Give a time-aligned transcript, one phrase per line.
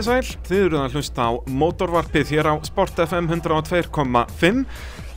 [0.00, 1.30] Þið sæl, þið eruð að hlusta á
[1.60, 4.60] mótorvarpið hér á Sport FM 102.5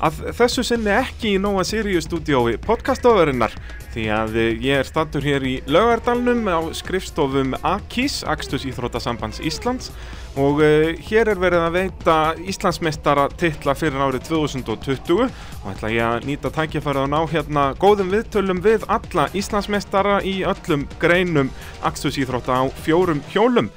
[0.04, 3.56] að þessu sinni ekki í Nóa Sirius stúdiói podcastofurinnar
[3.94, 9.94] því að ég er stattur hér í Laugardalnum á skrifstofum AKIS, Akstus Íþrótasambands Íslands.
[10.36, 16.10] Og uh, hér er verið að veita Íslandsmeistara titla fyrir árið 2020 og ætla ég
[16.10, 21.56] að nýta tækifærið að ná hérna góðum viðtölum við alla Íslandsmeistara í öllum greinum
[21.88, 23.72] Akstus Íþróta á fjórum hjólum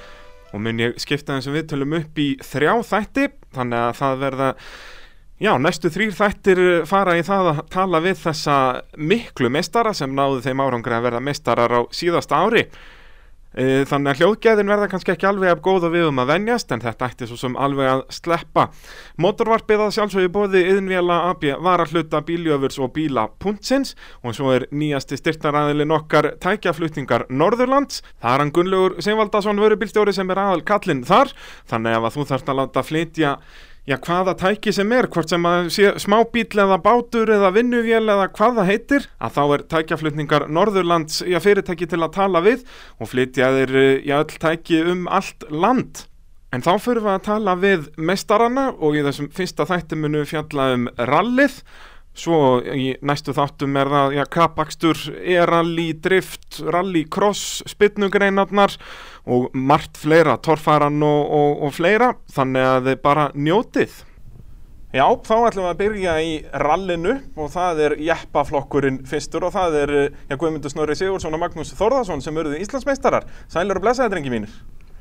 [0.56, 4.52] og mun ég skipta þessum viðtölum upp í þrjá þætti þannig að það verða
[5.37, 8.55] Já, næstu þrýr þættir fara í það að tala við þessa
[8.96, 12.62] miklu meistara sem náðu þeim árangri að verða meistarar á síðasta ári.
[13.57, 17.07] Þannig að hljóðgæðin verða kannski ekki alveg af góða við um að venjast en þetta
[17.09, 18.66] ætti svo sem alveg að sleppa.
[19.23, 24.66] Motorvarpið að sjálfsögju bóði yðinvjala AB var að hluta bíljöfurs og bíla.sins og svo er
[24.76, 28.02] nýjasti styrtaræðilin okkar tækjaflutningar Norðurlands.
[28.21, 31.32] Það er hann Gunnlaugur Seinvaldason vörubílstjóri sem er aðal kallinn þar
[31.70, 33.38] þannig að þú þarfst að láta flytja
[33.87, 35.68] Já, hvaða tæki sem er, hvort sem að
[36.02, 41.38] smábíl eða bátur eða vinnuvél eða hvað það heitir, að þá er tækjaflutningar Norðurlands já,
[41.45, 42.64] fyrirtæki til að tala við
[42.98, 46.02] og flytja þeir já, öll tæki um allt land.
[46.51, 50.90] En þá fyrir við að tala við mestarana og í þessum fyrsta þættimunu fjalla um
[50.98, 51.60] rallið,
[52.20, 52.40] svo
[52.72, 58.76] í næstu þáttum er það já, kapakstur, e-rally, drift, rally, cross, spytnugreinarnar
[59.26, 63.96] og margt fleira, torfaran og, og, og fleira, þannig að þið bara njótið.
[64.97, 66.31] Já, þá ætlum við að byrja í
[66.62, 71.75] rallinu og það er jeppaflokkurinn fyrstur og það er já, Guðmundur Snorri Sigursson og Magnús
[71.76, 73.26] Þórðarsson sem eruðu Íslandsmeistarar.
[73.53, 74.56] Sælar og blessaði, drengi mínir.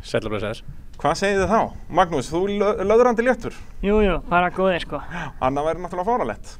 [0.05, 0.59] Blessaðir.
[1.01, 1.61] Hvað segið þið þá?
[1.97, 2.41] Magnús, þú
[2.85, 3.55] löðrandi léttur.
[3.83, 4.99] Jú, jú, bara góðir sko.
[5.43, 6.51] Anna væri náttúrulega fáralett.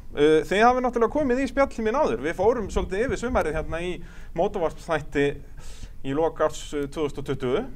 [0.50, 2.24] Þið hafið náttúrulega komið í spjallin mín áður.
[2.26, 3.92] Við fórum svolítið yfir sumarið hérna í
[4.36, 5.28] mótovarpsþætti
[6.06, 7.70] í lokars 2020.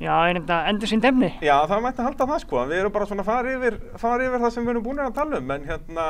[0.00, 1.32] Já, er þetta endur sín demni?
[1.44, 2.62] Já, það mætti halda það sko.
[2.68, 5.40] Við erum bara svona fara yfir, fara yfir það sem við erum búin að tala
[5.40, 5.50] um.
[5.56, 6.06] En hérna,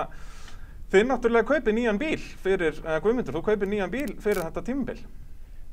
[0.93, 5.01] þið náttúrulega kaupið nýjan bíl fyrir, eða Guðmundur, þú kaupið nýjan bíl fyrir þetta tímabil.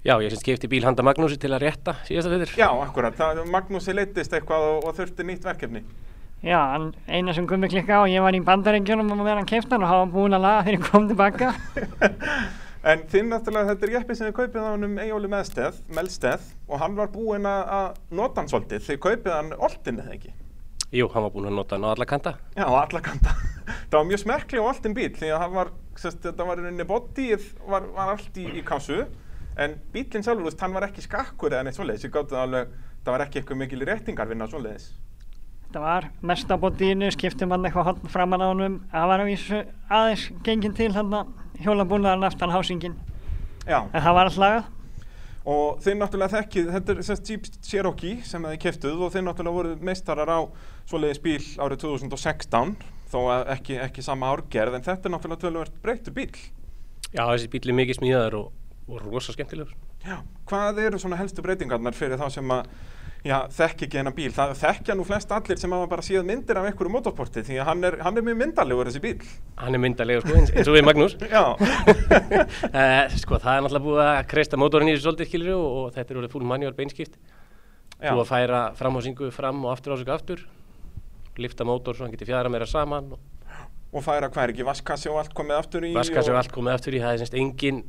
[0.05, 2.51] Já, ég sem skipti bíl handa Magnúsi til að rétta síðasta fyrir.
[2.59, 3.15] Já, akkurat.
[3.17, 5.81] Það, Magnúsi leittist eitthvað og, og þurfti nýtt verkefni.
[6.45, 6.59] Já,
[7.09, 9.89] eina sem Gummi klikka á, ég var í bandarengjunum og meðan hann kefti hann og
[9.89, 11.49] hafa búin að laga þegar ég kom tilbaka.
[12.93, 16.83] en þinn náttúrulega, þetta er jeppi sem þið kaupið á hann um Eyjóli Melsteð, og
[16.85, 18.85] hann var búinn að nota hann svolítið.
[18.85, 20.35] Þið kaupið hann oltin eða ekki?
[20.93, 22.37] Jú, hann var búinn að nota hann á alla kanta.
[22.53, 23.33] Já, á alla kanta.
[23.89, 26.85] það var mjög smerkli á oltin bíl því að hann var, sérst, þetta var inn
[26.85, 29.07] í bodyið, var, var allt í, í kassu
[29.57, 32.71] en bílinn sjálfur, hann var ekki skakkur eða neitt svoleiðis, ég gátti alveg,
[33.03, 34.87] það var ekki eitthvað mikil réttingarvinna svoleiðis.
[35.67, 40.25] Þetta var mest á botíinu, skiptum hann eitthvað hotn framan á hann, það var aðeins
[40.45, 41.15] gengin til hann
[41.63, 42.97] hjólabúnaðar aftan hásingin,
[43.65, 43.81] Já.
[43.81, 44.73] en það var alltaf lagað.
[45.47, 49.55] Og þeir náttúrulega þekkið, þetta er sérst Jeep Cherokee sem þið keftuð og þeir náttúrulega
[49.55, 50.39] voru meistarar á
[50.89, 52.73] svoleiðis bíl árið 2016,
[53.07, 56.33] þó að ekki, ekki sama árgerð, en þetta er náttúrulega tölvöld breyttu bíl.
[57.13, 58.49] Já, þessi bíl er mikið smíðaður og
[58.87, 59.73] og rosa skemmtilegur.
[60.05, 62.69] Já, hvað eru svona helstu breytingarnar fyrir þá sem að
[63.27, 64.29] já, þekk ekki hennar bíl?
[64.35, 67.69] Það þekkja nú flest allir sem hafa bara síðan myndir af einhverju motorsporti því að
[67.71, 69.31] hann er, hann er mjög myndalegur þessi bíl.
[69.59, 71.17] Hann er myndalegur sko eins, eins og við Magnús.
[71.35, 71.43] já.
[71.51, 75.95] uh, sko það er náttúrulega búið að kreista mótorinn í þessu svolítið skilur og, og
[75.97, 77.19] þetta er orðið full manual beinskipt.
[77.97, 80.43] Búið að færa framhásingu fram og aftur ásöku aftur,
[81.41, 83.15] lifta mótor svo hann getur fjara meira saman.
[83.17, 85.95] Og, og færa hvað er ekki, vaskassi og allt komið aftur í?
[85.97, 87.81] Vaskassi og allt komið aftur í, það er semst engin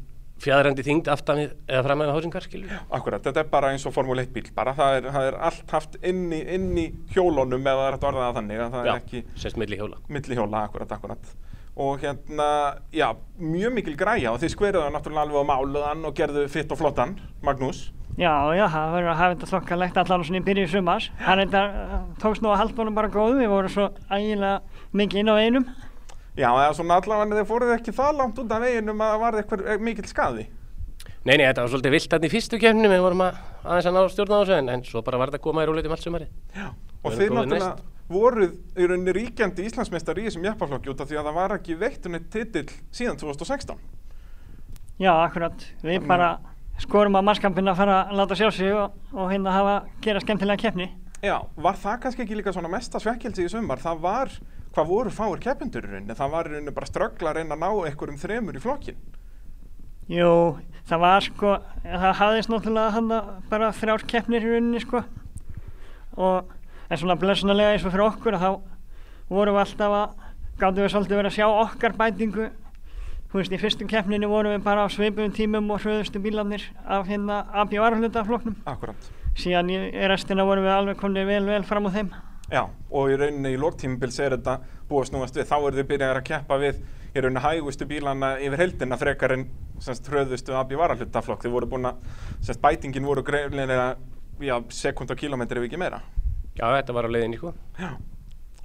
[0.42, 2.78] fjadrandi þingd aftan við eða fram með hásingar, skilur?
[2.98, 5.74] Akkurat, þetta er bara eins og Formule 1 bíl, bara það er, það er allt
[5.76, 8.88] haft inn í, inn í hjólunum eða það er að orða það þannig að það
[8.88, 9.22] já, er ekki...
[9.24, 10.00] Já, sérst milli hjóla.
[10.16, 11.36] Milli hjóla, akkurat, akkurat.
[11.78, 12.48] Og hérna,
[12.94, 13.06] já,
[13.38, 16.80] mjög mikil græja og þið skverjuðu það náttúrulega alveg á máluðan og gerðu fitt og
[16.80, 17.14] flottan,
[17.46, 17.88] Magnús.
[18.18, 21.04] Já, já, það verður að hafa þetta þokkalegt allan svona í byrju sumars.
[21.22, 21.60] Hann þetta
[22.18, 24.56] tókst nú að halda honum bara góðu, við vorum svo ægilega
[24.98, 25.68] mikið inn á einum.
[26.38, 29.38] Já, eða svona allavega þeir fóruð ekki það langt út af veginum að það var
[29.40, 30.46] eitthvað mikill skaði.
[31.26, 33.96] Nei, nei, þetta var svolítið vilt hérna í fyrstu kemni, við vorum að aðeins að
[33.96, 36.06] ná stjórna á þessu en, en svo bara var þetta að koma í róleitum allt
[36.06, 36.28] sumari.
[36.54, 36.68] Já,
[37.02, 37.72] og þeir náttúrulega
[38.08, 41.76] voruð í rauninni ríkjandi Íslandsmeistar í þessum jeppaflokki út af því að það var ekki
[41.82, 43.82] veittunni titill síðan 2016.
[44.98, 45.66] Já, akkurat.
[45.82, 46.08] Við Þannig...
[46.08, 46.30] bara
[46.80, 49.74] skorum á masskampin að fara að láta sjá sig og, og hérna hafa
[50.04, 50.88] gera skemmtilega keppni.
[51.18, 53.82] Já, var það kannski ekki líka svona mesta svekkelsi í sumar?
[53.82, 54.32] Það var,
[54.78, 56.14] hvað voru fáir keppindur í rauninni?
[56.14, 59.00] Það var í rauninni bara ströggla að reyna að ná einhverjum þremur í flokkin.
[60.08, 60.30] Jú,
[60.88, 63.10] það var sko, það hafðist náttúrulega hann
[63.50, 65.02] bara þrjár keppnir í rauninni sko.
[66.18, 66.54] Og
[66.88, 68.48] en svona blessunarlega eins og fyrir okkur þá
[69.28, 70.24] vorum við alltaf að
[70.62, 72.48] gáttum við svolítið verið að sjá okkar bætingu.
[73.28, 77.10] Þú veist, í fyrstum keppninu vorum við bara á sveipum tímum og hröðustu bílarnir af
[77.10, 79.78] hérna AB varhlutafloknum Akkurat síðan í
[80.10, 82.08] restina vorum við alveg komið vel vel fram á þeim
[82.48, 84.58] Já, og í rauninni í lóktímubils er þetta
[84.88, 86.78] búið að snúast við, þá eru þið byrjaðið að keppa við
[87.12, 89.48] í rauninni hægustu bílana yfir heldina frekar en
[89.84, 92.00] semst hröðustu AB varahlutaflokk, þið voru búin að
[92.40, 93.90] semst bætingin voru greiðlega
[94.40, 96.00] já, sekund og kilómetri ef ekki meira.
[96.56, 97.52] Já, þetta var á leiðinni sko.
[97.78, 97.92] Já,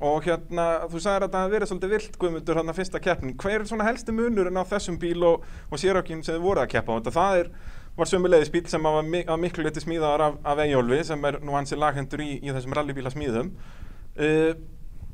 [0.04, 3.38] og hérna þú sagðir að það hefði verið svolítið vilt Guðmundur hann að fyrsta keppnin,
[3.44, 6.72] hver er svona helsti munurinn á þessum bíl og, og sérökjum sem þið voru að
[6.74, 7.00] keppa á?
[7.04, 7.52] Þetta, er
[7.98, 11.40] var sömulegis bíl sem var mi að miklu liti smíðaðar af, af Eyjólfi sem er
[11.46, 14.54] nú hansi laghendur í, í þessum rallybíla smíðum uh,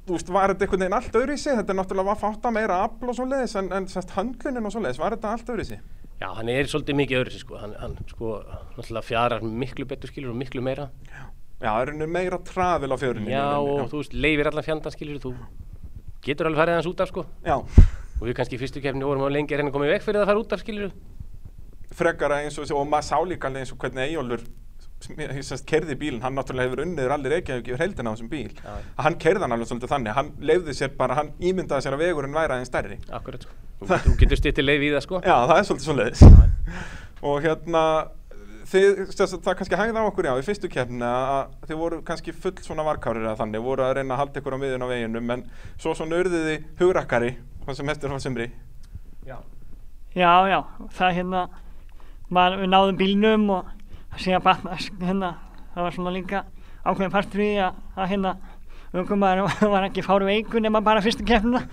[0.09, 1.53] Þú veist, var þetta einhvern veginn allt öðru í sig?
[1.59, 4.81] Þetta er náttúrulega að meira afl og svo leiðis en, en semst handlunin og svo
[4.81, 5.83] leiðis, var þetta allt öðru í sig?
[6.17, 8.31] Já, hann er svolítið mikið öðru í sig sko, hann, hann sko,
[8.73, 10.87] náttúrulega fjarar miklu betur skilur og miklu meira.
[11.11, 11.27] Já,
[11.61, 15.35] Já er meira trafil á fjörunni Já, og þú veist, leifir allan fjandan skilur þú
[16.25, 17.27] getur alveg farið hans út af sko.
[17.45, 17.59] Já.
[17.59, 20.23] Og við kannski fyrstu kefni vorum á lengi að reyna að koma í veg fyrir
[20.23, 20.95] að fara út af skilur
[21.95, 24.45] frekara eins og, og maður sá líka alveg eins og hvernig Eyjólfur
[25.69, 28.51] kerði bílinn, hann náttúrulega hefur unniður allir ekki að gefa heldina á þessum bíl.
[28.59, 28.75] Ja.
[29.05, 32.35] hann kerði hann alveg svolítið þannig, hann leiði sér bara hann ímyndaði sér að vegurinn
[32.35, 32.99] væri aðeins stærri.
[33.15, 33.55] Akkurat, sko.
[33.79, 35.21] þú, þú getur stýttið leið í það sko.
[35.23, 36.17] Já, það er svolítið svolítið
[37.29, 37.83] og hérna
[38.69, 42.55] þið, það kannski hægði á okkur já í fyrstu keppni að þið voru kannski full
[42.63, 45.45] svona varkárir að þannig, voru að reyna að halda ykkur á miðun á veginum en
[45.79, 47.33] svo svona urðiði hugrakkari,
[52.33, 53.73] maður, við náðum bílnum og
[54.19, 55.33] hérna,
[55.73, 56.45] það var svona líka
[56.85, 58.37] ákveðin partur í að, að hérna
[58.95, 61.65] umkvæmmaður var ekki fáru veiku nema bara fyrstu keppnuna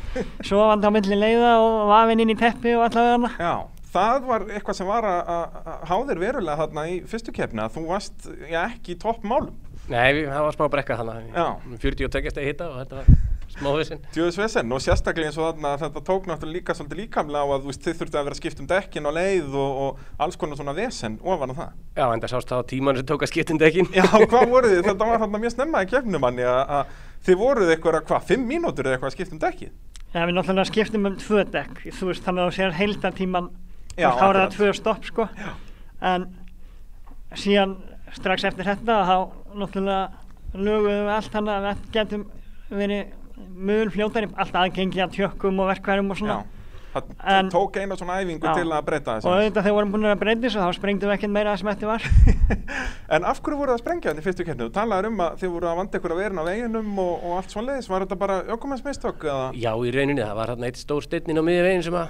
[0.44, 3.54] svo var hann á milli leiða og vafinn inn í teppi og allavega hana Já,
[3.94, 5.62] það var eitthvað sem var að
[5.92, 9.54] háðir verulega þarna í fyrstu keppna þú varst já, ekki í toppmálum.
[9.86, 11.40] Nei, það var smá brekka þannig
[11.78, 14.02] 40 og tekjast að hitta og þetta var Smáðvísin.
[14.12, 17.82] Djóðsvesen og sérstaklega eins og þarna þetta tók náttúrulega líka svolítið líkamlega á að veist,
[17.86, 19.90] þið þurftu að vera að skipta um dekkin og leið og, og
[20.26, 21.70] alls konar svona vesen ofan á það.
[21.96, 23.88] Já en það sást það á tímanu sem tók að skipta um dekkin.
[23.96, 24.82] Já hvað voruð þið?
[24.90, 26.84] Þetta var þarna mjög snemma í kefnum manni að
[27.24, 29.72] þið voruð eitthvað hvað, fimm mínútur eða eitthvað að skipta um dekkin?
[30.12, 33.48] Já við náttúrulega skiptum um tvö dekk, þú veist þannig að þú sér heildartíman
[43.36, 46.36] en mjög fljótari alltaf aðgengi að tjökkum og verkværum og svona.
[46.36, 46.56] Já,
[46.96, 50.08] það tók eina svona æfingu já, til að breyta þess og auðvitað þegar vorum búin
[50.08, 52.06] að breyta þessu þá sprengtum við ekkert meira að sem þetta var.
[53.16, 54.66] En af hverju voru það að sprengja þetta í fyrstu kemni?
[54.66, 57.34] Þú talaður um að þið voru að vanda ykkur að vera á veginum og, og
[57.36, 59.26] allt svona leiðis, var þetta bara ökumensmistök?
[59.60, 62.08] Já, í rauninni, það var hérna eitt stór styrnin á miðja vegin sem að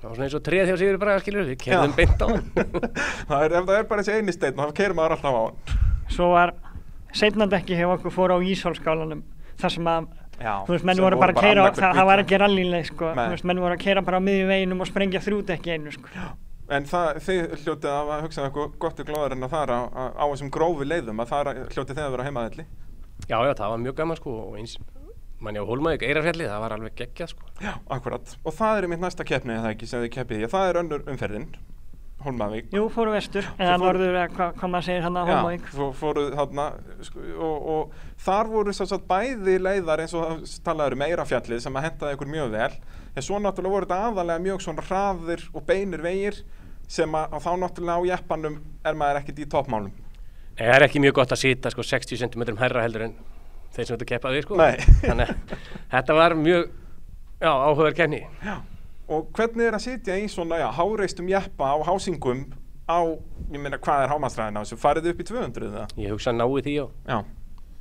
[0.00, 2.28] það var svona eins og treð hjá Sigur Braga, skilur við kerðum beint á
[3.30, 5.44] það er, Ef það er bara þessi eini stein, þá kerum maður alltaf á
[6.14, 6.54] Svo var
[7.16, 9.20] setnandekki hjá okkur fór á Ísólskálanum
[9.60, 10.08] þar sem að
[10.40, 13.46] þú veist, menn voru bara að keira, það, það var ekki rallileg sko, þú veist,
[13.50, 16.12] menn voru að keira bara á miðjum veginum og sprengja þrjút ekki einu sko.
[16.14, 16.28] Já,
[16.76, 19.80] en það, þið hljótið að hugsa eitthvað gott í glóðar en að það er á,
[19.90, 22.66] á, á þessum grófi leiðum að það hljótið þegar að vera heimaðalli.
[23.26, 24.76] Já, já, það var mjög gaman sko og eins,
[25.40, 27.50] mann ég á Hólmavík, Eirarfjalli, það var alveg geggjað sko.
[27.60, 30.70] Já, akkurat, og það er mitt næsta keppni eða ekki sem þið keppið í, það
[30.70, 31.50] er önnur umferðin
[32.20, 32.66] Hólmavík.
[32.76, 35.68] Jú, fóru vestur, eða fóru, norður, hvað hva maður segir hann að Hólmavík.
[35.72, 36.62] Já, fóru hann
[37.06, 41.78] sko, og, og þar voru svo að bæði leiðar eins og talaður um Eirafjallið sem
[41.80, 42.70] að hentaði ykkur mjög vel.
[43.16, 46.42] En svo náttúrulega voru þetta aðalega mjög svona hraðir og beinir vegir
[46.90, 49.94] sem að, að þá náttúrulega á jeppanum er maður ekkert í toppmálum.
[49.94, 53.16] Nei, það er ekki mjög gott að sýta sko 60 cm herra heldur en
[53.72, 54.60] þeir sem þetta keppaði sko.
[54.60, 54.76] Nei.
[55.06, 55.32] Þannig
[55.94, 56.68] þetta var mjög
[57.40, 58.58] áhugaverð kenni Já
[59.10, 62.46] og hvernig er að sitja í svona, já, háreistum jeppa á hásingum
[62.86, 62.98] á,
[63.50, 64.80] ég meina, hvað er hámastræðin á þessu?
[64.80, 65.84] Farið upp í 200 eða?
[65.98, 66.86] Ég hugsa að náu því, já.
[67.10, 67.20] Já.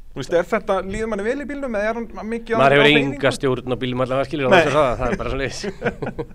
[0.10, 2.60] Þú veist, er þetta, líður manni vel í bílum eða er hann mikið á...
[2.60, 5.62] Maður hefur enga stjórn á bílum allavega, skiljur, það er bara svo leiðis.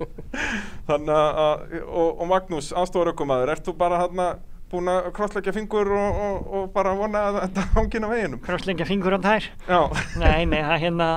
[0.88, 4.28] Þannig að, og, og Magnús, aðstofarökkumæður, ert þú bara hérna
[4.70, 8.42] búin að krossleggja fingur og, og, og bara vona að þetta hangin á veginum?
[8.46, 9.50] Krossleggja fingur á þær?
[9.66, 9.80] Já.
[10.22, 11.08] Nei, nei, það hérna,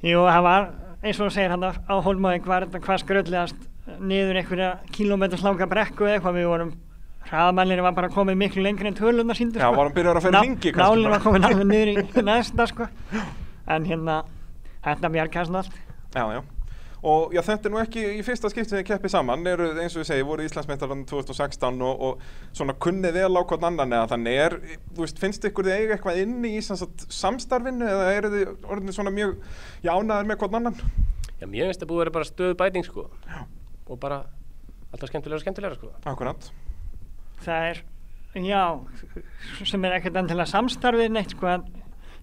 [0.00, 0.70] jú, það var
[1.02, 3.66] eins og þú segir hann á Hólmavík var þetta hvað skröldlegast
[4.00, 6.38] niður einhverja kilómeters langa brekku eða eitthvað.
[6.38, 6.72] Við vorum
[7.30, 9.76] hraðamælinni var bara komið miklu lengri en tölundar síndur Já, sko.
[9.80, 12.88] varum byrjar að fyrir hingi Nálinn var komið alveg niður í næsta sko.
[13.70, 14.22] En hérna,
[14.86, 15.76] hérna bjargast allt.
[16.14, 16.40] Já, já
[17.06, 19.94] og já, þetta er nú ekki í fyrsta skipt sem þið keppið saman eru eins
[19.96, 24.10] og ég segi, voru Íslandsmeistarinn 2016 og, og svona kunnið vel á hvern annan eða
[24.12, 24.56] þannig er,
[24.92, 29.14] þú veist, finnst ykkur þið eiga eitthvað inni í samstarfinu eða eru þið orðinni svona
[29.16, 29.38] mjög
[29.86, 30.82] jánaðir með hvern annan?
[31.40, 33.40] Já, mér finnst það búið að vera bara stöðu bæting sko já.
[33.88, 34.22] og bara
[34.90, 36.50] alltaf skemmtilega og skemmtilega sko Akkurat
[37.40, 37.78] Það er,
[38.44, 38.64] já,
[39.64, 41.64] sem er ekkert endilega samstarfið neitt sko en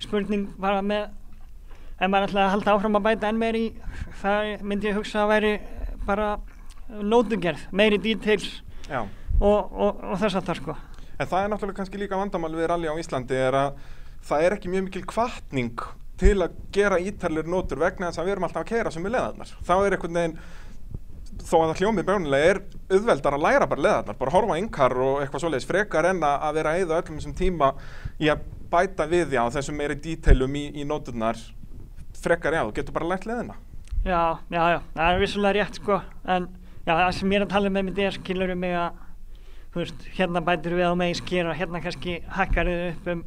[0.04, 1.08] spurning bara með
[1.98, 3.66] ef maður ætlaði að halda áfram að bæta enn meiri
[4.22, 5.54] það myndi ég hugsa að veri
[6.08, 6.30] bara
[6.88, 8.62] nótungerð, meiri details
[8.94, 9.08] og,
[9.42, 10.76] og, og þess að það sko.
[11.18, 13.82] En það er náttúrulega kannski líka vandamál við rally á Íslandi er að
[14.28, 15.88] það er ekki mjög mikil kvartning
[16.18, 19.14] til að gera ítalir nótur vegna þess að við erum alltaf að keira sem við
[19.18, 20.40] leðarnar þá er einhvern veginn
[21.48, 25.20] þó að það hljómið bjónulega er auðveldar að læra bara leðarnar, bara horfa yngar og
[25.22, 27.70] eitthvað svoleiðis frekar en að vera að eða öllum þessum tíma
[28.18, 31.40] í að bæta við já þessum meiri díteilum í, í nóturnar
[32.24, 33.58] frekar já, þú getur bara lært leðina
[34.08, 36.48] Já, já, já, það er vissulega rétt sko en
[36.86, 39.02] já, það sem ég er að tala með með þér skilur um mig að
[39.74, 43.24] þú veist, hérna bætir við á megin skýr og hérna kannski hakkar þið upp um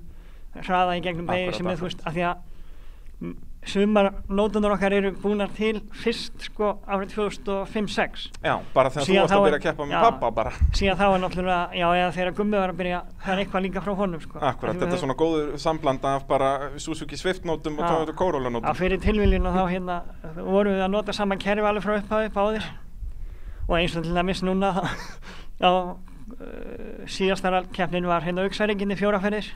[0.65, 3.35] hraða í gegnum begi sem er þú veist, af því að
[3.67, 9.35] sumar nótunar okkar eru búinar til fyrst sko árið 2005-06 Já, bara þegar þú varst
[9.37, 10.53] að byrja að keppa með pappa bara.
[10.77, 13.85] Síðan þá er náttúrulega, já, eða þegar Gummi var að byrja það er eitthvað líka
[13.85, 14.41] frá honum sko.
[14.41, 16.51] Akkurat, þetta er svona góður samblanda af bara
[16.81, 18.69] Suzuki Swift nótum og Toyota Corolla nótum.
[18.71, 19.99] Já, fyrir tilviljun og þá hérna
[20.41, 22.71] vorum við að nota saman kerfi alveg frá upphæði báðir.
[23.69, 24.73] Og eins og til dæmis núna
[25.63, 25.71] já
[26.31, 29.49] Uh, síðastara keppnin var hérna auksæringinni fjóraferðir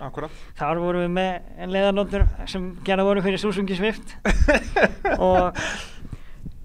[0.59, 4.17] þar vorum við með leðanóttur sem gerða voru fyrir Suzuki Swift.
[5.25, 5.55] Og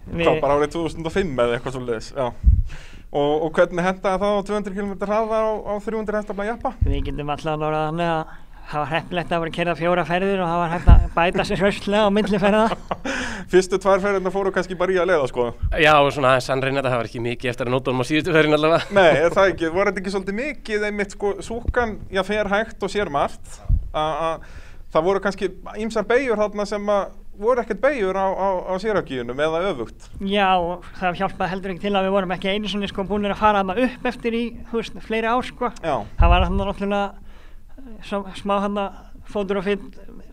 [0.09, 4.47] við Hvað bara árið 2005 eða eitthvað svo leiðis og, og hvernig hendaði það á
[4.49, 6.73] 200 km hraða á, á 300 hestafla jæppa?
[6.85, 8.37] Við getum alltaf að nára þannig að
[8.69, 11.45] það var hefnilegt að vera að kerja fjóra ferðir og það var hefn að bæta
[11.47, 12.63] sér hraustlega á myndliferða
[13.51, 15.45] Fyrstu tvær ferðina fóru kannski bara í að leiða sko.
[15.81, 18.93] Já, svona sannreina þetta, það var ekki mikið eftir að nótunum á síðustu ferðin allavega.
[18.93, 22.85] Nei, er það ekki, voru þetta ekki svolítið mikið einmitt sko, súkan, já, fer hægt
[22.85, 23.55] og sér margt?
[24.93, 25.49] Það voru kannski
[25.81, 30.09] ímsar beigur þarna sem að voru ekkert beigur á, á, á sérhagíunum eða öfugt.
[30.29, 30.51] Já,
[30.99, 33.63] það hjálpaði heldur ekki til að við vorum ekki einu svona sko búinir að fara
[33.65, 35.71] upp eftir í, þú veist, fleiri ár sko.
[35.81, 37.03] það var náttúrulega
[38.05, 39.89] smá hann að fótur og finn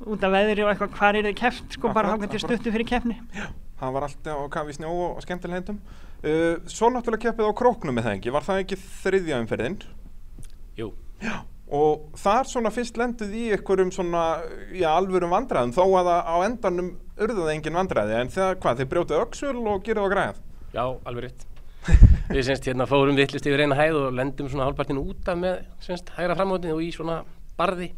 [0.06, 2.73] út af veðri og eitthvað hvar er þið keft sko akkurat, bara hangað til stuttu
[2.73, 3.49] fyrir kefni Já,
[3.80, 7.99] það var alltaf á kafi snjó og skemmtileg hendum uh, Svo náttúrulega keppið á króknum
[7.99, 9.78] með það ekki, var það ekki þriðja umferðin?
[10.76, 10.90] Jú.
[11.25, 11.37] Já,
[11.73, 14.25] og þar svona fyrst lenduð í einhverjum svona,
[14.76, 18.20] já, alvörum vandræðum þó að á endanum urðuði engin vandræði.
[18.20, 20.42] En þegar hvað, þeir brjótið öksul og gerðið á græð?
[20.76, 21.46] Já, alveg rétt.
[22.35, 25.61] Við semst hérna fórum vittlust yfir eina hæð og lendum svona hálfpartin út af með
[25.82, 27.20] semst hægra framhóttin og í svona
[27.56, 27.90] barði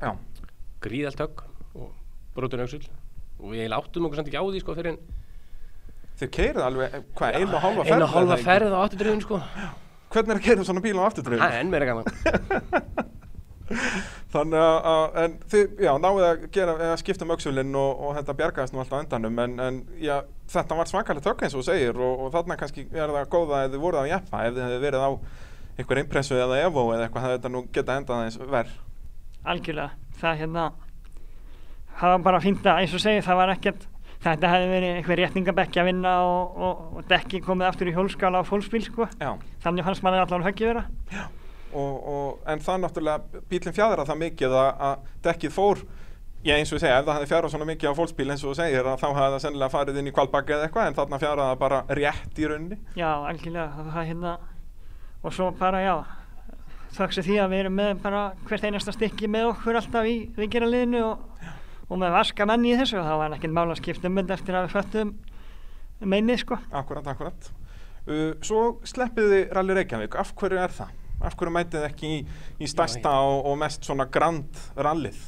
[0.00, 0.10] Já.
[0.84, 1.44] gríðalt högg
[1.76, 1.92] og
[2.36, 2.82] brotur auksul
[3.40, 5.00] og við áttum okkur samt ekki á því sko fyrir en
[6.16, 7.92] Þau keirðu alveg, hvað, einu og hálfa ferð?
[7.92, 9.40] Einu og hálfa ferð á afturdröðun sko
[10.14, 11.42] Hvernig er að keira svona bíl á afturdröðun?
[11.42, 12.06] Það er enn meira gaman
[14.36, 18.36] Þannig að, en þið, já, náðu að gera, að skipta um auksulinn og, og þetta
[18.38, 20.14] bjargaðist nú alltaf endanum en, en já,
[20.52, 23.64] þetta var svakalegt högg eins og þú segir og, og þarna kannski er það góða
[23.66, 25.10] ef þið voruð á jæfna, ef þið hefði verið á
[25.76, 28.76] einhver impressu eða evo eða eitthvað þetta nú geta endað eins verð
[29.52, 30.64] algjörlega, það hérna
[31.96, 33.86] það var bara fínt að, eins og segi, það var ekkert
[34.26, 38.42] þetta hefði verið eitthvað rétningabekki að vinna og, og, og dekki komið aftur í hjólskala
[38.42, 39.08] á fólksbíl, sko.
[39.20, 39.34] Já.
[39.64, 40.86] þannig fannst manni allavega höggið vera.
[41.76, 45.86] Og, en það náttúrulega bílinn fjæðra það mikið að, að dekkið fór
[46.46, 48.52] Já eins og ég segja, ef það hefði fjárað svona mikið á fólksbíl eins og
[48.52, 51.48] þú segir þá hefði það sennilega farið inn í kvalbakki eða eitthvað en þarna fjárað
[51.48, 52.78] það bara rétt í rauninni.
[52.94, 54.34] Já, algjörlega, það hérna
[55.26, 55.94] og svo bara já
[56.96, 61.02] þakks því að við erum með bara hvert einasta stykki með okkur alltaf í vikiraliðinu
[61.04, 61.46] og,
[61.88, 64.58] og með vaska menni í þessu og þá var ekkert mála skipt um þetta eftir
[64.58, 65.14] að við föttum
[66.00, 66.58] meinið sko.
[66.76, 67.50] Akkurat, akkurat.
[68.06, 70.94] Uh, svo sleppið þið Rally Reykjavík, af hverju er það?
[71.24, 72.20] Af hverju mætið þið ekki í,
[72.60, 75.18] í stærsta og, og mest svona grand rallið?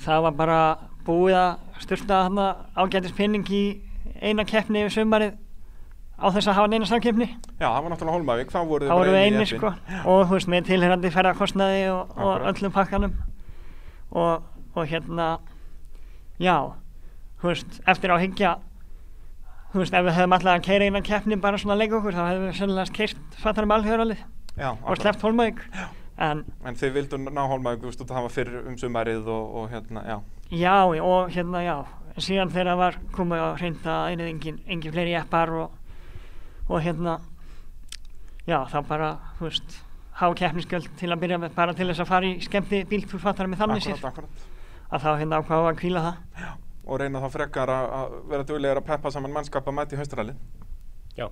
[0.00, 0.60] Það var bara
[1.06, 2.24] búið að styrta
[2.78, 3.64] ágætis pinning í
[4.22, 5.38] eina keppni yfir sömarið
[6.20, 7.28] á þess að hafa neina samkeppni.
[7.58, 9.72] Já, það var náttúrulega Holmavík, þá voru þið bara eini sko,
[10.04, 13.14] og þú veist, með tilherrandi ferðarkostnaði og, og öllum pakkanum.
[14.10, 15.28] Og, og hérna
[16.40, 16.56] já,
[17.40, 18.56] þú veist, eftir á higgja
[19.70, 22.16] þú veist, ef við hefðum alltaf að keira einan keppni bara svona að leika okkur,
[22.16, 24.24] þá hefðum við sannlega keirt fattarum alþjóðaralið
[24.66, 25.62] og sleppt Holmavík
[26.20, 29.70] en, en þið vildu ná Holmavík, þú veist, það var fyrir um sumarið og, og
[29.70, 30.16] hérna, já.
[30.50, 31.76] Já, og hérna, já.
[32.20, 35.76] Síðan þegar það var komið á hreinda einið engin, engin fleiri eppar og
[36.70, 37.18] og hérna
[38.46, 39.76] já þá bara, þú veist
[40.20, 43.62] hafa keppnisgjöld til að byrja með bara til þess að fara í skemmti bílfúrfattara með
[43.64, 44.08] þannig sér
[44.90, 46.16] að þá hérna ákvaða að kvíla það.
[46.40, 46.50] Já,
[46.86, 50.34] og reyna þá frekar að vera duglegar að peppa saman mannskap að mæti haustrali
[51.16, 51.28] Já,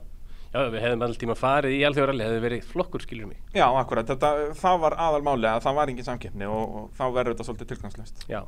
[0.53, 4.09] já við hefðum alltaf tíma farið í alþjóðaralli, hefði verið flokkur skiljum mig Já, akkurat,
[4.09, 7.49] þetta, það var aðal máli að það var engin samkeppni og, og þá verður þetta
[7.51, 8.41] svolítið tilgangslöst Já.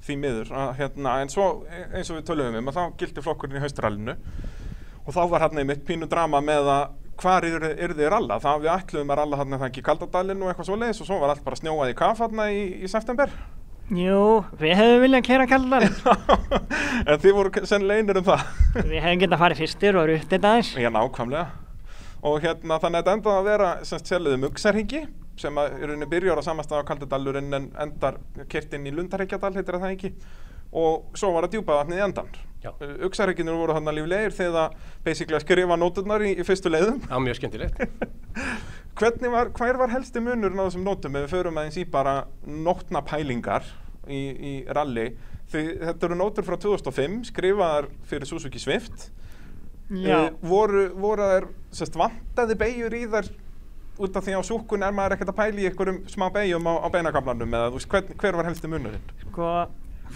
[0.00, 3.60] Því miður, að, hérna, en svo eins og við töluðum um að þá gildi flokkurinn
[3.60, 4.16] í haustralinu
[5.10, 6.82] og þá var hérna einmitt pínu drama með að
[7.20, 10.50] hvar eru er þið ralla það við ætluðum að ralla hérna það ekki kaldadalinn og
[10.50, 13.32] eitthvað svo leiðis og svo var allt bara snjóað í kaf hérna í, í september.
[13.90, 14.20] Jú,
[14.60, 15.96] við hefum viljað að kera kaldadalinn.
[17.10, 18.44] En þið voru sennilega einir um það.
[18.90, 20.70] Við hefum getað að fara fyrstir og þetta aðeins.
[20.78, 21.44] Já, nákvæmlega.
[22.28, 25.00] Og hérna þannig að þetta endaði að vera semst seliðið mugsarhingi
[25.40, 28.20] sem að í rauninni byrjar á samastað á Kaldidalurinn en endar
[28.52, 30.12] kert inn í Lundareikjadal, heitir það ekki?
[30.76, 32.32] Og svo var það djúpavatnið í endan
[33.06, 37.00] Uxareikinur voru hann að líflegir þegar það basically að skrifa nóturnar í, í fyrstu leiðum.
[37.06, 37.80] Já, mjög skemmtilegt.
[39.00, 41.16] Hvernig var, hver var helsti munurinn á þessum nótum?
[41.16, 42.14] Ef við förum aðeins í bara
[42.44, 43.64] nótna pælingar
[44.04, 45.08] í, í ralli.
[45.50, 49.08] Þetta eru nótur frá 2005 skrifaðar fyrir Suzuki Swift.
[49.90, 50.28] Já.
[50.28, 53.30] uh, voru, voru þær sest, vantaði beigjur í þær
[54.00, 56.74] út af því á súkun er maður ekkert að pæla í einhverjum smá beigjum á,
[56.78, 59.10] á beinakablanum eða þú veist, hver, hver var helsti munurinn?
[59.24, 59.48] Sko,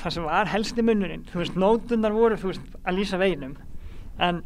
[0.01, 3.57] það sem var helsti munurinn, þú veist, nótunar voru, þú veist, að lýsa veginum,
[4.19, 4.43] en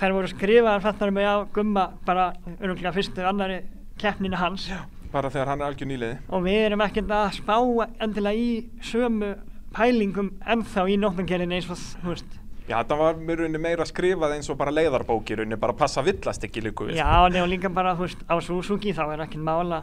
[0.00, 3.60] þær voru skrifaðar fattar mig á gumma bara öruglega fyrstu annari
[4.00, 4.80] keppninu hans Já,
[5.12, 6.16] bara þegar hann er algjör nýliði.
[6.28, 7.56] og við erum ekkert að spá
[8.02, 9.34] endilega í sömu
[9.74, 12.40] pælingum ennþá í nótnangerinni eins og þú veist.
[12.64, 16.46] Já, þetta var mér rauninni meira skrifað eins og bara leiðarbókir, rauninni bara passa villast
[16.46, 16.96] ekki líku við.
[16.96, 19.82] Já, og líka bara, þú veist, á Suzuki þá er ekkert mála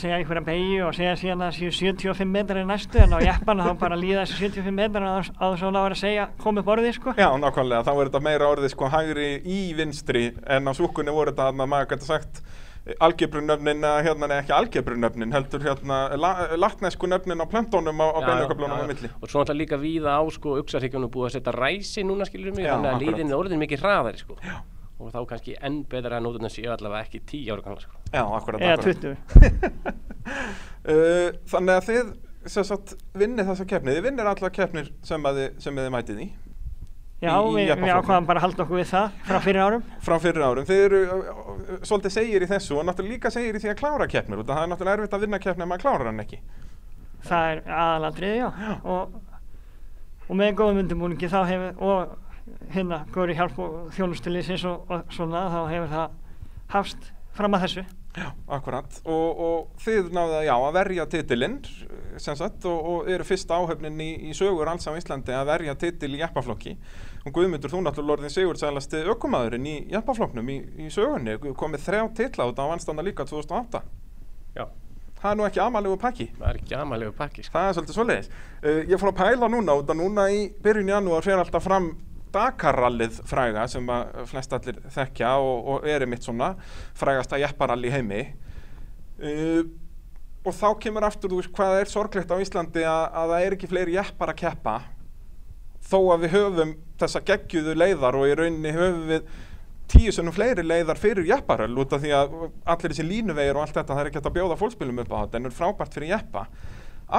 [0.00, 3.18] segja einhverja beigju og segja síðan að það séu 75 metrar í næstu en á
[3.24, 7.14] jeppana þá bara líða þessi 75 metrar að það var að segja komið borðið sko.
[7.18, 11.34] Já, nákvæmlega, þá er þetta meira orðið sko hægri í vinstri en á súkunni voru
[11.34, 12.44] þetta að maður gæti sagt
[13.00, 18.84] algebrunöfnin, hérna nei ekki algebrunöfnin, heldur hérna la, latnesku nöfnin á plöntónum á, á beinuköflunum
[18.84, 19.10] á milli.
[19.22, 22.66] Og svo náttúrulega líka víða á sko uxarhyggjunum búið að setja ræsi núna skilur mig,
[22.66, 24.36] Já, þannig að líðin er orðin mikið hraðari sko.
[24.44, 24.60] Já.
[25.02, 27.96] Og þá kannski enn betra að nótuna séu allavega ekki 10 ára gamla sko.
[28.14, 29.00] Já, akkurat, Eða akkurat.
[29.02, 30.02] 20.
[30.84, 32.08] Uh, þannig að þið
[32.52, 36.18] sem sagt vinnið þessa keppni, þið vinnir alla keppnir sem, að sem að þið mætið
[36.20, 36.26] í
[37.24, 39.84] Já, Í- í við, ákvaðum bara að halda okkur við það frá fyrir árum.
[40.04, 40.66] frá fyrir árum.
[40.68, 43.78] Þið eru uh, uh, svolítið segir í þessu og náttúrulega líka segir í því að
[43.80, 46.40] klára keppnir og það er náttúrulega erfitt að vinna keppni ef maður klárar hann ekki.
[47.24, 48.48] Það er aðalandrið, já.
[48.66, 48.74] Já.
[48.92, 49.16] Og,
[50.28, 52.18] og með góðum undirbúningi þá hefur, og
[52.74, 56.16] hérna, góður hjálp og þjónustulisins og, og svona, þá hefur það
[56.74, 57.84] hafst fram að þessu.
[58.14, 59.00] Já, akkurat.
[59.10, 61.56] Og, og þið náðu að, já, að verja titilinn,
[62.22, 65.74] sem sagt, og, og eru fyrsta áhöfnin í, í sögur alls á Íslandi að verja
[65.80, 66.76] titil í jeppaflokki.
[67.24, 72.46] Og Guðmundur, þú náttúrulega orðin Sigurdsælasti ökumadurinn í jeppaflokknum í, í sögunni, komið þrjá titla
[72.52, 73.82] út á vannstanda líka 2008.
[74.54, 74.68] Já.
[75.18, 76.30] Það er nú ekki amalegu pakki.
[76.36, 77.56] Það er ekki amalegu pakki sko.
[77.56, 78.32] Það er svolítið svoleiðis.
[78.60, 81.94] Uh, ég fór að pæla núna út að núna í byrjun janúar fer alltaf fram
[82.34, 86.54] Dakarrallið fræga sem að flest allir þekkja og, og er mitt svona
[86.98, 88.24] frægasta jepparall í heimi.
[89.22, 89.62] Uh,
[90.44, 93.56] og þá kemur aftur, þú veist, hvað er sorglegt á Íslandi að, að það er
[93.56, 94.74] ekki fleiri jeppar að keppa
[95.84, 99.26] þó að við höfum þessa geggjuðu leiðar og í rauninni höfum við
[99.90, 102.36] tíu sunnum fleiri leiðar fyrir jepparöll út af því að
[102.72, 105.18] allir þessi línuvegir og allt þetta það er ekki hægt að bjóða fólkspilum upp á
[105.18, 106.44] þetta en er frábært fyrir jeppa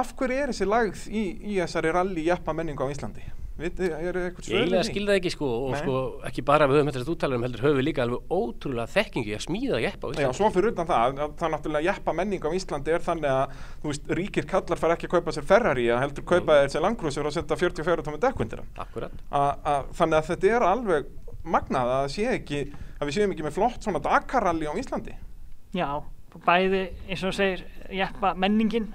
[0.02, 1.24] af hverju er þessi lagð í,
[1.54, 3.26] í þessari ralli jeppa menningu á Íslandi?
[3.56, 4.88] Vitið, er eitthvað Ég svör eiginlega við því?
[4.90, 5.78] skil það ekki sko og Nei.
[5.80, 5.92] sko
[6.28, 9.44] ekki bara við höfum þetta úttalega um heldur höfum við líka alveg ótrúlega þekkingi að
[9.46, 10.36] smíða jeppa á Já, Íslandi.
[10.36, 13.54] svo fyrir utan það, að það er náttúrulega jeppa menning á Íslandi er þannig að,
[13.80, 16.84] þú veist, ríkir kallar fara ekki að kaupa sér Ferrari, að heldur kaupa þér sér
[16.84, 18.68] Landcruiser og setja 44 tómi hann.
[18.76, 19.16] Akkurat.
[19.96, 21.08] Þannig að þetta er alveg
[21.46, 22.60] magnað að sé ekki,
[23.00, 25.16] að við séum ekki með flott svona Dakarralli á Íslandi.
[25.72, 25.88] Já,
[26.44, 27.64] bæði eins og þú segir
[28.02, 28.90] jeppa menningin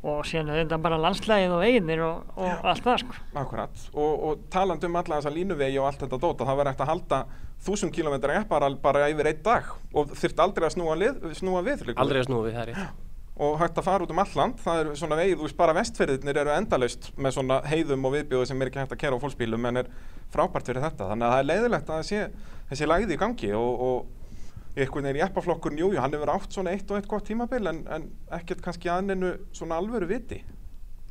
[0.00, 3.18] og síðan þetta bara landslægið og eiginir og, og allt það sko.
[3.42, 6.84] Akkurat, og, og talandi um alla þessa línuvegi og allt þetta dóta, það verður hægt
[6.86, 7.20] að halda
[7.60, 11.84] 1000 km jepparall bara yfir einn dag og þurft aldrei að snúa, lið, snúa við.
[11.90, 13.02] liggur Aldrei að snúa við það er rétt.
[13.40, 16.40] og hægt að fara út um alland það er svona vegið, þú veist bara vestferðirnir
[16.42, 19.68] eru endalaust með svona heiðum og viðbjóðu sem er ekki hægt að kera á fólksbílum
[19.68, 19.92] en er
[20.32, 22.24] frábært fyrir þetta þannig að það er leiðilegt að það sé
[22.70, 24.19] þessi lagði í gangi og, og
[24.76, 28.08] einhvern veginn jeppaflokkurinn, jújú, hann hefur átt svona eitt og eitt gott tímabil en, en
[28.38, 30.42] ekkert kannski aðninu svona alvöru viti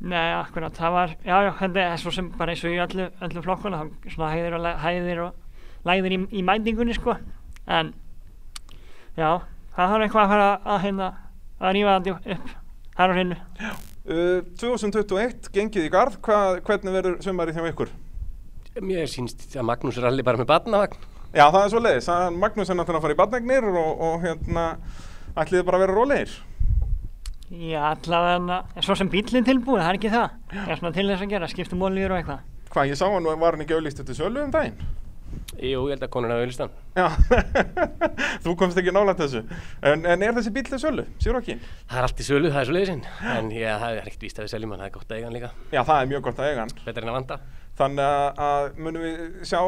[0.00, 3.08] Nei, akkurat, það var, já, já, þetta er svo sem bara eins og í öllu,
[3.26, 7.18] öllu flokkuna, það svona hæðir og, hæðir og læðir í, í mætingunni, sko,
[7.68, 7.90] en,
[9.18, 9.28] já,
[9.76, 11.10] það þarf eitthvað að fara að hérna,
[11.60, 12.56] að rífa þetta upp,
[12.96, 13.38] það er á hreinu.
[14.14, 17.92] uh, 2021, gengið í garð hvað, hvernig verður sumarið hjá ykkur?
[18.80, 21.09] Mér sínst að Magnús ralli bara með batnavagn.
[21.30, 24.64] Já, það er svo leiðis, Magnús er náttúrulega að fara í badnegnir og, og hérna
[25.38, 26.32] ætliði bara að vera rólegir
[27.50, 31.24] Já, allavega, svo sem bílinn tilbúið, það er ekki það, það er svona til þess
[31.24, 32.44] að gera, skiptum olíur og eitthvað.
[32.70, 34.76] Hvað, ég sá hann var hann ekki auðlýst til sölu um daginn?
[35.58, 36.70] Jú, ég held að konuna hafa auðlistan.
[36.94, 37.06] Já,
[38.44, 39.42] þú komst ekki nálægt þessu
[39.86, 41.58] en, en er þessi bíl til sölu, sér okki?
[41.90, 43.02] Það er allt í sölu, það er svo leiðisinn.
[43.34, 44.06] En já, það er
[47.80, 47.90] það það.
[47.90, 49.60] Þannig að, að munum við sjá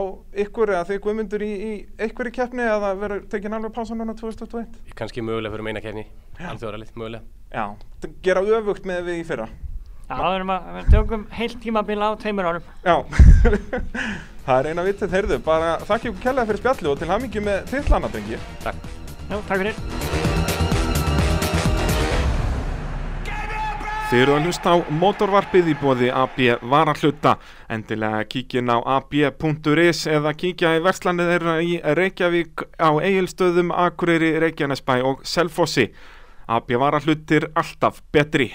[0.45, 4.81] ykkur eða þið guðmundur í, í einhverju keppni eða verður tekin alveg pása núna 2021?
[4.99, 6.07] Kannski mögulega fyrir meina kefni,
[6.39, 7.23] alþjóðarallið, mögulega.
[7.53, 7.65] Já,
[8.25, 9.49] gera öfugt með við í fyrra
[10.03, 12.67] Já, það erum að, við tökum heilt tímabil á tveimur árum.
[12.85, 12.97] Já,
[14.47, 17.65] það er eina vitið, heyrðu, bara þakki ykkur kærlega fyrir spjallu og til hamingi með
[17.73, 18.93] titlana, drengi Takk.
[19.31, 20.32] Já, takk fyrir.
[24.13, 27.31] Þið eru að hlusta á mótorvarpið í bóði AB varahluta.
[27.73, 34.99] Endilega kíkin á ab.is eða kíkja í verslanið þeirra í Reykjavík á Egilstöðum, Akureyri, Reykjanesbæ
[35.01, 35.87] og Selfossi.
[36.45, 38.51] AB varahlutir alltaf betri.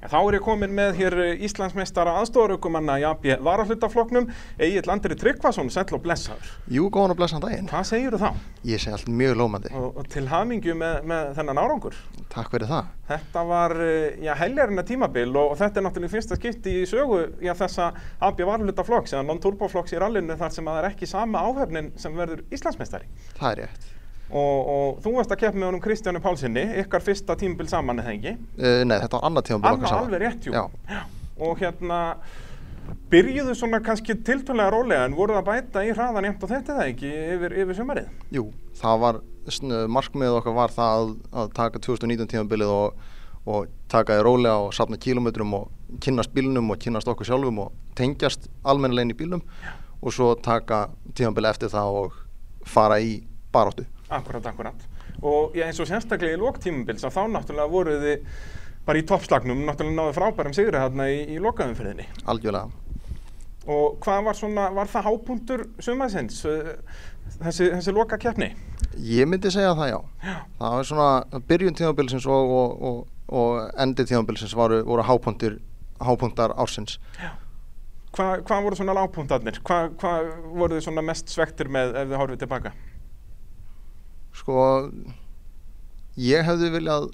[0.00, 5.92] Þá er ég komin með hér Íslandsmeistara aðstofaraukumanna í AB varahlutafloknum, Egil Andri Tryggvason, sell
[5.92, 6.54] og blessaður.
[6.72, 7.68] Jú, góðan og blessaðan daginn.
[7.68, 8.46] Hvað segir þú þá?
[8.70, 9.74] Ég segi allt mjög lómandi.
[9.76, 12.00] Og, og til hamingju með, með þennan árangur.
[12.32, 12.90] Takk fyrir það.
[13.10, 13.76] Þetta var,
[14.24, 17.92] já, heljarina tímabil og, og þetta er náttúrulega fyrsta skipti í sögu, já, þessa
[18.24, 22.16] AB varahlutaflokks, eða non-turboflokks í rallinu þar sem að það er ekki sama áhefnin sem
[22.16, 23.10] verður Íslandsmeistari.
[23.36, 23.90] Það er rétt.
[24.30, 28.12] Og, og þú varst að keppa með honum Kristjánu Pálssoni, ykkar fyrsta tímabil saman eða
[28.14, 28.36] ekki?
[28.60, 30.06] Uh, nei, þetta var annað tímabil okkar saman.
[30.06, 30.54] Alveg rétt, jú.
[30.54, 30.62] Já.
[30.86, 31.00] Já.
[31.40, 31.98] Og hérna,
[33.10, 36.92] byrjuðu svona kannski tiltölulega rólega en voruð að bæta í hraðan jæmt og þetta það
[36.92, 38.10] ekki yfir, yfir sumarið?
[38.36, 38.46] Jú,
[38.80, 39.20] það var,
[39.98, 41.12] markmiðið okkar var það að,
[41.42, 43.04] að taka 2019 tímabilið og,
[43.50, 47.74] og taka því rólega og sapna kílometrum og kynast bílnum og kynast okkur sjálfum og
[47.98, 49.72] tengjast almennilegin í bílnum Já.
[50.00, 50.84] og svo taka
[51.18, 52.20] tímabilið eftir það og
[52.68, 53.18] fara í
[53.50, 53.86] baráttu.
[54.10, 54.86] Akkurat, akkurat.
[55.22, 58.24] Og eins og sérstaklega í lóktímubils að þá náttúrulega voruð þið
[58.86, 62.08] bara í toppslagnum, náttúrulega náðu frábærum sigri hérna í, í lokaðumferðinni.
[62.30, 62.70] Algjörlega.
[63.70, 66.40] Og hvað var svona, var það hápuntur sumaðsins,
[67.38, 68.54] þessi, þessi loka keppni?
[68.96, 69.98] Ég myndi segja það já.
[70.24, 70.36] já.
[70.58, 75.60] Það var svona byrjun tímabilsins og, og, og, og endi tímabilsins voru, voru hápuntur,
[76.02, 76.98] hápuntar ársins.
[77.20, 77.36] Já.
[78.10, 79.60] Hvað hva voru svona lágpuntarnir?
[79.62, 80.14] Hvað hva
[80.50, 82.72] voru þið svona mest svektir með ef þið horfið tilbaka?
[84.40, 84.88] Sko,
[86.16, 87.10] ég hefði viljað,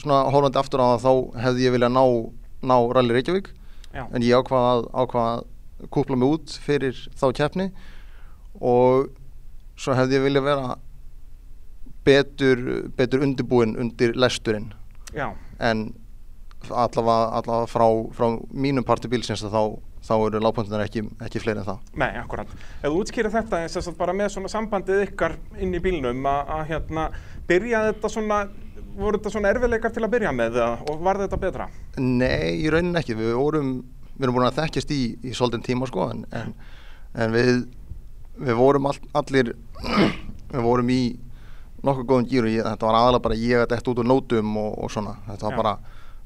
[0.00, 2.04] svona hólandi aftur á það, þá hefði ég viljað ná,
[2.70, 3.50] ná Rally Reykjavík
[3.92, 4.06] Já.
[4.06, 5.48] en ég ákvaða að,
[5.92, 7.70] kúpla mig út fyrir þá keppni
[8.60, 9.10] og
[9.80, 10.74] svo hefði ég viljað vera
[12.04, 12.64] betur,
[12.96, 14.70] betur undirbúin undir lesturinn
[15.16, 15.32] Já.
[15.58, 15.90] en
[16.68, 19.62] allavega, allavega frá, frá mínum parti bílsins þá
[20.04, 21.92] þá eru lágpuntunar ekki, ekki fleiri en það.
[22.00, 22.50] Nei, akkurat.
[22.80, 26.62] Ef þú útskýrir þetta eins og bara með svona sambandið ykkar inn í bílnum að
[26.70, 27.06] hérna
[27.48, 28.40] byrja þetta svona,
[28.96, 31.68] voru þetta svona erfiðleikar til að byrja með og var þetta betra?
[32.00, 33.16] Nei, í raunin ekki.
[33.18, 33.74] Við vorum,
[34.16, 36.54] við erum búin að þekkjast í, í svolítinn tíma sko en, en,
[37.20, 37.50] en við,
[38.40, 39.52] við vorum all, allir,
[40.54, 41.02] við vorum í
[41.84, 42.54] nokkuð góðum gýru.
[42.64, 45.18] Þetta var aðalega bara ég að detta út úr nótum og, og svona.
[45.28, 45.60] Þetta var Já.
[45.60, 45.76] bara,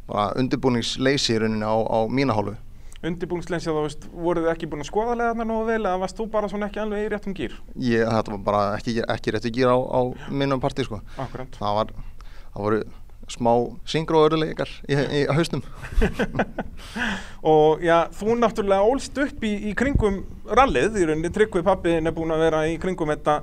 [0.06, 2.54] bara undirbúningsleysi í rauninni á, á mína hálfu
[3.10, 6.26] undirbúinslensi þá veist, voruð þið ekki búin að skoða leðarna nógu vel eða varst þú
[6.32, 7.54] bara svona ekki alveg í réttum gýr?
[7.76, 10.00] Ég, þetta var bara ekki, ekki réttum gýr á, á
[10.32, 11.00] minnum partí sko.
[11.20, 11.58] Akkurát.
[11.60, 11.94] Það var,
[12.54, 12.82] það voru
[13.30, 13.52] smá
[13.88, 15.62] syngróðurleikar í, í, í haustum.
[17.54, 22.16] og já, þú náttúrulega ólst upp í, í kringum rallið, í rauninni Tryggvið pappiðin er
[22.16, 23.40] búin að vera í kringum þetta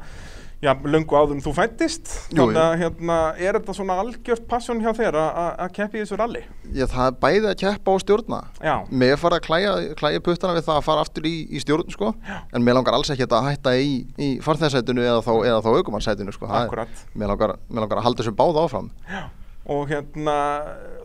[0.62, 4.92] já, lungu áður en þú fættist þannig að hérna, er þetta svona algjört passjón hjá
[4.98, 6.44] þér að keppi þessu ralli?
[6.70, 8.76] Já, það er bæðið að keppa á stjórna já.
[9.04, 12.14] mér fara að klæja, klæja puttana við það að fara aftur í, í stjórn sko.
[12.54, 15.34] en mér langar alls ekki að hætta í, í farþæðsætunu eða þá,
[15.66, 16.50] þá aukumannsætunu sko.
[16.50, 19.30] mér langar, langar að halda þessu báð áfram Já
[19.70, 20.36] og hérna,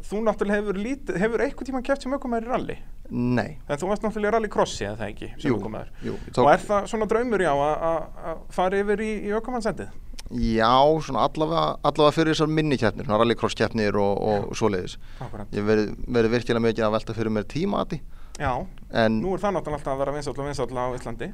[0.06, 2.76] þú náttúrulega hefur lítið, hefur eitthvað tíma kæft sem aukumæður í ralli?
[3.10, 3.58] Nei.
[3.68, 5.58] En þú varst náttúrulega rallycrossi eða það ekki, sem jú?
[6.06, 6.42] Jú, tók...
[6.42, 9.94] Og er það svona draumur já að fara yfir í, í aukumannsendið?
[10.26, 10.74] Já,
[11.06, 14.96] svona allavega, allavega fyrir þessar minnikjæfnir, svona rallycross-kjæfnir og, og svoleiðis.
[15.22, 15.52] Akkurat.
[15.54, 18.00] Ég verði veri virkilega mikið að velta fyrir mér tímaati.
[18.40, 18.50] Já,
[18.90, 19.20] en...
[19.22, 21.30] nú er það náttúrulega alltaf að vera vinsall og vinsall á Íslandi.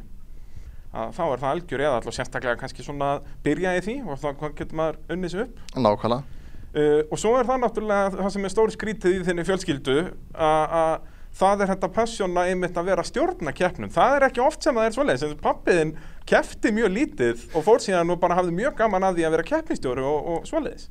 [0.93, 3.11] Að þá er það algjör eða alltaf sérstaklega kannski svona
[3.47, 4.29] byrja í því og þá
[4.61, 5.63] getur maður unnið sér upp.
[5.73, 6.39] Nákvæmlega.
[6.73, 9.97] Uh, og svo er það náttúrulega það sem er stóri skrítið í þinni fjölskyldu
[10.37, 14.77] að það er þetta passjóna einmitt að vera stjórna keppnum það er ekki oft sem
[14.77, 15.95] það er svoleiðis pappiðin
[16.29, 19.49] keppti mjög lítið og fór síðan og bara hafði mjög gaman að því að vera
[19.53, 20.91] keppnistjóri og, og svoleiðis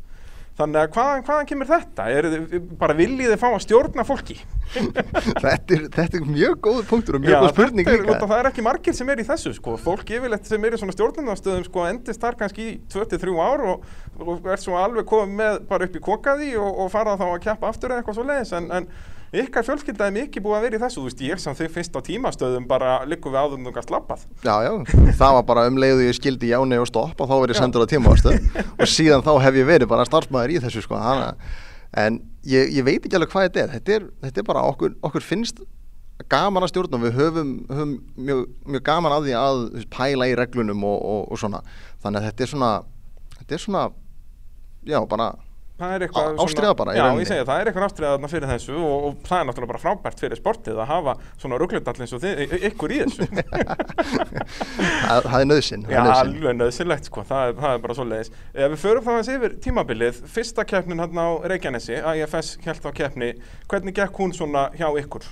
[0.62, 2.08] þannig að hvaðan, hvaðan kemur þetta?
[2.12, 4.36] Er þið bara viljið þið fá að stjórna fólki?
[4.76, 8.36] þetta, er, þetta er mjög góð punktur og mjög Já, góð spurning er, líka það
[8.38, 9.78] er ekki margir sem er í þessu sko.
[9.82, 13.88] fólk yfirleitt sem er í svona stjórnunastöðum sko, endist þar kannski í 23 ár og,
[14.20, 17.42] og er svo alveg komið með bara upp í kokaði og, og fara þá að
[17.48, 18.90] kjappa aftur eða eitthvað svo leiðis en, en
[19.32, 21.96] ykkar fjölskylda er mikið búið að vera í þessu þú veist ég sem þau finnst
[21.96, 24.72] á tímastöðum bara likum við áður og gæst lappað Já, já,
[25.20, 27.92] það var bara um leiðu ég skildi jáni og stopp og þá verið sendur á
[27.92, 28.40] tímastöð.
[28.82, 31.36] Og síðan þá hef ég verið bara starfsmæður í þessu sko hana.
[31.96, 33.72] en ég, ég veit ekki alveg hvað þetta er.
[33.76, 35.64] Þetta er, þetta er bara okkur, okkur finnst
[36.32, 40.84] gaman að stjórna við höfum, höfum mjög, mjög gaman að því að pæla í reglunum
[40.88, 41.64] og, og, og svona.
[42.04, 42.72] Þannig að þetta er svona
[43.40, 43.86] þetta er svona,
[44.88, 45.32] já bara
[45.82, 48.78] það er eitthvað Á- ástríða bara, Já, ég segja, það er eitthvað ástriða fyrir þessu
[48.78, 52.24] og, og það er náttúrulega bara frábært fyrir sportið að hafa svona rugglindall eins og
[52.24, 53.28] þið, ykkur í þessu.
[55.02, 58.32] Það, það er nöðsinn Já, alveg nöðsynlegt sko, það er, það er bara svo leiðis
[58.56, 63.32] við förum þá aðeins yfir tímabilið fyrsta keppnin hérna á Reykjanesi IFS held á keppni,
[63.72, 65.28] hvernig gekk hún svona hjá ykkur?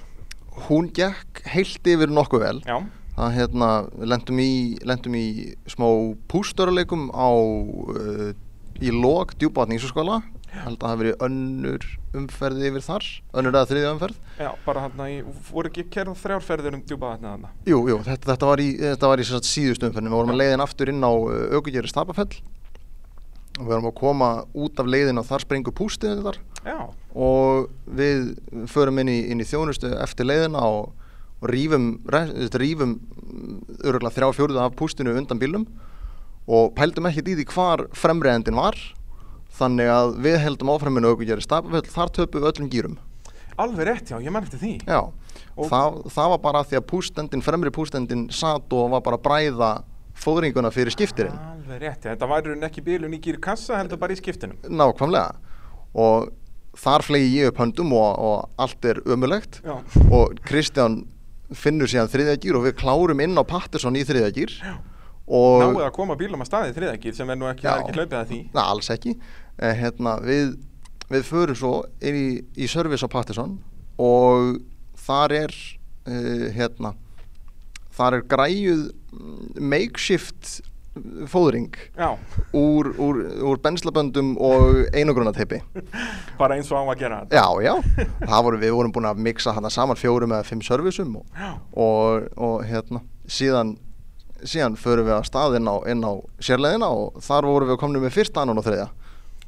[0.68, 2.60] hún gekk heilt yfir nokkuð vel.
[2.68, 2.78] Já,
[3.16, 3.70] það hérna,
[4.12, 4.52] lendum í,
[4.88, 5.26] lendum í
[5.70, 5.88] smá
[6.32, 8.30] pústörleikum á uh,
[8.80, 11.88] í lok djúbátni í skóla held að það hafi verið önnur
[12.20, 13.08] umferð yfir þar,
[13.40, 14.20] önnur eða þriðja umferð.
[14.40, 15.08] Já, bara hérna
[15.52, 17.34] voru ekki kerð þrjárferðir um djúpa þarna?
[17.36, 20.34] Þarna Jú, jú, þetta, þetta var í, þetta var í sagt, síðustu umferðinu, við vorum
[20.34, 21.12] að leiðin aftur inn á
[21.60, 22.32] aukugjeri Stapafell.
[23.60, 26.38] Og við vorum að koma út af leiðin og þar springur pústið þar.
[26.64, 26.78] Já,
[27.14, 28.30] og við
[28.72, 30.94] förum inn í, inn í þjónustu eftir leiðina og,
[31.40, 32.98] og rífum, re- rífum
[33.84, 35.68] örgulega þrjá fjóruða af pústinu undan bílum
[36.50, 38.80] og pældum ekkert í því hvar fremriðendin var
[39.60, 42.98] þannig að við heldum áframinu aukugjeri Stapafell, þar töpum við öllum gýrum
[43.60, 44.74] alveg rétt já, ég man eftir því.
[44.88, 45.00] Já,
[45.60, 49.26] Og- það, það var bara því að pústendin, fremri pústendin satt og var bara að
[49.28, 49.72] bræða
[50.20, 51.36] fóðringuna fyrir skiptirinn.
[51.36, 54.58] Alveg rétt, já, þetta rauninni ekki bílun í gýr kassa heldur bara í skiptinum.
[54.64, 55.36] Nákvæmlega.
[55.96, 56.30] Og
[56.80, 59.80] þar flegi ég upp höndum og, og allt er ömulegt Já,
[60.12, 61.02] og Kristján
[61.52, 64.89] finnur síðan þriðja gýr og við klárum inn á Patterson í þriðja gýr og
[65.30, 67.74] náðu að koma bílum að staði þriðagýr sem er nú ekki, Já.
[67.76, 68.40] er ekki hlaupið að því.
[68.56, 69.16] Na, alls ekki.
[69.60, 70.56] Eh, hérna, við,
[71.12, 73.60] við förum svo inn í, í service á Patterson
[74.00, 74.60] og
[75.10, 75.54] þar er
[76.08, 76.94] uh, hérna
[78.00, 80.60] þar er græjuð mm, makeshift
[81.30, 81.76] fóðring
[82.56, 85.62] úr, úr, úr benslaböndum og einogrunateipi.
[86.40, 87.40] Bara eins og á að gera þetta.
[87.40, 92.28] Já, já, voru, við vorum búin að mixa saman fjórum eða fimm serviceum og, og,
[92.36, 93.78] og hérna síðan
[94.48, 98.04] síðan förum við að stað inn á, inn á sérleðina og þar vorum við komin
[98.04, 98.90] með fyrsta annan og þriðja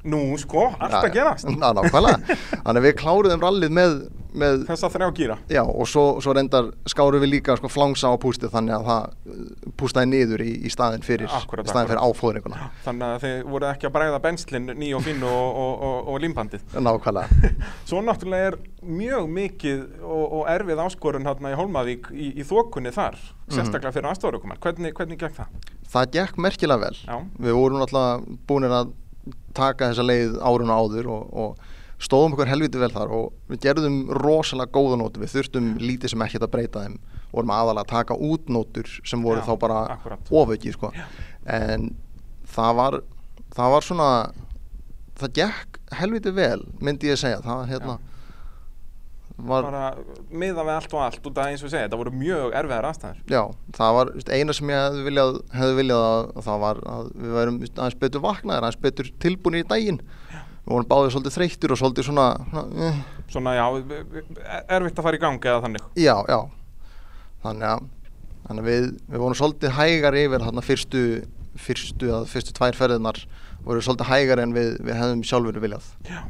[0.04, 1.50] Nú, sko, allt að gerast.
[1.52, 2.38] Ná, nákvæmlega.
[2.64, 3.96] Þannig að við kláruðum rallið með,
[4.42, 8.16] með Þessa þrjá gýra Já, og svo, svo reyndar skárum við líka sko, flangsa á
[8.22, 13.26] pústið þannig að það uh, pústaði niður í, í staðin fyrir, fyrir áfóðringuna Þannig að
[13.26, 17.52] þið voru ekki að bræða benslinn ný og fín og, og, og, og límbandið Nákvæmlega.
[17.90, 22.94] Svo náttúrulega er mjög mikið og, og erfið áskorun hérna í Hólmavík í, í þokunni
[22.96, 23.20] þar
[23.52, 25.72] sérstaklega fyrir aðstofarukumar hvernig, hvernig gekk það?
[25.92, 26.98] Það gekk merkilega vel.
[27.04, 27.18] Já.
[27.44, 28.94] Við vorum náttúrulega búinir að
[29.58, 33.98] taka þessa leið árun áður og, og stóðum okkur helviti vel þar og við gerðum
[34.18, 37.00] rosalega góða nótur við þurftum lítið sem ekkert að breyta þeim.
[37.32, 39.82] Vorum aðalega að taka út nótur sem voru Já, þá bara
[40.30, 40.92] ofauki sko.
[41.46, 41.92] en
[42.52, 42.98] það var
[43.56, 44.10] það var svona
[45.22, 47.44] það gekk helviti vel myndi ég segja.
[47.46, 48.00] Það hérna
[49.48, 49.84] var, Bara
[50.30, 52.88] miða við allt og allt út af eins og ég segja, þetta voru mjög erfiðar
[52.90, 53.42] aðstæður Já,
[53.78, 57.36] það var eina sem ég hefði viljað, hefði viljað að, að það var að við
[57.38, 60.02] værum aðeins betur vaknaðir, aðeins betur tilbúinir í daginn.
[60.62, 63.00] Við vorum báðið svolítið þreyttir og svolítið svona, svona eh,
[63.32, 63.64] Svona já,
[64.78, 66.40] erfitt að fara í gangi eða þannig já, já.
[67.42, 67.88] Þannig að,
[68.48, 71.02] þannig að við, við vorum svolítið hægar yfir þarna fyrstu,
[71.66, 73.24] fyrstu, fyrstu tvær ferðinar
[73.66, 75.90] voru svolítið hægar en við, við hefðum sjálfur viljað.
[76.06, 76.22] Já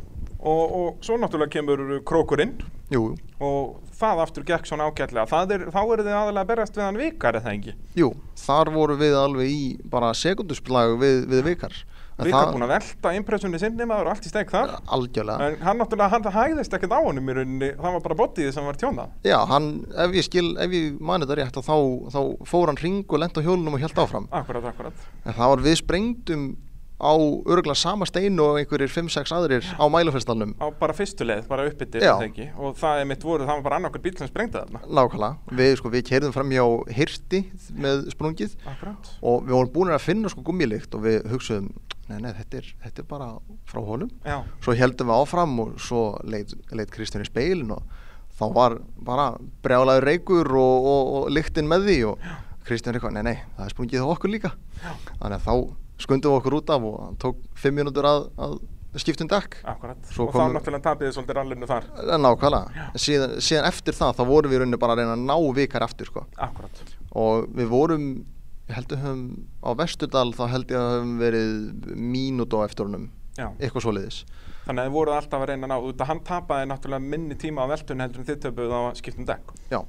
[0.41, 2.56] Og, og svo náttúrulega kemur krókurinn.
[2.91, 5.27] Jú, og það aftur gekk svona ágætlega.
[5.54, 7.75] Er, þá eru þið aðalega að berast við hann vikar eða ekki?
[7.95, 8.10] Jú,
[8.41, 9.62] þar voru við alveg í
[9.93, 11.77] bara sekundusplagi við, við vikar.
[12.21, 14.73] Vikar það- búin að velta impressunni sinni maður og allt í steg þar.
[14.93, 15.45] Algjörlega.
[15.47, 18.65] en hann náttúrulega, hann hægðist ekkert á honum í rauninni, það var bara bodyið sem
[18.65, 19.10] var tjónað.
[19.23, 21.77] Já, hann, ef ég skil, ef ég mani þetta rétt þá,
[22.12, 24.27] þá fór hann ring og lent á hjólunum og held áfram.
[24.32, 24.93] akkurat, akkurat.
[25.25, 26.45] En það var við sprengdum
[27.02, 30.54] á örgulega sama steinu og einhverjir 5-6 aðrir á mælufestalnum.
[30.62, 32.06] á bara fyrstu leið, bara uppbyttir
[32.62, 35.58] og það er mitt voru, það var bara annarkur bíl sem sprengdi þarna Nákvæmlega.
[35.58, 36.66] Við, sko, við keirðum fram hjá
[37.00, 37.42] hirti
[37.74, 41.72] með sprungið akkurat og við vorum búin að finna sko gummilikt og við hugsaðum,
[42.12, 43.32] nei, nei, þetta er, þetta er bara
[43.66, 44.14] frá honum.
[44.26, 47.82] já, Svo heldum við áfram og svo leit, leit Kristján í speilin og
[48.38, 49.32] þá var bara
[49.66, 52.32] brjálaður reykur og, og, og lyktin með því og
[52.66, 54.52] Kristján er eitthvað, nei, nei, það er sprungið á okkur líka.
[54.84, 54.92] Já.
[55.18, 55.54] Þannig að þá
[56.04, 58.58] skundum okkur út af og hann tók 5 mínútur að, að
[59.00, 59.62] skiptum dekk.
[59.72, 62.88] akkurat Svo og þá náttúrulega tapiði svolítið rallinu þar Eh, Nákvæmlega.
[63.00, 65.86] Síðan, síðan eftir það þá vorum við í rauninni bara að reyna að ná vikar
[65.88, 66.26] eftir sko.
[66.38, 66.84] akkurat
[67.16, 68.06] Og við vorum,
[68.68, 69.24] ég held að höfum
[69.64, 73.10] á Vesturdal þá held ég að höfum verið mínút á eftir honum.
[73.38, 73.48] já.
[73.60, 74.26] Eitthvað svoleiðis.
[74.66, 77.36] þannig að þið voruð alltaf að reyna að ná út að hann tapaði náttúrulega minni
[77.40, 79.80] tíma á veltunni heldur en þið töpuð á skiptum dekk Já.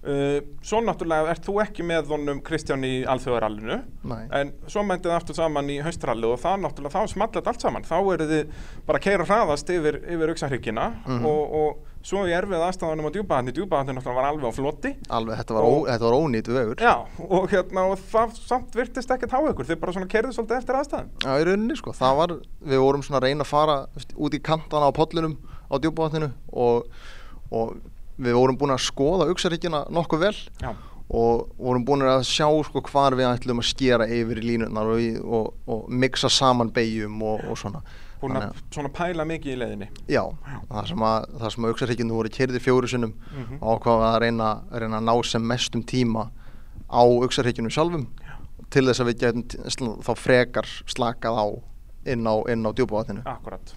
[0.00, 3.74] Uh, svo náttúrulega ert þú ekki með honum Kristján í alþjóðarallinu.
[4.32, 7.84] En svo mæntið aftur saman í haustralli og það náttúrulega þá smallet allt saman.
[7.84, 8.54] Þá eru þið
[8.86, 11.26] bara að keira hraðast yfir, yfir auksarhyggina Mhm.
[11.28, 14.94] og, og svo í erfið aðstæðanum á djúbaðandi djúbaðandi náttúrulega var alveg á floti.
[15.12, 16.76] Alveg, þetta var, ó, Og- þetta var ónýtt vegur.
[16.80, 16.96] Já
[17.28, 19.68] og hérna og það samt virtist ekkert há ykkur.
[19.68, 22.28] Þið bara svona kerðu svolítið eftir aðstæðan Já, í rauninni sko, það var,
[22.64, 23.76] við vorum svona að reyna að fara
[24.16, 25.36] út í kantana á pollinum
[25.68, 26.88] á djúpavatninu og,
[27.52, 27.76] og
[28.20, 30.70] við vorum búin að skoða auksaríkina nokkuð vel já,
[31.10, 35.00] og vorum búin að sjá sko hvar við ætlum að skera yfir í línurnar og,
[35.24, 37.80] og, og mixa saman beigjum og, og svona.
[38.20, 39.86] Búin að svona pæla mikið í leiðinni.
[40.12, 40.22] Já,
[40.68, 43.58] það sem að, að auksaríkinu voru kerði fjóru sinnum Mhm.
[43.62, 46.26] og ákvaða að reyna, reyna að ná sem mestum tíma
[46.92, 48.06] á auksaríkinu sjálfum
[48.70, 51.46] til þess að við getum þá frekar slakað á
[52.12, 53.72] inn á, inn á djúpavatninu Akkurat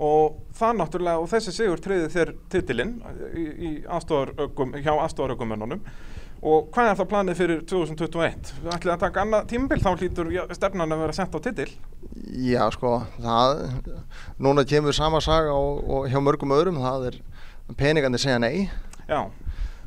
[0.00, 2.94] og það náttúrulega og þessi sigur treyði þér titilinn
[3.84, 5.82] aðstofarökum, hjá aðstofarökumönnunum
[6.40, 8.52] og hvað er það planið fyrir 2021?
[8.62, 9.80] Við ætlum að taka annað tímabil?
[9.84, 11.68] Þá hlýtur stefnan að vera sett á titil.
[12.40, 13.60] Já, sko, það,
[14.40, 17.20] núna kemur sama saga og, og hjá mörgum öðrum, það er
[17.76, 18.70] peningandi segja nei,
[19.10, 19.24] Já,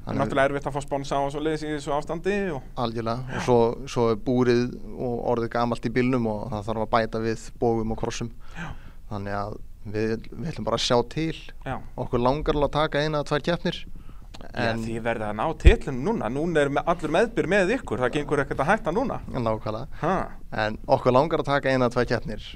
[0.03, 3.37] það er náttúrulega erfitt að fá sponsa á svo leiðis í þessu ástandi og algjörlega,
[3.37, 7.21] og svo, svo er búrið og orðið gamalt í bílnum og það þarf að bæta
[7.23, 8.33] við bógum og krossum.
[8.57, 8.67] Já.
[9.13, 13.03] Þannig að við, við ætlum bara að sjá til, já, okkur langar alveg að taka
[13.03, 13.79] eina eða tvær keppnir,
[14.53, 18.15] en því verðið að ná titlinu núna, núna er með, allur meðbyr með ykkur, það
[18.17, 19.19] gengur ekkert að hætta núna.
[19.33, 20.15] Nákvæmlega, ha.
[20.65, 22.47] en okkur langar að taka eina eða tvær keppnir,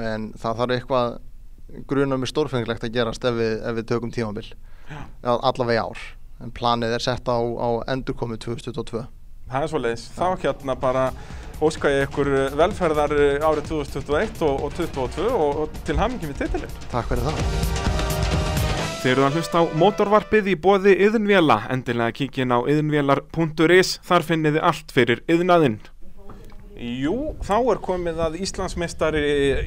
[0.00, 1.18] en það þarf eitthvað
[1.90, 4.46] grunum með stórfengilegt að gerast ef við, ef við tökum tímabil,
[4.86, 5.00] Já.
[5.34, 6.06] allavega ár,
[6.44, 9.06] en planið er sett á, á endurkomi 2022.
[9.46, 11.02] Það er svo leiðis, þá hérna bara
[11.62, 12.28] óska ég ykkur
[12.58, 13.12] velferðar
[13.46, 16.72] árið 2021 og, og 2022 og, og til hamingi með titilin.
[16.90, 17.38] Takk fyrir það.
[19.04, 24.58] Þeir eru að hlusta á mótorvarpið í bóði yðnvjala, endilega kíkin á yðnvjalar.is, þar finnið
[24.58, 25.78] þið allt fyrir yðnaðinn.
[26.76, 27.14] Jú,
[27.46, 29.22] þá er komið að Íslandsmeistari,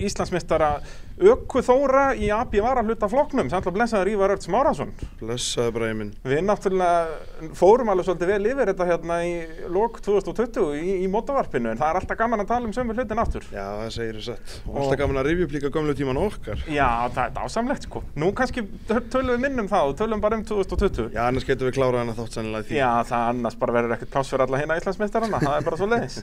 [0.06, 0.74] Íslandsmeistara
[1.20, 4.94] Ökku Þóra í AB varahluta flokknum, samt að blessaður Ívar Örts Márásson.
[5.20, 6.14] Blessaði bara Eminn.
[6.24, 9.34] Við náttúrulega fórum alveg svolítið vel yfir þetta hérna í
[9.76, 13.20] lok 2020 í, í mótorvarpinu, en það er alltaf gaman að tala um sömu hlutin
[13.20, 13.44] aftur.
[13.52, 14.56] Já, það segir þér satt.
[14.64, 16.64] Og alltaf gaman að rifja upp líka gamlu tíman okkar.
[16.72, 18.04] Já, það er dásamlegt sko.
[18.16, 21.12] Nú kannski tö- tölum við minnum það og tölum bara um 2020.
[21.18, 22.80] Já, annars getum við klárað hana þátt sannilega því.
[22.80, 25.92] Já, það annars bara verður ekkert pláss fyrir alla hérna Íslandsmeistarana, það er bara svo
[25.92, 26.20] leiðis.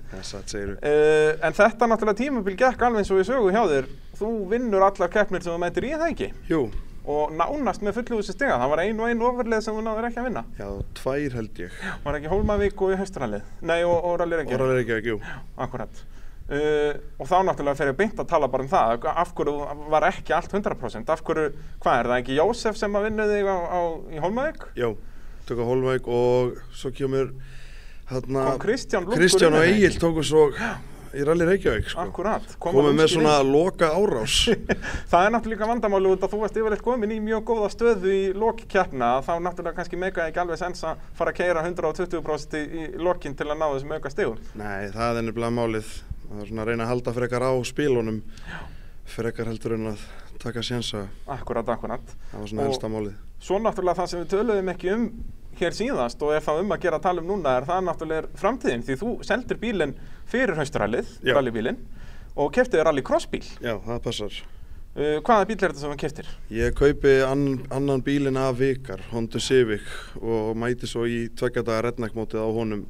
[4.17, 4.21] Og.
[4.21, 6.61] Þú vinnur allar keppnir sem þú mætir í það ekki Jú,
[7.07, 8.59] og nánast með fullugussi stiga.
[8.59, 10.43] Það var ein og ein ofurleið sem þú náður ekki að vinna.
[10.59, 11.81] já, tvær held ég.
[12.05, 13.51] Var ekki Hólmavík og haustralið?
[13.63, 14.57] Nei, og, og Rallir ekki.
[14.59, 15.21] Óraður ekki ekki, jú.
[15.67, 16.03] Akkurat.
[16.47, 19.07] Uh, og þá náttúrulega fer ég beint að tala bara um það.
[19.11, 19.55] Af hverju
[19.91, 21.15] var ekki allt 100%?
[21.15, 21.47] Af hverju,
[21.83, 23.81] hvað er það ekki Jósef sem að vinna þig á, á,
[24.15, 24.69] í Hólmavík?
[24.79, 24.89] Já,
[25.47, 27.33] tökum Hólmæk og svo kemur
[28.11, 28.53] hérna...
[28.63, 29.67] Kristján Kristján og?
[29.67, 30.49] Egil tóku svo
[31.17, 32.05] í Rally Reykjavík, sko.
[32.07, 32.57] Akkurat.
[32.63, 34.37] koma Komum með svona loka árás.
[35.11, 38.13] það er náttúrulega líka vandamáli út að þú varst yfirleitt komin í mjög góða stöðu
[38.13, 42.87] í lokkeppna þá náttúrulega kannski meikaði ekki alveg sens að fara að keira 120% í,
[43.01, 44.43] lokkin til að ná þessum auka stegum.
[44.61, 45.95] Nei, það er nefnilega málið.
[46.27, 48.21] Það er svona að reyna að halda frekar á spílunum.
[49.07, 50.05] Frekar heldur en að
[50.43, 51.07] taka sjensa.
[51.31, 52.15] Akkurat, akkurat.
[52.33, 53.17] Það var svona helsta málið.
[53.47, 55.11] Svo náttúrulega það sem við töluðum ekki um
[55.57, 58.41] hér síðast og er það um að gera að tala um núna er það náttúrulega
[58.41, 59.95] framtíðin því þú seldir bílinn
[60.31, 61.35] fyrir haustarallið, Já.
[61.37, 61.81] rallybílinn
[62.37, 63.45] og keftið rally crossbíl.
[63.63, 64.39] Já, það passar.
[64.97, 66.29] Uh, hvaða bíl er þetta sem þú keftir?
[66.57, 69.85] Ég kaupi ann, annan bílinn af vikar, Honda Civic
[70.23, 72.87] og mæti svo í tveggjadaga redneckmótið á honum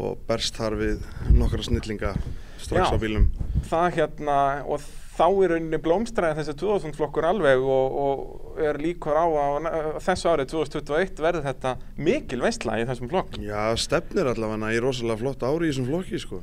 [0.00, 1.04] og berst þar við
[1.36, 2.14] nokkra snillinga
[2.56, 2.96] strax Já.
[2.96, 3.28] á bílnum.
[3.68, 4.80] Það hérna og
[5.14, 9.68] þá er rauninni blómstræði þessi 2000 flokkur alveg og, og er líkur á að
[10.04, 11.76] þessu árið 2021 verði þetta
[12.08, 13.38] mikil veistla í þessum flokk.
[13.42, 16.42] Já, stefnir allavega í rosalega flott ári í þessum flokki sko.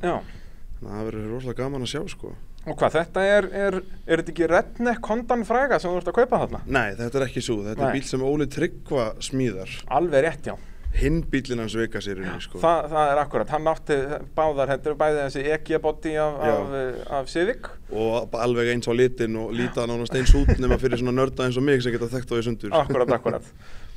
[0.82, 2.32] Það verður rosalega gaman að sjá sko.
[2.62, 6.18] Og hvað, þetta er, er, er þetta ekki redneck Hondan fræga sem þú ert að
[6.20, 6.60] kaupa þarna?
[6.70, 7.56] Nei, þetta er ekki svo.
[7.66, 7.88] Þetta Nei.
[7.88, 9.72] er bíl sem Óli Tryggva smíðar.
[9.98, 10.54] Alveg rétt, já.
[10.92, 12.58] Hinn bílinn hans vika sér inn sko.
[12.60, 13.96] Þa, það er akkurat, hann átti
[14.36, 16.74] báðar, eru bæði þessi EG-body af, af,
[17.18, 17.70] af Civic.
[17.92, 21.56] Og alveg eins á litin og líta nánast eins út nema fyrir svona nörda eins
[21.60, 22.76] og mig sem geta þekkt á því sundur.
[22.82, 23.48] Akkurat, akkurat.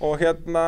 [0.05, 0.65] Og hérna,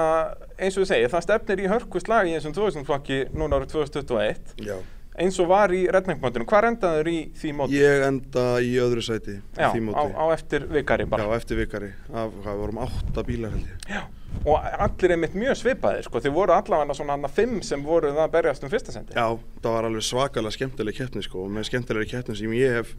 [0.59, 3.73] eins og við segið, það stefnir í hörku slag í þessum 2000 flokki núna árið
[3.77, 4.55] 2021.
[4.67, 4.77] Já.
[5.17, 6.45] Eins og var í redneck-mótinu.
[6.45, 7.79] Hvað endaður í því móti?
[7.79, 11.25] Ég enda í öðru sæti Já, á, á eftir vikari bara.
[11.25, 11.89] Já, eftir vikari.
[12.13, 13.89] Af, hvað, vorum átta bílar held ég.
[13.95, 14.03] Já.
[14.45, 16.21] Og allir einmitt mjög svipaðir, sko.
[16.21, 19.17] Þið voru allavega svona hann fimm sem voru það að berjast um fyrsta sendi.
[19.17, 19.25] Já,
[19.63, 22.93] það var alveg svakalega skemmtileg keppni sko og með skemmtilegri keppni sem ég hef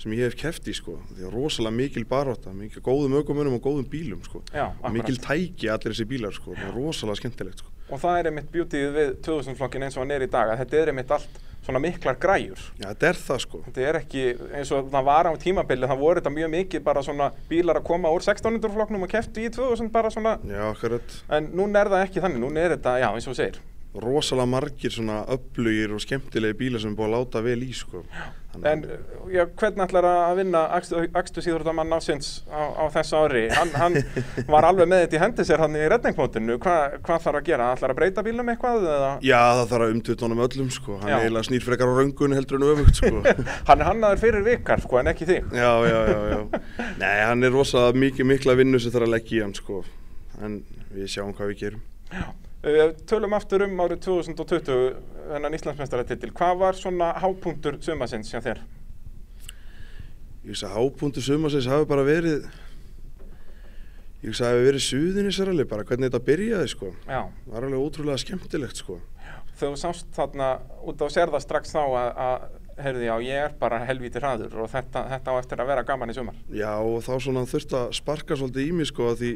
[0.00, 3.66] sem ég hef keppt í sko því að rosalega mikil baróta, mikil góðum ökumunum og
[3.66, 8.18] góðum bílum sko Já, mikil tæki allir þessi bílar sko, rosalega skemmtilegt sko og það
[8.18, 10.92] er einmitt bjútið við 2000 flokkin eins og hann er í dag að þetta er
[10.92, 12.60] einmitt allt svona miklar græjur.
[12.80, 13.62] Já, þetta er það sko.
[13.68, 14.26] Þetta er ekki
[14.58, 17.88] eins og það var á tímabili það voru þetta mjög mikið bara svona bílar að
[17.90, 20.38] koma úr 1600 flokknum og keftu í 2000 bara svona.
[20.48, 21.18] Já, akkurat.
[21.30, 23.60] En núna er það ekki þannig, núna er þetta, já eins og þú segir
[23.94, 28.04] rosalega margir svona öflugir og skemmtilegi bílar sem er búið að láta vel í sko.
[28.66, 28.82] En
[29.30, 33.44] já, hvernig ætlar að vinna Akstu síðurðarmann ásins á, á þessu ári?
[33.54, 33.98] Hann, hann
[34.52, 36.58] var alveg með þetta í hendi sér hann í redningmótinu.
[36.62, 37.68] Hva, hvað þarf að gera?
[37.76, 38.88] Ætlar að breyta bílum eitthvað?
[38.90, 39.12] Eða?
[39.26, 40.98] Já, það þarf að umtöta honum öllum sko.
[40.98, 41.16] Hann já.
[41.16, 43.24] er eiginlega snýrfrekar á röngun heldur en öfugt sko.
[43.70, 45.50] hann er hannaður fyrir vikar sko en ekki þig.
[45.54, 46.92] Já, já, já, já.
[47.02, 49.82] Nei, hann er rosalega mikið mikla vinnu sem þarf að leggja í hann sko.
[50.42, 51.84] En við sjáum hvað við gerum.
[52.10, 52.30] Já.
[52.60, 54.96] Uh, tölum aftur um árið 2020
[55.30, 56.28] þennan Íslandsmestaratitil.
[56.36, 58.60] Hvað var svona hápunktur sumasins hjá þér?
[60.44, 62.44] Ég veist að hápunktur sumasins hafi bara verið
[64.20, 66.90] ég veist að hefði verið suðunisarali bara hvernig þetta byrjaði sko.
[67.08, 67.22] Já.
[67.46, 68.98] Það var alveg ótrúlega skemmtilegt sko.
[69.60, 70.50] Þú sást þarna
[70.88, 74.70] út á serða strax þá að, að heyrði já ég er bara helvíti hraður og
[74.72, 76.36] þetta, þetta á eftir að vera gaman í sumar.
[76.52, 79.34] Já og þá svona þurft að sparka svolítið í mig sko að því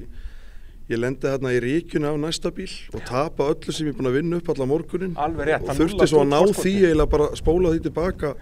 [0.91, 4.11] ég lendi hérna í ríkjuna á næsta bíl og tapa öllu sem ég er búin
[4.11, 7.73] að vinna upp alla morgunin rétt, og þurfti svo að ná því eiginlega bara spóla
[7.73, 8.35] því tilbaka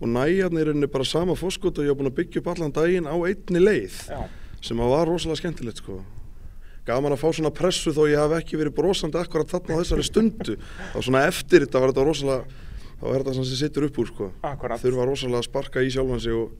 [0.00, 2.48] og næja hérna í rauninni bara sama fóskot og ég hef búin að byggja upp
[2.54, 4.22] allan daginn á einni leið Já.
[4.64, 5.98] sem að var rosalega skemmtilegt sko.
[6.88, 10.06] Gaman að fá svona pressu þó ég hef ekki verið brosandi akkurat þarna á þessari
[10.08, 10.56] stundu.
[10.96, 12.64] Og svona eftir þetta var þetta rosalega
[12.96, 14.30] þá er þetta sem sittur upp úr sko.
[14.40, 14.80] Akkurat.
[14.80, 16.56] þurfa rosalega að sparka í sjálfan sig og,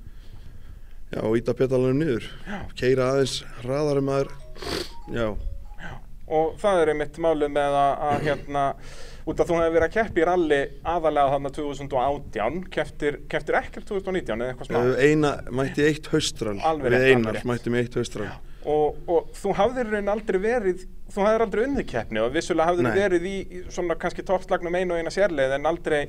[1.08, 2.28] já, og íta petalunum niður.
[2.76, 4.34] Keira aðeins hraðar um aður
[5.10, 5.28] Já.
[5.80, 5.92] Já.
[6.30, 8.66] Og það er einmitt málið með að, að hérna,
[9.30, 10.60] út af þú hefur verið að keppi í ralli
[10.92, 14.78] aðalega þarna 2018, keftir, keftir ekkert 2019 eða eitthvað smá?
[15.02, 18.30] Eina, mætti eitt haustrall, við einar mættum eitt haustrall.
[18.70, 22.98] Og, og þú hafðir raun aldrei verið, þú hafðir aldrei unnið keppni og vissulega hafðir
[22.98, 23.36] verið í,
[23.72, 26.02] svona kannski toppslagnum einu og eina sérleið en aldrei,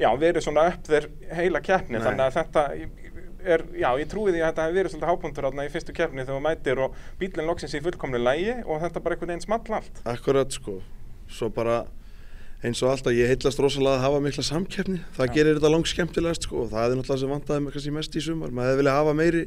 [0.00, 2.06] já, verið svona upp þér heila keppni, Nei.
[2.06, 2.64] þannig að þetta
[3.54, 6.24] er, já, ég trúi því að þetta hefur verið svolítið hápuntur átna í fyrstu kefni
[6.24, 9.78] þegar þú mætir og bílinn loksins í fullkomlu lægi og þetta bara einhvern veginn small
[9.78, 10.02] allt.
[10.08, 10.78] Akkurat sko,
[11.32, 11.82] svo bara
[12.64, 15.34] eins og alltaf ég heitlast rosalega að hafa mikla samkefni, það já.
[15.36, 18.22] gerir þetta langt skemmtilegast sko og það er náttúrulega sem vandaði mig kannski mest í
[18.24, 19.42] sumar, maður hefði viljað hafa meiri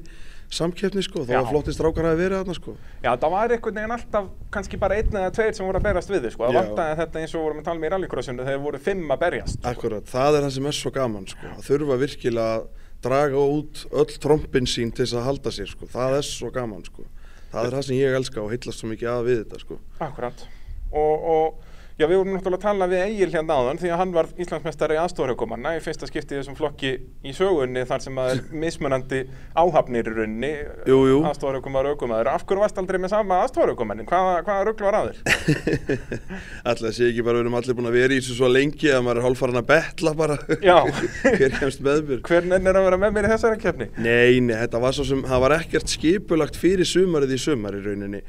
[0.51, 2.75] samkeppni sko, þá var flottist rákar að vera þarna sko.
[3.03, 6.11] Já, það var einhvern veginn alltaf kannski bara einn eða tveir sem voru að berjast
[6.11, 8.63] við þið sko, það vantaði þetta eins og vorum að tala með í rallycrossinu þegar
[8.65, 9.61] voru fimm að berjast.
[9.71, 14.13] Akkurat, það er það sem er svo gaman sko, að þurfa virkilega draga út öll
[14.21, 15.89] trompin sín til þess að halda sér sko.
[15.89, 17.05] það er svo gaman sko.
[17.51, 19.79] það er það sem ég elska og heitlast svo mikið að við þetta sko.
[19.99, 20.45] Akkurat
[20.91, 21.70] og, og
[22.01, 24.95] Já, við vorum náttúrulega að tala við Egil hérna áðan því að hann var Íslandsmestari
[24.97, 29.19] aðstofrökumanna í fyrsta skiptið þessum flokki í sögunni þar sem að er mismunandi
[29.53, 30.49] áhafnir í runni
[30.89, 32.31] aðstofrökumar og aukumæður.
[32.33, 34.09] Af hverju varst aldrei með sama aðstofrökumannin?
[34.09, 36.01] Hvaða, hvaða rugglu var að þér?
[36.73, 39.05] Alltaf sé ekki bara við erum allir búin að vera í þessu svo lengi að
[39.05, 40.41] maður er hálffaran að betla bara
[41.37, 42.23] hver kemst með mér.
[42.31, 43.93] Hver nennir að vera með mér í þessari kefni?
[44.01, 47.85] Nei, nei, þetta var svo sem, það var ekkert skipulagt fyrir sumarið í sumar í
[47.85, 48.25] rauninni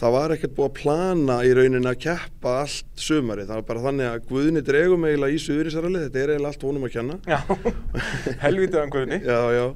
[0.00, 3.84] það var ekkert búið að plana í rauninni að keppa allt sumari, það var bara
[3.86, 7.18] þannig að Guðni dregum eiginlega í Suðurísaralli, þetta er eiginlega allt vonum að kenna.
[7.24, 7.38] Já,
[8.44, 9.20] helvítið af Guðni.
[9.24, 9.66] Já, já,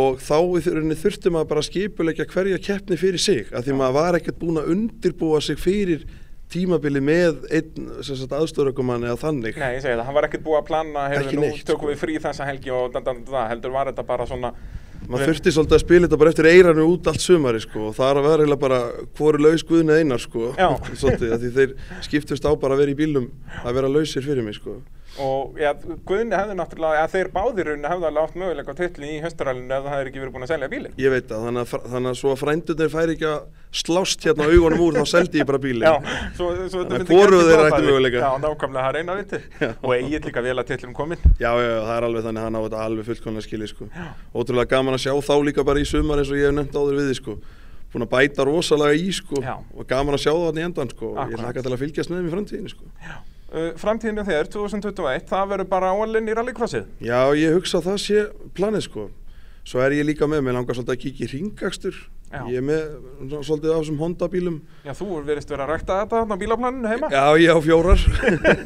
[0.00, 3.78] og þá í rauninni þurfti maður bara að skipulegja hverja keppni fyrir sig, að því
[3.80, 6.06] maður var ekkert búin að undirbúa sig fyrir
[6.50, 9.58] tímabili með einn aðstofrökumann eða þannig.
[9.58, 11.90] Nei, ég segi það, hann var ekkert búið að plana, hefur nú tökum sko.
[11.92, 14.50] við frí þessa helgi og da, da, da, heldur var þetta bara svona
[15.10, 18.10] maður þurfti svolítið að spila þetta bara eftir eiranu út allt sumari sko og það
[18.10, 18.80] er að vera eiginlega bara
[19.18, 20.52] hvoru laus guðin einar sko
[21.00, 21.74] svolítið því þeir
[22.06, 23.28] skiptust á bara að vera í bílum
[23.64, 24.78] að vera lausir fyrir mig sko
[25.18, 25.72] og ja,
[26.06, 29.94] Guðni hefði náttúrulega, eða þeir báðirunni hefði alveg átt möguleika tilli í höstarælinu ef það
[29.96, 30.94] hefði ekki verið búin að selja bílinn.
[31.02, 33.38] Ég veit það, þannig að, þannig að svo að frændunir færi ekki að
[33.80, 35.86] slást hérna á augunum úr þá seldi ég bara bílinn.
[35.86, 38.22] Já, svo, svo þetta myndi ekki að það möguleika.
[38.24, 41.24] Já, nákvæmlega, það reyna viti og eigið líka vel að tillum komin.
[41.42, 43.90] Já, já, það er alveg þannig að hann á þetta alveg fullkonlega skili sko.
[44.34, 47.02] Ótrúlega gaman að sjá þá líka bara í sumar eins og ég hef nefnt áður
[47.02, 47.40] við sko
[47.90, 49.56] búin að bæta rosalega í sko Já.
[49.58, 51.32] og gaman að sjá það í endan sko Akkurat.
[51.32, 53.16] ég hlaka til að fylgjast með þeim í framtíðinu sko Já.
[53.50, 56.84] Uh, framtíðinu þegar, 2021, það verður bara áallinn í rallycrossið?
[57.02, 58.20] Já, ég hugsa að það sé
[58.54, 59.06] planið sko.
[59.66, 61.98] Svo er ég líka með, mér langar svolítið að kíkja í ringakstur.
[62.30, 62.44] Já.
[62.46, 62.82] Ég er með
[63.42, 64.60] svolítið af þessum Honda bílum.
[64.86, 67.08] Já, þú verðist verið að rækta þetta á bílaplaninu heima?
[67.10, 68.04] Já, ég á fjórar.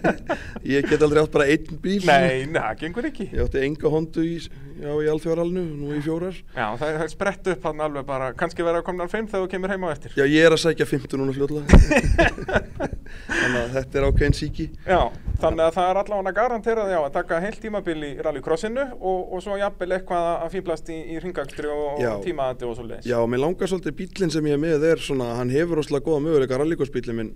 [0.74, 2.02] ég get aldrei átt bara einn bíl.
[2.04, 3.30] Nei, það gengur ekki.
[3.32, 4.34] Ég átti enga Hondu í,
[4.82, 6.36] já, í alþjóðaralnu, nú í fjórar.
[6.52, 9.46] Já, það er sprett upp hann alveg bara, kannski verið að koma alveg 5 þegar
[9.46, 10.18] þú kemur heima á eftir.
[10.20, 12.84] Já, ég er að sækja 15 núna fljóðlega.
[13.24, 14.66] þannig að þetta er ákveðin síki.
[14.86, 15.00] Já,
[15.42, 19.44] þannig að það er allavega garanterað já, að taka heilt tímabil í rallycrossinu og, og
[19.44, 23.08] svo jafnvel eitthvað að fýblast í, í ringakstri og, og tímaðandi og svo leiðis.
[23.54, 26.56] Já, langar svolítið bílinn sem ég er með er svona, hann hefur ósláð góða möguleika
[26.58, 27.28] rallycrossbílinn minn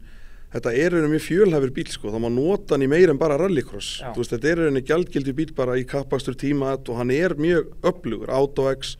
[0.50, 3.36] þetta er einhvern mjög fjölhæfur bíl sko, þá má nota hann í meir en bara
[3.38, 7.70] rallycross, veist, þetta er einhvern gjaldgildi bíl bara í kappakstur tímat og hann er mjög
[7.86, 8.96] öflugur, AutoX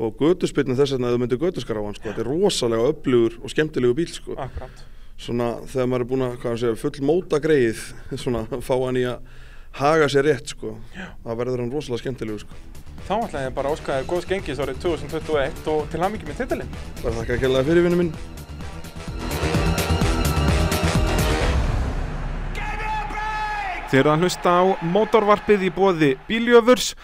[0.00, 3.52] og göduspillin þess að þú myndir göduskar á hann sko, þetta er rosalega öflugur og
[3.52, 4.38] skemmtilegu bíl sko.
[4.40, 4.84] Akkurat.
[5.20, 7.84] svona þegar maður er búin að segja, full móta greið
[8.24, 9.20] svona fá hann í að
[9.84, 13.74] haga sér rétt sko það verður hann rosalega skemmtilegu sko Þá ætla ég bara að
[13.76, 16.70] óska þér góðs gengis árið 2021 og til hamingi með titilinn.
[17.02, 18.14] bara þakka ekki alveg fyrir vinnu minn
[23.90, 26.94] Þið eru að hlusta á mótorvarpið í bóði Bíljöfurs,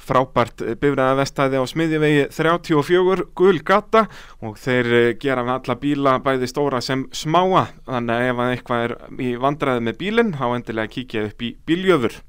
[0.00, 4.06] frábært bifræðavestæði á smiðjavegi 34 gul gata
[4.40, 8.54] og þeir eh, gera við alla bíla bæði stóra sem smáa þannig að ef að
[8.56, 12.24] eitthvað er í vandræði með bílinn þá endilega kíkja upp í Bíljöfur.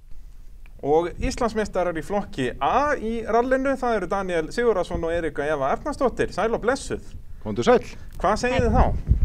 [0.86, 6.30] Og Íslandsmeistarar í flokki A í rallinu, það eru Daniel Sigurðarsson og Erika Eva Ernarsdóttir,
[6.36, 7.08] sæl og blessuð.
[7.42, 7.80] Kondur sæl.
[8.22, 9.16] Hvað segir þið þá?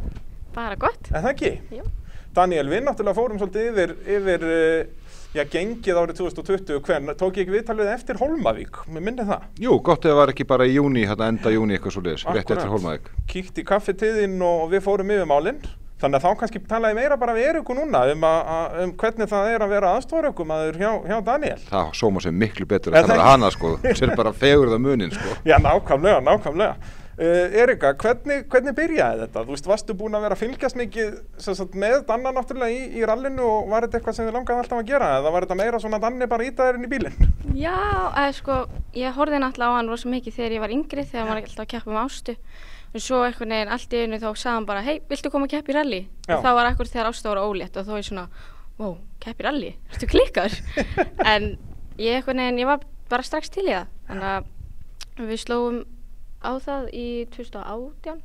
[0.54, 1.11] Bara gott.
[1.12, 1.50] Er það ekki?
[1.76, 1.84] Jú.
[2.32, 7.44] Daniel, við náttúrulega fórum svolítið yfir, yfir uh, já, gengið árið 2020, hvern, tók ég
[7.44, 9.48] ekki viðtalið eftir Holmavík, mér minni það.
[9.61, 12.26] Jú, gott ef það var ekki bara í júni, hérna enda júni eitthvað svo leiðis,
[12.30, 13.11] rétt eftir Hólmavík.
[13.34, 15.58] Kíkt í kaffetíðin og við fórum yfir málinn,
[16.01, 19.28] þannig að þá kannski talaði meira bara við Eriku núna um, a, a, um hvernig
[19.30, 21.59] það er að vera aðstofrökkum hjá, hjá Daniel.
[21.68, 23.74] Það sóma sér miklu betur Er að það tala hana, sko.
[23.98, 25.36] Sér bara fegur það munin, sko.
[25.51, 26.96] Já, nákvæmlega, nákvæmlega.
[27.20, 29.42] Uh, Erika, hvernig, hvernig byrjaði þetta?
[29.44, 31.11] Þú veist, varstu búin að vera að fylgjast mikið
[31.44, 34.62] sem sagt, með Danna náttúrulega í, í rallinu og var þetta eitthvað sem þið langaði
[34.62, 37.28] alltaf að gera eða var þetta meira svona Danni bara ítaðir inn í bílinn?
[37.61, 37.76] Já,
[38.09, 38.57] eða sko,
[38.96, 39.92] ég horfði náttúrulega á hann
[42.91, 45.68] Og svo einhvern veginn allt í einu þá sagði hann bara, hei, viltu koma að
[45.76, 46.01] rally?
[46.26, 46.36] Já.
[46.36, 48.24] Og það var akkur þegar ástu var ólétt og þá er svona,
[48.78, 49.70] wow, keppa í rally?
[49.93, 50.57] Ertu klikkar?
[51.32, 51.53] en
[52.01, 53.93] ég einhvern veginn, ég var bara strax til í það.
[54.09, 55.80] Þannig að við slóum
[56.43, 58.20] á það í 2018.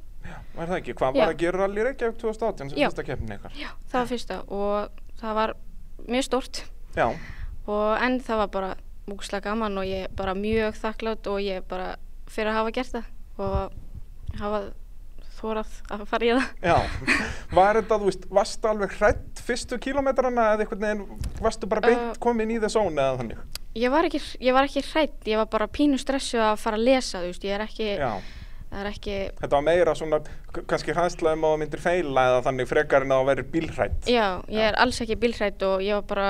[0.56, 0.96] Var það ekki?
[0.98, 1.22] Hvað Já.
[1.22, 2.88] var að gera rally Reykjavík 2018 sem Já.
[2.88, 3.58] fyrsta keppnin ykkar?
[3.60, 5.54] Já, það var fyrsta og það var
[6.08, 6.64] mjög stórt.
[6.96, 7.10] Já.
[7.68, 8.76] og en það var bara
[9.10, 11.96] múkslega gaman og ég bara mjög þakklátt og ég bara
[12.30, 13.74] fyrir að hafa gert það og
[14.40, 14.60] hafa
[15.36, 16.46] þórað að fara í það.
[16.64, 16.78] Já,
[17.58, 22.06] var þetta, þú veist, varstu alveg hrætt fyrstu kílómetrana eða einhvern veginn, varstu bara beint
[22.06, 23.44] Uh, komin í þess zone eða þannig?
[23.76, 26.86] ég var ekki, ég var ekki hrætt, ég var bara pínu stressu að fara að
[26.88, 28.12] lesa, þú veist, ég er ekki Já,
[28.72, 30.20] það er ekki, þetta var meira svona,
[30.72, 34.08] kannski hræðsla um að þú myndir feila eða þannig frekar en að þú verið bílhrætt.
[34.08, 36.30] já, ég er alls ekki bílhrætt og ég var bara,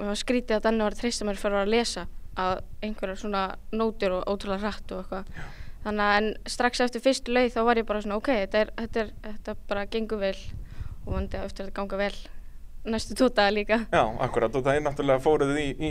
[0.00, 2.06] það var skrítið að Danni var að treysta mér fyrir að lesa
[2.38, 3.44] að einhverjar svona
[3.76, 5.24] nótur og ótrúlega hratt og eitthvað
[5.88, 9.04] þannig að strax eftir fyrstu leið þá var ég bara svona ok, þetta er, þetta
[9.04, 10.36] er, þetta bara gengur vel
[11.06, 12.12] og vandi að eftir að ganga vel
[12.88, 15.90] næstu tótaða líka Já, akkurat, og það er náttúrulega fóruð í, í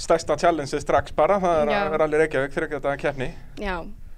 [0.00, 1.78] stærsta challenge strax bara, það er Já.
[1.84, 3.30] að rally Reykjavík fyrir þetta keppni.
[3.60, 3.76] já,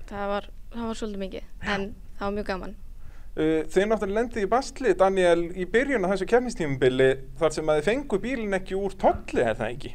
[0.08, 1.86] það var, það var svolítið mikið en
[2.18, 2.80] það var mjög gaman
[3.34, 7.08] Uh, þið náttúrulega lendið í bastli, Daniel, í byrjun af þessu keppnistímubili
[7.40, 9.90] þar sem að þið fengu bílinn ekki úr tolli, er það ekki?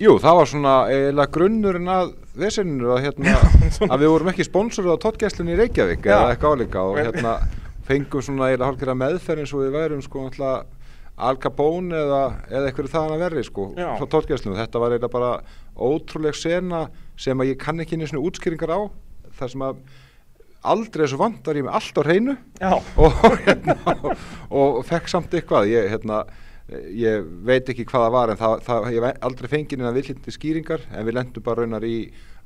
[0.00, 3.34] Jú, það var svona eiginlega grunnurinn að veseninu að, hérna,
[3.92, 6.14] að við vorum ekki sponsoruð á tóttgæslunni í Reykjavík Já.
[6.14, 7.34] eða eitthvað álíka og hérna
[7.84, 10.28] fengum svona eiginlega hálfgerða meðferð eins og við værum sko
[11.20, 14.56] Al Capone eða, eða eitthvað þaðan að verri sko frá tóttgæslunum.
[14.56, 15.32] Þetta var eiginlega bara
[15.76, 16.86] ótrúleg sena
[17.20, 18.80] sem að ég kann ekki einu svona útskýringar á
[19.36, 19.82] þar sem að
[20.70, 22.36] aldrei þessu vant var ég með allt á hreinu
[23.04, 23.76] og, hérna,
[24.48, 25.68] og, og fekk samt eitthvað.
[25.74, 26.22] Ég, hérna,
[26.70, 30.34] ég veit ekki hvað það var en það, það, ég hef aldrei fengið neina villindi
[30.34, 31.94] skýringar en við lendum bara raunar í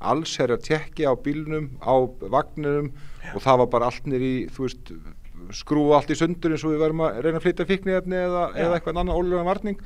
[0.05, 1.93] allsherjar tekki á bílnum á
[2.33, 2.89] vagninum
[3.35, 4.91] og það var bara allt nýr í þú veist
[5.55, 8.59] skrúa allt í sundur eins og við verðum að reyna að flytja fíknefni eða, Já.
[8.65, 9.79] eða eitthvað annan ólega varning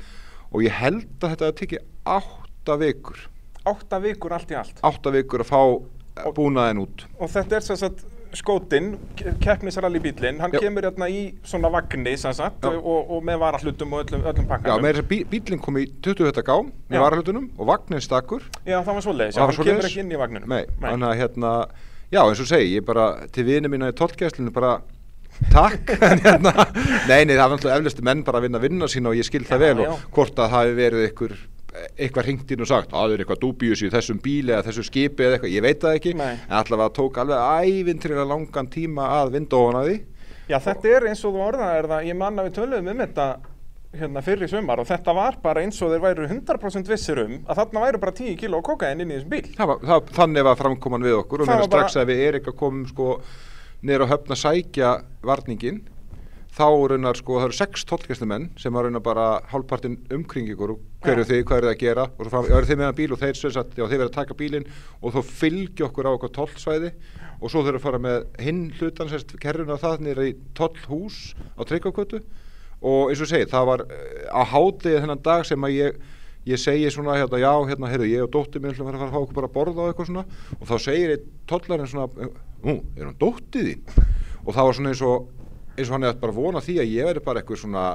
[0.50, 1.84] og ég held að þetta tekið
[2.16, 3.26] átta vikur
[3.70, 4.80] Átta vikur allt í allt.
[4.88, 8.06] átta vikur að fá búnaðin út Og þetta er sem sagt
[8.38, 8.92] skótinn,
[9.42, 10.60] keppnisrally bílinn, hann Já.
[10.64, 12.72] kemur hérna í svona vagni sem sagt Já.
[12.78, 14.84] og, og með varahlutum og öllum, öllum Já, pakkanum.
[14.86, 16.94] með þess að bí, bílinn kom í 20 þetta gám Já.
[16.94, 19.90] með varahlutunum og vagnin stakkur Já, það var já, var hann kemur svoleiðis?
[19.90, 20.54] ekki inn í vagninum.
[20.54, 21.54] Nei, þannig að hérna
[22.10, 24.80] Já, eins og segi, ég bara til vini mína í tólkjæslinu bara
[25.54, 26.54] takk en hérna,
[27.08, 29.46] nei, nei, það var náttúrulega eflustu menn bara að vinna vinna sína og ég skil
[29.46, 29.92] það Já, vel já.
[29.94, 31.36] og hvort að það hafi verið ykkur
[31.70, 34.86] eitthvað hringt inn og sagt að það er eitthvað dúbíus í þessum bíli eða þessu
[34.88, 36.32] skipi eða eitthvað, ég veit það ekki Nei.
[36.34, 40.00] en allavega tók alveg ævintrilega langan tíma að vinda ofan að því
[40.50, 43.28] Já, þetta er eins og þú orðaðir það, ég manna við töluðum um þetta
[44.00, 47.62] hérna fyrir sumar og þetta var bara eins og þeir væru 100% vissir um að
[47.62, 49.54] þarna væru bara 10 kíló kokain inn í þessum bíl.
[49.58, 52.54] það var, það, þannig var framkoman við okkur og mér var strax að við Erika
[52.58, 53.16] komum sko
[53.82, 54.92] niður á höfn að sækja
[55.26, 55.82] varningin
[56.50, 60.82] þá raunar sko, það eru sex tólkjæslumenn sem að raunar bara hálfpartin umkring ykkur og
[61.04, 61.16] hver Já.
[61.16, 62.06] eru þið, hvað eru þið að gera?
[62.10, 64.18] Og svo fram, eru þið meðan bíl og þeir sem sagt, já, þeir verið að
[64.18, 64.68] taka bílinn
[65.00, 66.92] og þá fylgja okkur á okkur tollsvæði
[67.40, 71.20] og svo þurfum að fara með hinn hlutan sérst kerruna það niður í tollhús
[71.56, 72.24] á Tryggvakötu
[72.80, 76.02] og eins og segi, það var eh, á hátegi þennan dag sem að ég
[76.48, 79.14] ég segi svona hérna, já, hérna, heyrðu, ég og dóttið minn ætlum að fara að
[79.14, 80.24] fá okkur bara að borða og eitthvað svona
[80.56, 82.30] og þá segir einn tollarinn svona
[82.64, 84.08] nú, er hann dóttið þín?
[84.46, 85.28] Og það var svona eins og
[85.80, 87.86] eins og hann hefði bara vonað því að ég veri bara eitthvað svona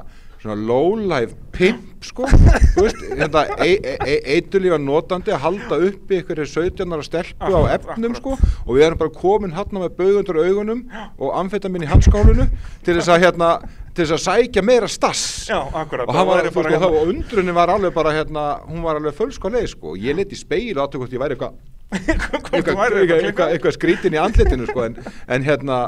[0.45, 2.27] svona low-life pimp sko,
[2.77, 6.97] veist, hérna eitulífa notandi að halda uppi ykkur 17.
[7.07, 8.35] stelpu á efnum sko.
[8.65, 10.85] Og við erum bara komin hann með baugundur augunum
[11.17, 12.47] og amfetamin í hanskálunu
[12.85, 13.51] til þess að hérna
[13.95, 15.47] til þess að sækja meira stass.
[15.49, 16.89] Já, akkurat, og, hann var, veist, hérna...
[16.91, 19.95] og undrunni var alveg bara hérna, hún var alveg fölsk á leið sko.
[19.97, 21.55] Ég leti í speil og aðtöku hvort ég væri eitthvað
[23.55, 24.89] eitthvað skrítin í andlitinu sko.
[24.89, 24.99] En,
[25.31, 25.79] en hérna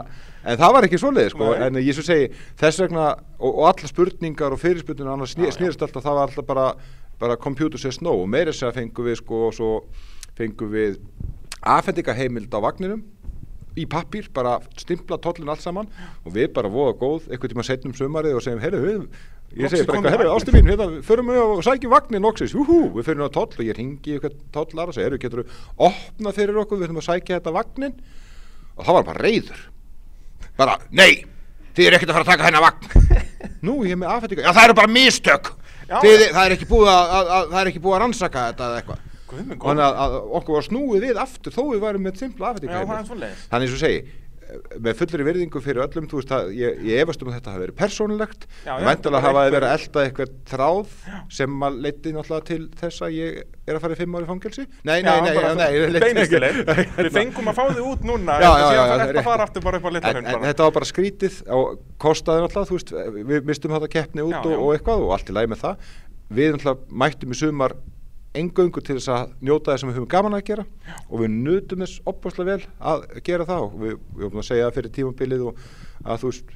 [0.47, 2.29] en það var ekki svoleið sko, en ég svo segi
[2.59, 6.47] þess vegna, og, og alla spurningar og fyrirspurningin annars sný, snýrst alltaf það var alltaf
[6.47, 6.67] bara,
[7.19, 8.15] bara computer says no.
[8.23, 9.71] Og meira þess að fengum við sko og svo
[10.37, 10.99] fengum við
[11.67, 13.05] aðfendingaheimild á vagninum
[13.77, 15.89] í pappir, bara stimpla tollin allt saman
[16.23, 19.85] og við bara voða góð eitthvað tíma setnum sömarið og segjum, herru, við ég segi
[19.85, 23.29] bara eitthvað, herru, ástu mín, hérna, förum við og sækjum vagnin oksis, húhú, við fyrir
[23.29, 25.59] á toll og ég ringi eitthvað tollar og segja, herru, getur við
[25.91, 27.99] opna fyrir okkur, við þurfum að sækja þetta vagnin
[28.73, 29.61] og það var bara reyður
[30.57, 31.23] bara, nei,
[31.77, 33.17] þið eru ekkert að fara að taka hennar vagn.
[33.67, 35.51] Nú, ég er með aðfættinga, já það eru bara mistök.
[35.87, 38.69] Þið, það er ekki búið að, að, að það er ekki búið að rannsaka þetta
[38.69, 39.03] eða eitthvað.
[39.27, 43.65] Þannig að, að okkur var snúið við aftur þó við varum með simpla aðfættinga þannig
[43.67, 43.99] eins og segi
[44.79, 47.63] með fullri virðingu fyrir öllum þú veist að ég, ég efast um að þetta hafi
[47.63, 48.45] verið persónulegt.
[48.65, 51.17] Væntalega hafa það verið að elda eitthvað þráð já.
[51.39, 54.65] sem að leiti náttúrulega til þess að ég er að fara í fimm ári fangelsi.
[54.87, 56.61] Nei, nei, nei, nei, nei beinustileg
[57.07, 59.89] við fengum að fá þið út núna já, já, já, þetta fara aftur bara upp
[59.89, 62.95] á litarhund en þetta var bara skrítið og kostaði náttúrulega þú veist,
[63.33, 65.93] við mistum þetta keppni út og eitthvað og allt í læg með það.
[66.37, 67.75] Við náttúrulega mættum í sumar
[68.35, 70.65] engöngu til þess að njóta það sem við höfum gaman að gera
[71.07, 74.73] og við nutum þess opbáslega vel að gera það og við, við höfum að segja
[74.75, 75.61] fyrir tímabilið og
[76.03, 76.51] að þú veist,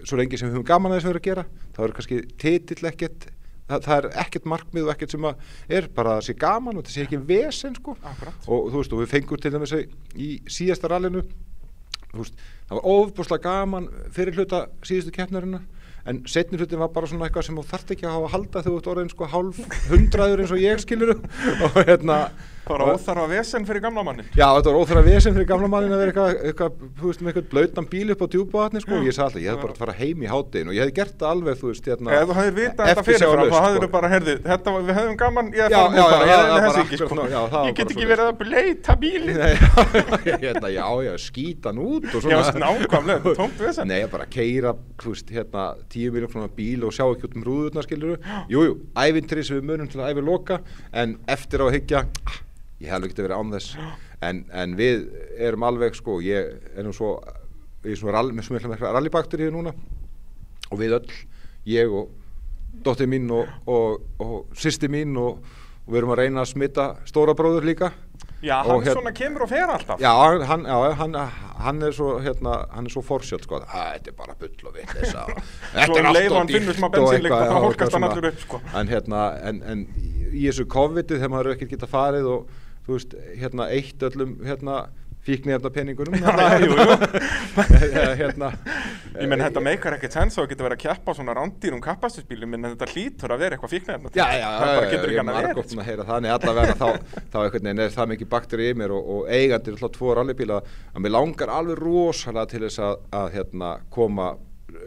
[0.00, 1.44] svo lengi sem við höfum gaman að þess að vera að gera,
[1.76, 3.26] þá er kannski titill ekkert,
[3.68, 5.44] það, það er ekkert markmið og ekkert sem að
[5.78, 8.46] er bara að sé gaman og það sé ekki vesen sko Akkurat.
[8.48, 9.76] og þú veist, og við fengum til dæmis
[10.16, 11.26] í síðasta rallinu,
[12.10, 15.68] þú veist, það var ofbáslega gaman fyrir hluta síðustu keppnarinnar
[16.08, 18.62] en setnir hlutin var bara svona eitthvað sem þú þarft ekki að hafa að halda
[18.62, 21.14] þegar þú ert orðin sko hálf hundraður eins og ég skilur
[21.66, 22.18] og hérna
[22.60, 25.94] Það var óþarfa vesen fyrir gamla mannin Já, þetta var óþarfa vesen fyrir gamla mannin
[25.94, 29.04] að vera eitthvað, eitthvað, þú veist, með eitthvað blöytan bíl upp á djúbáðatni, sko, og
[29.08, 31.16] ég sagði alltaf, ég hef bara að fara heim í háttegin og ég hef gert
[31.20, 34.34] það alveg, þú veist, hérna Eða þú hefði vitað þetta fyrirfram, þá hefðu bara, herði,
[34.44, 37.08] þetta, við hefðum gaman, ég hef bara, ég hefði þessi ekki, sko.
[37.70, 39.36] Ég get ekki verið að blöyta bílin
[40.44, 43.88] Hérna, já, já, skýta hann út Já, nákvæmlega, tómt vesen.
[43.90, 46.46] Nei, bara keira, þú veist, hérna, tíu miljón frá
[52.80, 53.76] og ekki ég hef alveg getið verið án þess.
[54.20, 55.06] En, en við
[55.38, 57.20] erum alveg sko ég er nú svo
[57.84, 59.72] ég er svona með rallybaktur hér núna.
[60.70, 61.10] Og við öll,
[61.66, 62.10] ég og
[62.84, 65.40] dóttið mín og, og, og sýsti mín og,
[65.86, 67.92] og við erum að reyna að smita stóra bróður líka.
[68.40, 70.00] Já, hann hér, svona kemur og fer alltaf.
[70.00, 70.12] Já,
[70.48, 71.16] hann, já, hann,
[71.60, 73.60] hann er svo hérna, hann er svo forsjöld sko.
[73.68, 78.62] Þetta er bara bull og vitt þetta er alltaf dýrt og eitthvað sko.
[78.72, 79.84] En hérna, en, en
[80.30, 82.59] í þessu COVID-ið þegar maður ekkert geta farið og
[82.90, 84.80] þú veist, hérna eitt öllum hérna
[85.20, 86.14] fíknirna penningunum
[88.20, 88.48] hérna,
[89.20, 92.70] ég menn þetta meikar ekkert sens og getur verið að kjappa svona rándýrum kappastusbílum en
[92.70, 96.36] þetta hlýtur að vera eitthvað fíknirna já, já, já, ég er margótt að heyra þannig
[96.36, 96.88] allavega þá,
[97.20, 100.60] þá einhvern veginn er það mikið bakteri í mér og, og eigandir alltaf tvo rallybíla.
[100.94, 104.32] Að mér langar alveg rosalega til þess að, að hérna, koma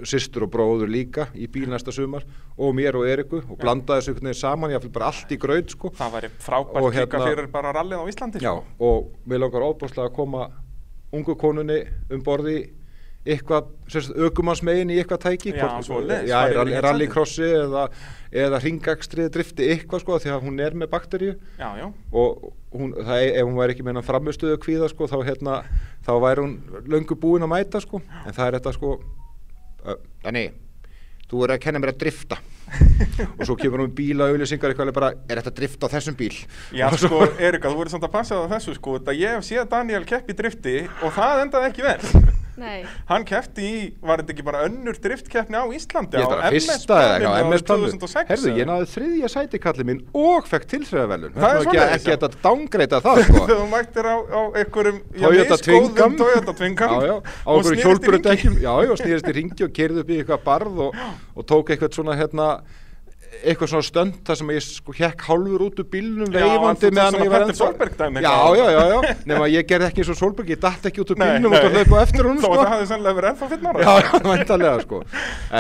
[0.07, 2.25] sýstur og bróður líka í bíl næsta sumar
[2.57, 5.73] og mér og Eriku og blanda þessu veginn saman, ég fylg bara allt í gröð
[5.73, 5.93] sko.
[5.97, 8.88] Það væri frábært líka hérna, fyrir bara rallið á Íslandi Já, sko.
[8.89, 10.47] og mér langar óbúslega að koma
[11.13, 12.57] ungu konunni um borði
[13.23, 13.69] eitthvað,
[14.27, 15.69] aukumansmegin í eitthvað tæki Já,
[16.27, 16.39] Já,
[16.84, 17.86] rallycrossi eða,
[18.36, 21.36] eða ringakstrið drifti eitthvað sko, því að hún er með bakteríu.
[21.59, 21.88] Já, já.
[22.11, 25.57] Og hún, það, ef hún væri ekki með hann framistuðu kvíða sko, þá, hérna,
[26.03, 26.55] þá væri hún
[26.91, 28.97] löngu búin að mæta sko, en það er þetta sko
[30.23, 30.53] þannig
[31.29, 32.39] þú er að kenna mér að drifta
[33.38, 36.36] og svo kemur hún bíla auðlýsingar eitthvað bara, er þetta drift á þessum bíl?
[36.76, 39.68] Já sko, Erika, þú verður samt að passa það á þessu sko, ég hef séð
[39.74, 42.32] Daniel keppi drifti og það endaði ekki vel.
[42.53, 42.84] Nei.
[43.09, 47.74] Hann keppti í, var þetta ekki bara önnur driftkeppni á Íslandi á MS-planinu MS á
[47.74, 52.14] 2006 Herðu, ég náði þriðja sæti kallið minn og fekk tilþröðavelun Það er svona ekki
[52.14, 53.41] að dángreita það sko?
[53.49, 58.74] Þú mættir á, á einhverjum Toyota Twingam Toyota Twingam Já, já, á einhverjum hjólpurudekkjum Já,
[58.86, 61.01] já, snýrist í ringi og kerði upp í eitthvað barð og,
[61.34, 62.51] og tók eitthvað svona hérna
[63.43, 67.17] eitthvað svona stönd þar sem ég sko hekk hálfur út úr bílnum Já, veifandi meðan
[67.23, 67.43] ég var
[67.99, 71.03] dæmi já, já, já, já, nema ég gerði ekki eins og Solberg ég datt ekki
[71.03, 71.29] út úr nei.
[71.43, 72.53] og hlaupa á eftir hún Þó sko.
[72.53, 75.01] að það hafði sannlega verið ennþá fyrir nára já, já, væntalega sko.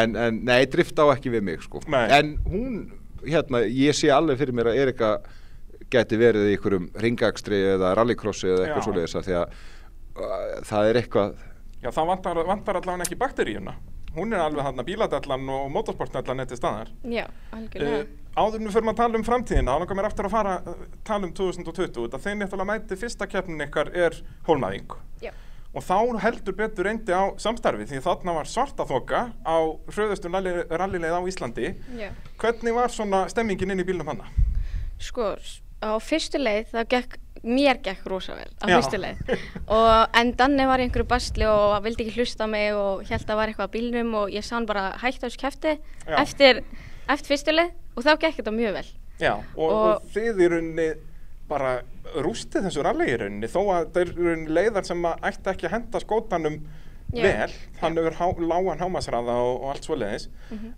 [0.01, 1.83] En, en nei, drift á ekki við mig sko.
[1.91, 2.03] Nei.
[2.17, 2.75] en hún,
[3.27, 5.13] hérna, ég sé alveg fyrir mér að Erika
[5.93, 9.57] geti verið í einhverjum ringakstri eða rallycrossi eða eitthvað svoleiðis af því að
[10.17, 11.41] uh, það er eitthvað
[11.83, 12.79] Já, það vantar, vantar
[14.13, 17.23] Hún er alveg hann að bíladallan og motorsportdallan eftir staðar Já,
[17.55, 18.03] algjörlega.
[18.03, 20.53] Uh, áður en við förum að tala um framtíðina, þá langar mér aftur að fara
[20.59, 25.31] að tala um 2020, þetta þeir náttúrulega mæti fyrsta keppnin ykkar er hólmaðing Já.
[25.73, 25.97] og þá
[26.27, 29.57] heldur betur reyndi á samstarfi því þarna var svarta þoka á
[29.89, 32.09] hröðustu rallileið á Íslandi Já.
[32.37, 34.29] hvernig var svona stemmingin inn í bílnum hana?
[35.01, 35.33] Sko,
[35.83, 38.75] á fyrstu leið þá gekk, mér gekk rosa vel á Já.
[38.79, 39.33] fyrstu leið
[39.67, 43.39] og en Danni var í einhverju basli og vildi ekki hlusta mig og held að
[43.41, 45.73] var eitthvað á bílnum og ég sá hann bara hægt á þessu kæfti
[46.23, 46.61] eftir,
[47.09, 48.85] eftir fyrstu leið og þá gekk þetta mjög vel.
[49.21, 50.87] Já, og, og, Og- þið í rauninni
[51.49, 51.73] bara
[52.23, 55.67] rústið þessu ralli í rauninni þó að það er rauninni leiðar sem að ætti ekki
[55.67, 56.55] að henda skótanum
[57.13, 57.21] Já.
[57.27, 57.51] vel
[57.83, 60.29] hann hefur há, lágan hámasræða og, og allt svoleiðis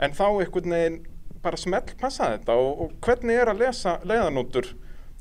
[0.03, 0.97] en þá einhvern veginn
[1.45, 4.73] bara smell passa þetta og, og hvernig er að lesa leiðanótur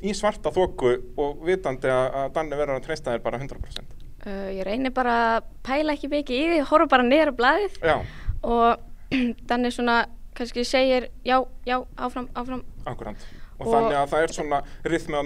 [0.03, 4.49] í svarta þoku og vitandi að, að Danni verður að treysta þér bara 100% Uh,
[4.57, 7.97] ég reynir bara að pæla ekki mikið í því, horfa bara niður á blaðið Já,
[8.41, 8.79] og
[9.51, 9.97] Danni svona
[10.33, 11.37] kannski segir já,
[11.69, 12.63] já, áfram, áfram.
[12.89, 13.21] akkurant
[13.59, 15.23] og, Og- þannig að það er svona rithmi á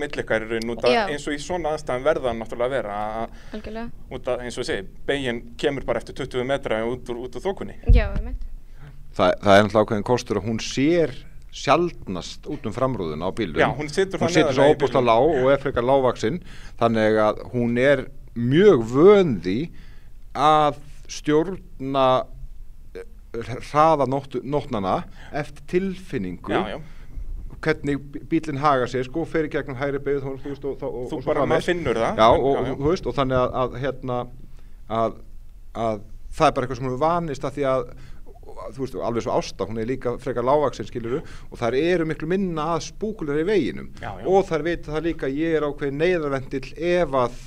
[0.91, 1.05] Já.
[1.15, 3.87] eins og í svona aðstæðan verða náttúrulega að vera að, Algjörlega.
[4.19, 7.39] út að eins og ég segi, beginn kemur bara eftir 20 metra út úr, út
[7.39, 8.43] úr þokunni Já, meint.
[9.15, 11.15] það, það er náttúrulega ákveðin kostur að hún sér
[11.59, 15.11] sjaldnast út um framrúðun á bílum Já, hún situr hún situr svo óbúslega bílnum.
[15.11, 16.41] lág og er frekar lágvaksinn
[16.81, 18.05] þannig að hún er
[18.39, 19.59] mjög vöndi
[20.39, 20.79] að
[21.11, 22.07] stjórna
[22.95, 25.01] eh, hraða nótt, nótnana
[25.33, 26.53] eftir tilfinningu.
[26.53, 26.79] Já, já,
[27.65, 31.19] hvernig bílinn haga sér sko, fer í gegnum hægri beigð þú, veist, og, og, þú
[31.19, 32.21] og bara, maður finnur það.
[32.21, 34.19] Já, og, þú veist, og þannig að, að hérna
[35.01, 35.19] að,
[35.75, 36.05] að
[36.39, 37.85] það er bara eitthvað sem hún er vanist að því að
[38.75, 42.31] þú veist, alveg svo ásta, hún er líka frekar lágvaksinn skiluru og þær eru miklu
[42.31, 43.93] minna að spúkular í veginum.
[44.01, 44.27] Já, já.
[44.27, 47.39] og þær veit það líka að ég er ákveðin neyðarvendill ef að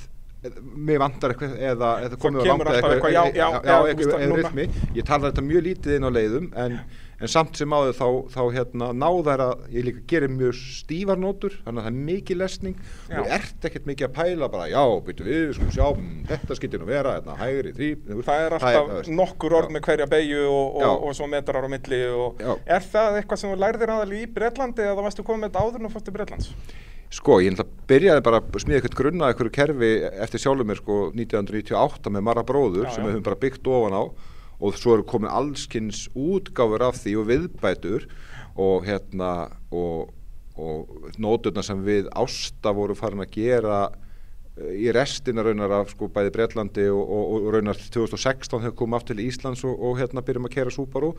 [0.50, 3.92] mér vantar eitthvað eða, eða komið á langt alltaf eitthvað, já, já, já, já, veist
[3.92, 6.78] eitthvað, það eða rytmi ég talar þetta mjög lítið inn á leiðum en,
[7.22, 11.20] en samt sem áður þá, þá hérna, ná þær að ég líka gerir mjög stífar
[11.22, 13.16] nótur þannig að það er mikið lesning Já.
[13.20, 16.82] og ert ekkert mikið að pæla bara já, byrju við, skulum sjá mm, þetta skiltir
[16.82, 17.90] nú vera, þetta hægri, þrý
[18.22, 20.88] Það er alltaf nokkur orð með hverja beigju og, Já.
[20.90, 22.52] og, og svo metrar á milli og Já.
[22.78, 25.78] er það eitthvað sem þú lærðir aðal í Bretlandi eða varstu komið með þetta áður
[25.78, 26.50] en þú fórst til Bretlands?
[27.12, 27.58] Sko, ég
[27.90, 29.90] byrjaði bara að smíða eitthvað grunna eitthvað kerfi
[30.24, 33.08] eftir sjálfur mér sko 1998 með Marra Bróður Já, sem já.
[33.10, 34.02] við höfum bara byggt ofan á
[34.62, 38.06] og svo eru komið allskins útgáfur af því og viðbætur
[38.62, 39.32] og hérna
[39.74, 40.12] og,
[40.54, 43.78] og nóturna sem við ásta voru farin að gera
[44.52, 49.16] í restina raunar af sko bæði Bretlandi og, og, og raunar 2016 þegar komum aftur
[49.16, 51.14] til Íslands og, og hérna byrjum að kera Subaru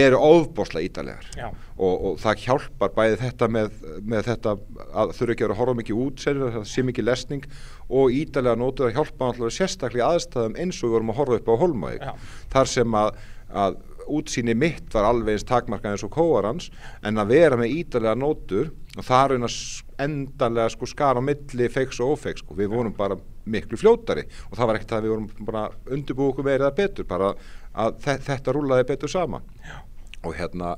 [0.00, 3.74] eru ofbáslega ídalegar og, og það hjálpar bæði þetta með,
[4.06, 7.50] með þetta að þurfa ekki að vera horfa mikið út það sé mikið lesning
[7.90, 11.60] og ídalega nótur að hjálpa sérstaklega aðstæðum eins og við vorum að horfa upp á
[11.64, 12.12] Holmavík Já.
[12.54, 13.10] þar sem að,
[13.50, 13.80] að
[14.18, 16.70] útsýni mitt var alveg eins takmarkað eins og kóarans
[17.06, 19.58] en að vera með ídalega nótur og það er einn að
[20.04, 22.56] endanlega sko skara á milli feiks og ófeiks sko.
[22.58, 23.18] við vorum bara
[23.50, 27.08] miklu fljótari og það var ekkert að við vorum bara undirbúið okkur meira eða betur
[27.10, 27.32] bara
[27.74, 29.76] að þe þetta rúlaði betur saman Já.
[30.24, 30.74] og hérna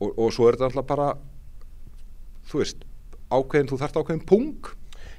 [0.00, 1.12] og, og svo er þetta alltaf bara
[2.50, 2.84] þú veist
[3.30, 4.72] ákveðin, þú þarft ákveðin pung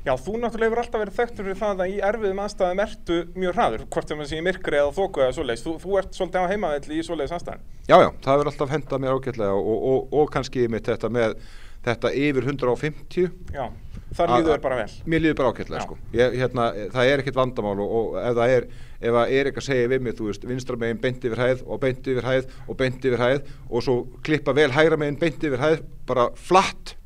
[0.08, 3.58] Já, þú náttúrulega hefur alltaf verið þekktur fyrir það að í erfiðum aðstæðum ertu mjög
[3.58, 5.64] hraður, hvort sem það sé í myrkri eða þóku eða svoleiðis.
[5.66, 7.66] Þú, þú ert svolítið á heimavelli í svoleiðis aðstæðum.
[7.90, 11.36] Já, já, það hefur alltaf hendað mér ágætlega og, og, og kannski mitt þetta með
[11.88, 13.66] þetta yfir 150 Já,
[14.18, 14.90] þar líður þér bara vel.
[15.08, 15.86] Mér líður bara ágætlega, Já.
[15.86, 19.50] sko ég, hérna, Það er ekkert vandamál og, og ef það er ef að er
[19.50, 22.28] eitthvað að segja við mig, þú veist vinstra megin beint yfir hæð og beint yfir
[22.28, 26.32] hæð og beint yfir hæð og svo klippa vel hægra megin beint yfir hæð bara
[26.50, 26.97] flatt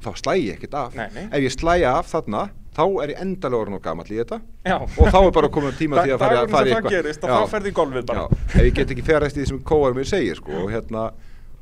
[0.00, 1.24] þá slægi ég ekkert af Nei, nei.
[1.30, 2.42] ef ég slægi af þarna
[2.76, 4.76] þá er ég endalega orðin og gamall í þetta Já.
[4.78, 7.34] og þá er bara komin tíma því að fara, í það eitthvað gerist, Já.
[7.34, 8.22] þá ferði í golfið bara.
[8.24, 11.06] Já, ef ég get ekki ferðast í því sem kóar mér segir sko, og, hérna,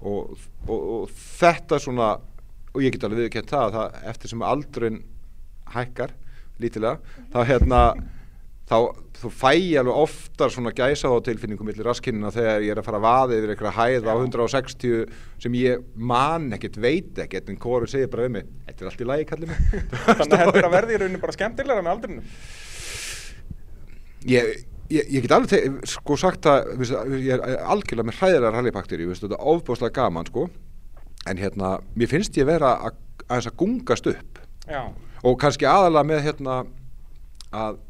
[0.02, 0.36] og,
[0.68, 2.10] og, og þetta svona
[2.74, 5.00] og ég get alveg viðkjönt það, að það eftir sem aldrun
[5.74, 6.14] hækkar
[6.62, 7.80] lítilega þá hérna
[8.68, 8.76] þá
[9.18, 12.86] þú fæ ég alveg oftar svona gæsa á tilfinningum millir raskinnina þegar ég er að
[12.86, 17.58] fara að vaða yfir eitthvað hæð á 160 sem ég man ekkert veit ekkert en
[17.60, 19.62] kóru segir bara við mig þetta er allt í lagi kallið mig
[20.06, 22.30] Þannig að þetta er að verði í rauninni bara skemmtilegra með aldrinum.
[24.34, 24.52] ég,
[24.92, 29.34] ég, ég get alveg sko sagt að veist, ég er algjörlega með hræðilega rallybakteríu, þetta
[29.40, 30.46] er ofbúslega gaman sko.
[31.28, 32.94] En hérna, mér finnst ég vera að,
[33.26, 34.38] að, að gungast upp.
[34.68, 34.86] Já,
[35.26, 36.58] og kannski aðalega með hérna
[37.50, 37.80] að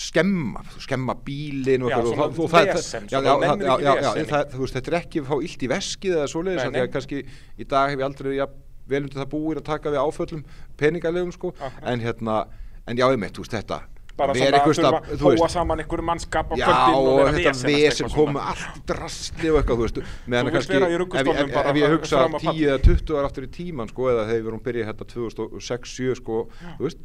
[0.00, 4.74] skemma, skemma bílin og Já, og það- og það- vesen, já, já, það, þú veist,
[4.78, 7.22] þetta er ekki að fá illt í veskið eða svoleiðis, því að kannski
[7.60, 8.46] í dag hef ég aldrei ja,
[8.88, 10.44] vel undir það búið að taka við áföllum
[10.80, 11.86] peningalegum sko, Akkurat.
[11.92, 12.46] en hérna
[12.88, 13.82] en já, einmitt, þú veist, þetta
[14.20, 17.64] bara svona að þurfa að hóa saman einhverju mannskap á kvöldin og vera þetta vesenast
[17.64, 20.82] vesen eitthvað komu allt í drasli og eitthvað, þú veist meðan kannski, ef,
[21.20, 24.26] ef, ef ég hugsa fram á 10 eða 20 ára aftur í tíman, sko, eða
[24.28, 26.40] þegar við vorum byrjað hérna 2006-2007, sko,
[26.78, 26.98] þú veist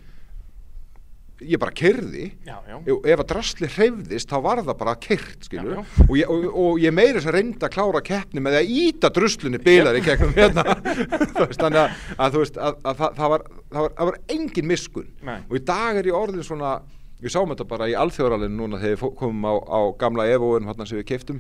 [1.44, 2.78] ég bara kerði Já, já.
[2.86, 5.62] ef að drasli hreyfðist þá var það bara kert Já,
[6.06, 6.34] og ég,
[6.86, 10.34] ég meiri þess að reynda að klára keppni með að íta druslunni bilar í gegnum
[10.36, 10.66] hérna.
[11.60, 15.38] Þannig að, að að, að, það, var, það, var, það var engin miskun Nei.
[15.44, 16.78] og í dag er ég orðin svona
[17.22, 20.88] við sáum þetta bara í alþjóðaralinn núna þegar við komum á, á gamla Evo-un hérna
[20.88, 21.40] sem við keftum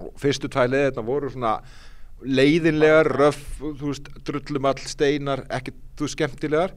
[0.00, 1.58] og fyrstu tvæ leðirna voru svona
[2.24, 6.74] leiðinlegar, röff, þú veist, drullumall, steinar, ekki, þú skemmtilegar.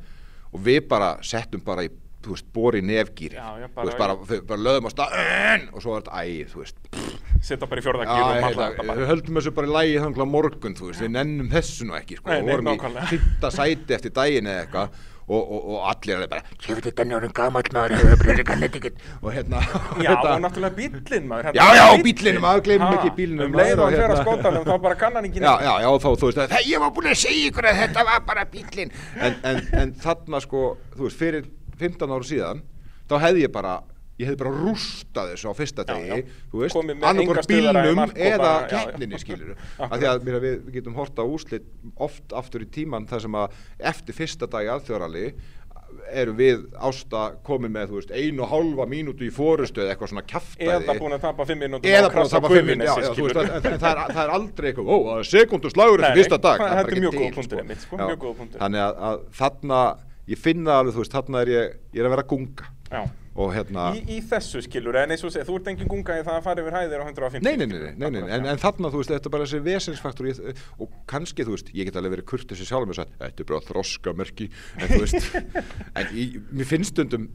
[0.56, 1.92] Og við bara settum bara í,
[2.28, 5.18] þú veist, bori nefgýri, Já, já, þú bara veist, bara, þau- bara löðum á stað
[5.74, 6.78] og svo var þetta, æ, þú veist,
[7.48, 9.10] Setta bara í já, og þetta við bara.
[9.12, 12.32] höldum þessu bara í lægi þannig að morgun, veist, við nennum þessu nú ekki, sko,
[12.34, 13.06] Nei, og nei, vorum nákvæmlega.
[13.06, 14.98] í fyrta sæti eftir daginn eða eitthvað
[15.28, 16.44] og, og, og allir alveg bara,
[16.78, 17.96] veit þetta er orðin gamall maður,
[18.48, 18.56] bara
[19.20, 19.60] og hérna,
[20.00, 21.50] Já, hérna- og náttúrulega bíllinn maður.
[21.60, 24.22] Já, já, bíllinn, maður gleymum Ha, ekki bílnum, Um leið og að hérna.
[24.24, 26.94] skótanum, þá bara kann hann ekki já, já, já, þá, þú veist, það, ég var
[26.96, 30.64] búin að segja ykkur að þetta var bara bílinn en, en, en þarna, sko,
[30.96, 32.64] þú veist, fyrir 15 ára síðan,
[33.10, 33.76] þá hefði ég bara
[34.18, 39.20] ég hefði bara rústað þessu á fyrsta degi þú veist, Komið annarkor bílnum eða keppninni
[39.22, 39.52] skilur
[39.86, 41.68] af því að mér, við, getum horta úslit
[42.02, 43.60] oft aftur í tíman þar sem að
[43.94, 45.28] eftir fyrsta dagi alþjóðarali
[46.12, 50.24] erum við ásta komin með, veist, einu og hálfa mínútu í fórustu eða eitthvað svona
[50.28, 50.68] kjaftæði.
[50.74, 54.22] Eða búin að tapa fimm mínútum eða bara að tapa fimm en það, er, það
[54.24, 57.62] er aldrei eitthvað, ó, það er sekundu slagur nei, fyrsta dag, það- er mjög punktur
[57.64, 58.60] einmitt, sko, góður punktur.
[58.60, 59.82] þannig að þarna,
[60.28, 62.74] ég finna alveg, þú veist, þarna er ég, ég er að vera að gunga.
[62.88, 63.02] Já.
[63.38, 66.22] og hérna, Í, í þessu skilur, en eins og segja, þú ert engin gunga í
[66.24, 68.90] það að fara yfir hæðir á 150 nei, nei, nei, nei, nei, en, en þarna,
[68.94, 72.16] þú veist, þetta er bara þessi vesensfaktor ég, og kannski, þú veist, ég get alveg
[72.16, 74.48] verið kurtis í sjálfum og sagt, þetta er bara þroskamerki
[74.80, 75.28] en þú veist,
[76.00, 77.28] en ég, mér finnst stundum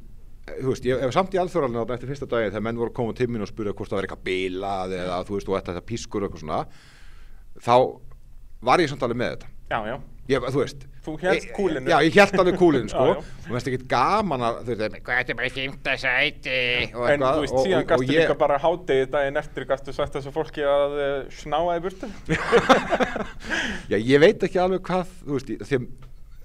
[0.48, 3.14] þú veist, ég hef samt í alþjóðaralina eftir fyrsta dagi þegar menn voru að koma
[3.20, 5.88] til mín og spyrja hvort það var eitthvað bilað eða þú veist, og þetta, þetta
[5.92, 6.64] pískur og eitthvað svona
[7.62, 7.76] þá
[8.72, 9.52] var ég samt alveg með þetta.
[9.70, 9.96] Já, já,
[10.30, 11.90] ég, þú veist Þú Ég- kúlinu.
[11.90, 13.02] já, ég held alveg kúlinu sko.
[13.02, 13.16] Já, já.
[13.18, 16.58] og það er ekkert gaman að þú veist, hvað þetta er bara í fymta sæti?
[16.94, 20.14] Og en þú veist, síðan gastu og ég- líka bara hádegi daginn eftir gastu sagt
[20.14, 22.06] þessu fólki að uh, snáa í burtu?
[23.90, 25.84] Já, ég veit ekki alveg hvað þú veist, ég- að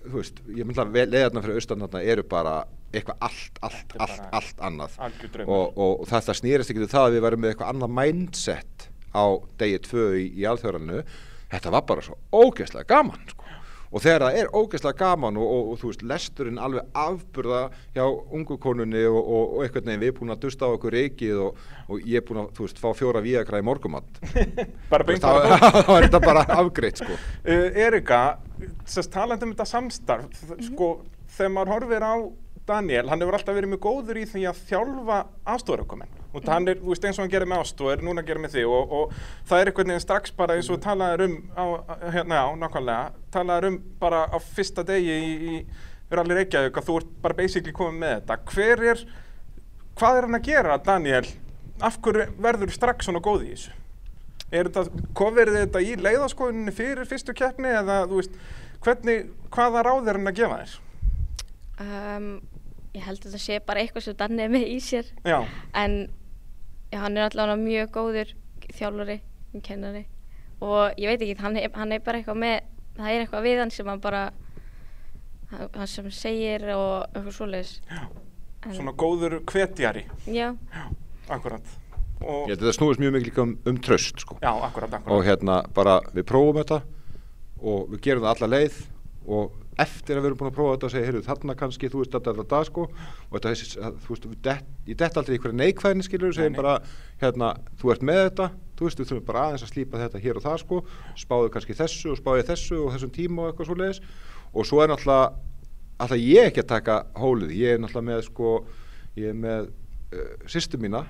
[0.07, 2.55] þú veist, ég myndi að leðarna fyrir austan þarna eru bara
[2.95, 4.99] eitthvað allt, allt, Þetta allt, bara allt annað.
[5.45, 9.23] og, og, þetta snýrist ekki til það að við varum með eitthvað annað mindset á
[9.59, 11.01] degi tvö í, í alþjóðarinu
[11.51, 13.43] þetta var bara svo ógeðslega gaman sko.
[13.91, 17.61] Og þegar það er ógeðslega gaman og, og, og þú veist, lesturinn alveg afburða
[17.95, 18.03] hjá
[18.35, 21.61] ungu konunni og, og, eitthvað neginn, við erum búin að dusta á okkur reikið og,
[21.87, 24.19] og ég er búin að, þú veist, fá fjóra víakra í morgumatt
[24.91, 27.15] bara beint þá bara þá er þetta bara afgreitt sko.
[27.47, 28.21] Uh, Erika,
[28.85, 30.91] sérst talandi um þetta samstarf, þ- sko,
[31.37, 32.15] þegar maður horfir á
[32.67, 35.17] Daniel, hann hefur alltaf verið mjög góður í því að þjálfa
[35.53, 38.23] aðstofarökumenn og hann er, þú veist, eins og hann gerir með ást og er núna
[38.23, 39.13] að gera með þig og, og
[39.47, 41.65] það er einhvern veginn strax bara eins og talaður um á,
[42.13, 46.99] hérna, já, nákvæmlega talaður um bara á fyrsta degi í, í Rally Reykjavík að þú
[47.01, 49.03] ert bara basically komið með þetta hver er,
[49.99, 51.25] hvað er hann að gera Daniel,
[51.83, 53.75] af hverju verður strax svona góð í þessu?
[54.47, 58.37] Er þetta, kofir þetta í leiðaskoðunni fyrir fyrstu keppni eða þú veist,
[58.85, 60.77] hvernig, hvaða ráð er hann að gefa þér?
[61.77, 62.29] Um,
[62.97, 65.09] ég held að þetta sé bara eitthvað sem Danni er með í sér.
[65.27, 65.39] Já,
[65.77, 65.97] en
[66.91, 68.33] já, hann er allavega mjög góður
[68.73, 69.19] þjálfari,
[69.63, 70.05] kennari.
[70.65, 72.57] Og ég veit ekki, hann er, hann er bara eitthvað með
[72.97, 74.23] það er eitthvað við hann sem hann bara
[75.49, 77.75] hann sem segir og eitthvað svoleiðis.
[78.65, 80.49] En- svona góður hvetjari, já,
[81.29, 81.75] akkurat.
[82.17, 84.39] Og, ég held að þetta snúist mjög mikið líka um, um tröst sko.
[84.41, 85.13] Já, akkurat, akkurat.
[85.13, 86.81] og hérna bara við prófum þetta
[87.61, 88.79] og við gerum það alla leið
[89.27, 92.03] og eftir að við erum búin að prófa þetta og segja, heyrðu þarna kannski, þú
[92.03, 92.85] veist þetta er þetta sko.
[93.29, 93.55] Og þetta,
[93.87, 96.77] að, þú veist, dett, ég dett aldrei einhverja neikvæðin skilur, segjum bara
[97.21, 97.51] hérna,
[97.81, 100.45] þú ert með þetta þú veist, við þurfum bara aðeins að slípa þetta hér og
[100.45, 100.79] það sko.
[101.17, 104.01] Spáðu kannski þessu og spáðu þessu og þessum tíma og eitthvað svo leiðis
[104.53, 105.31] og svo er náttúrulega
[105.97, 108.51] alltaf ég ekki að taka hólið, ég er náttúrulega með sko,
[109.17, 109.71] ég er með
[110.13, 111.03] uh, sýstu mína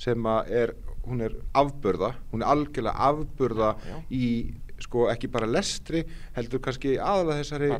[0.00, 0.72] sem að er,
[1.04, 3.98] hún er afburða, hún er algjörlega afburða Já, já.
[4.08, 4.30] í
[4.82, 6.02] sko ekki bara lestri
[6.36, 7.70] heldur kannski aðalega þessari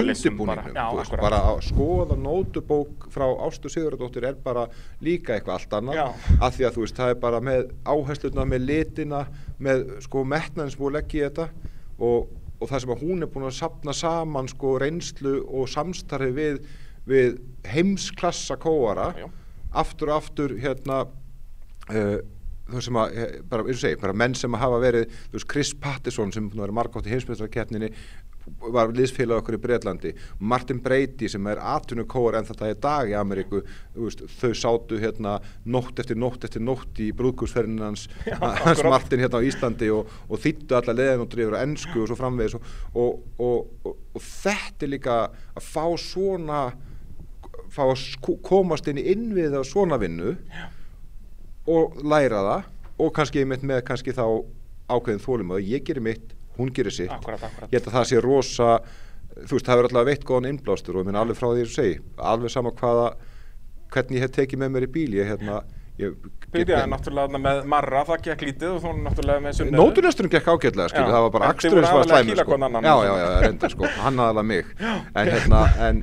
[0.00, 4.66] undirbúningnum, bara, já, bara að skoða nótubók frá Ástu Sigurðardóttir er bara
[5.04, 6.00] líka eitthvað allt annað.
[6.00, 6.36] Já.
[6.40, 9.24] af því að þú veist það er bara með áhersluna með litina
[9.60, 11.48] með sko metnaðin sem að leggja í þetta.
[12.00, 16.32] Og, og það sem að hún er búin að sapna saman sko reynslu og samstarfi
[16.36, 16.60] við,
[17.08, 19.26] við heimsklassa kóara Já.
[19.82, 21.02] aftur og aftur hérna
[21.90, 22.20] uh,
[22.72, 25.38] þú sem að, eh, bara, eins og segi, bara menn sem að hafa verið, þú
[25.38, 27.92] veist, Chris Pattison sem vera margátt í heimsmyndstarkeppninni
[28.72, 30.10] var liðsfélag okkur í Breitlandi
[30.40, 33.60] Martin Brady sem er atvinnu kóar en þetta í dag í Ameríku
[33.94, 35.36] veist, þau sátu hérna
[35.70, 38.08] nótt eftir nótt eftir nótt í brúðkursferðin hans,
[38.40, 38.82] hans.
[38.82, 42.56] Martin hérna á Íslandi og, og þýttu alla leðin og drifur ennsku og svo framvegis
[42.58, 42.66] og,
[43.38, 46.62] og, og, þetta er líka að fá svona
[47.70, 50.34] fá að sk- komast inn í innvið af svona vinnu
[51.68, 52.68] og læra það
[53.00, 54.24] og kannski einmitt með kannski þá
[54.90, 57.70] ákveðin þólum og ég gerir mitt, hún gerir sitt Akkurat, akkurat.
[57.70, 58.70] ég held að það sé rosa
[59.46, 61.74] þú veist, það er alltaf veitt góðan innblástur og ég minn alveg frá því að
[61.74, 63.12] segi, alveg sama hvaða
[63.90, 65.60] hvernig ég hef tekið með mér í bíl ég hérna
[66.00, 66.14] ég,
[66.50, 69.76] Byrjaði náttúrulega með marra, það gekk lítið og þú náttúrulega með sunnu.
[69.78, 72.58] Nótunesturinn gekk ágætlega, skilur, það var bara sem var að kýla sko.
[72.58, 74.72] Já, já, já, reynda, sko, hann aðalega mig.
[74.80, 76.00] En hérna, en,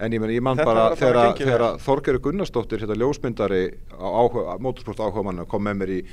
[0.00, 3.62] en ég menn, ég man bara þegar að að- að Þorgerur Gunnarsdóttir, hérna ljósmyndari,
[3.98, 6.04] áhuga, motorsport áhuga mann, kom með mér í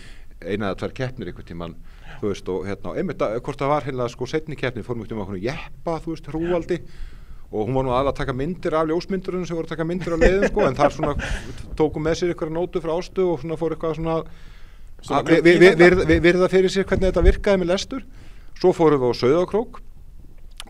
[0.43, 1.75] eina eða tvær keppnir einhvern tíman,
[2.21, 5.13] þú veist, og hérna, einmitt, að- hvort það var hérna, sko, setni keppni, fórum við
[5.15, 6.79] um okkur jeppa, þú veist, hrúaldi,
[7.51, 10.13] og hún var nú aðalega að taka myndir af ljósmyndurinn sem voru að taka myndir
[10.13, 11.15] af leiðum, sko, en þar svona
[11.79, 14.23] tókum með sér ykkur nótu frá ástu og svona fór eitthvað svona
[14.99, 18.01] Svona að vi- vi- vi- virða vi- virða fyrir sér hvernig þetta virkaði með lestur.
[18.57, 19.79] Svo fórum við á Sauðakrók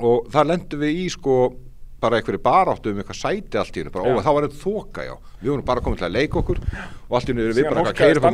[0.03, 1.55] og þar lendum við í sko
[2.01, 5.13] bara einhverju baráttu um eitthvað sæti allt í hennu, ó, þá var þetta þoka, já.
[5.41, 8.27] Við vorum bara komin til að leika okkur og allt í hennu við bara upp
[8.27, 8.33] á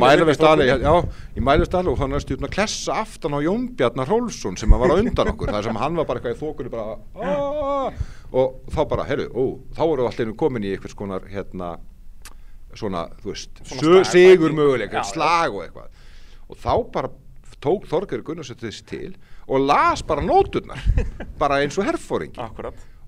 [0.83, 0.93] já,
[1.39, 5.53] í mæluvestali og næstu út að klessa aftan á Jónbjarnar Rólfsson sem var undan okkur
[5.55, 6.97] það sem hann var bara eitthvað í þokunni bara
[8.33, 9.43] og þá bara, heyrðu, ó,
[9.77, 11.75] þá voru allt í hennu komin í einhvers konar hérna
[12.75, 13.59] svona, þú veist,
[14.09, 15.91] sigur möguleika, slag og eitthvað.
[16.49, 17.11] Og þá bara
[17.63, 19.11] tók Þorger Gunnarsson þessi til
[19.47, 20.81] og las bara nóturnar
[21.39, 22.39] bara eins og herfóringi.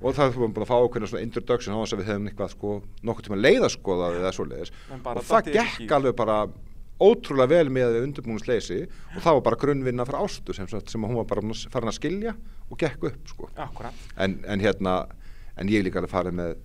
[0.02, 2.54] Og það var búin að fá okkur svona introduction á þess að við hefum eitthvað
[2.56, 2.76] sko
[3.08, 4.74] nokkuð tíma leiðaskoðað eða svoleiðis.
[4.94, 6.38] En bara og það gekk alveg bara
[6.96, 11.18] ótrúlega vel með við undirbúinsleysi og það var bara grunnvinna frá ástu sem, sem hún
[11.20, 11.44] var bara
[11.74, 12.36] farin að skilja
[12.70, 13.50] og gekk upp sko.
[14.16, 15.02] En, en hérna
[15.60, 16.56] en ég líka alveg farið með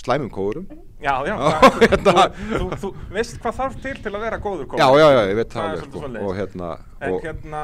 [0.00, 0.66] slæmum kóðurum
[1.02, 2.24] Já, já, það, hérna.
[2.38, 5.36] þú, þú, þú veist hvað þarf til til að vera góður já, já, já, ég
[5.36, 6.12] veit Það alveg sko.
[6.22, 6.70] og hérna
[7.02, 7.62] En og, hérna,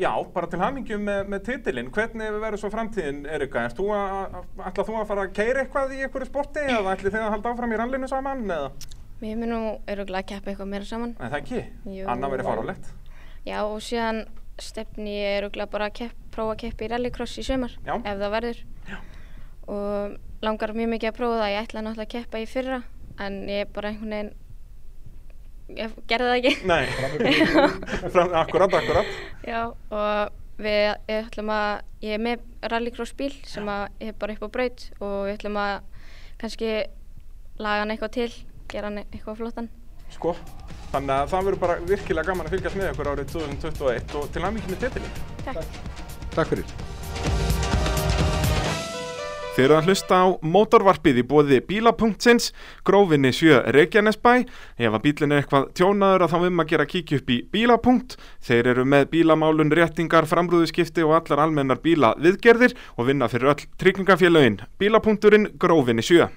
[0.00, 3.66] já, bara til hamingju með, með titilinn, hvernig verður svo framtíðin, Erika?
[3.68, 4.38] Erst þú að,
[4.70, 7.52] ætla þú að fara að keira eitthvað í einhverju sporti eða ætli þið að halda
[7.54, 8.70] áfram í rallinu saman eða?
[9.20, 9.60] Við mun nú
[9.92, 11.10] öruglega að keppa eitthvað meira saman.
[11.20, 12.04] Nei, það ekki, Jú.
[12.08, 12.90] annað verið farulegt.
[13.44, 14.22] Já, og síðan
[14.60, 17.94] stefni ég öruglega bara að kepp, prófa að keppa í rallycross í sumar, Já.
[18.00, 18.62] ef það verður.
[18.88, 18.98] Já.
[19.70, 21.52] Og langar mjög mikið að prófa það.
[21.52, 22.80] Ég ætla náttúrulega að keppa í fyrra,
[23.20, 24.32] en ég bara einhvern veginn,
[25.78, 26.52] ég gerði það ekki.
[26.70, 26.84] Nei,
[28.42, 29.10] akkurat, akkurat.
[29.46, 34.18] Já, og við ég ætlum að, ég er með rallycross bíl sem að ég er
[34.20, 35.76] bara upp á braut og við ætlum að
[36.40, 36.72] kannski
[37.60, 38.30] laga hann eitthvað til,
[38.72, 39.70] gera hann eitthvað flottan.
[40.10, 40.34] Sko,
[40.90, 44.46] þannig að það verður bara virkilega gaman að fylgjast með ykkur árið 2021 og til
[44.46, 45.22] hamingju með titilinn.
[45.46, 45.80] Takk.
[46.34, 47.49] takk fyrir
[49.50, 52.52] Þeir eru að hlusta á mótorvarpið í bóði bíla.sins,
[52.86, 54.44] grófinni 7 Reykjanesbæ.
[54.78, 58.14] Ef að bílinn er eitthvað tjónaður að þá um að gera kíkja upp í bíla.punkt.
[58.46, 63.66] Þeir eru með bílamálun, réttingar, framrúðuskipti og allar almennar bíla viðgerðir og vinna fyrir öll
[63.82, 64.62] tryggingafélögin.
[64.78, 66.30] Bíla.turinn, grófinni 7.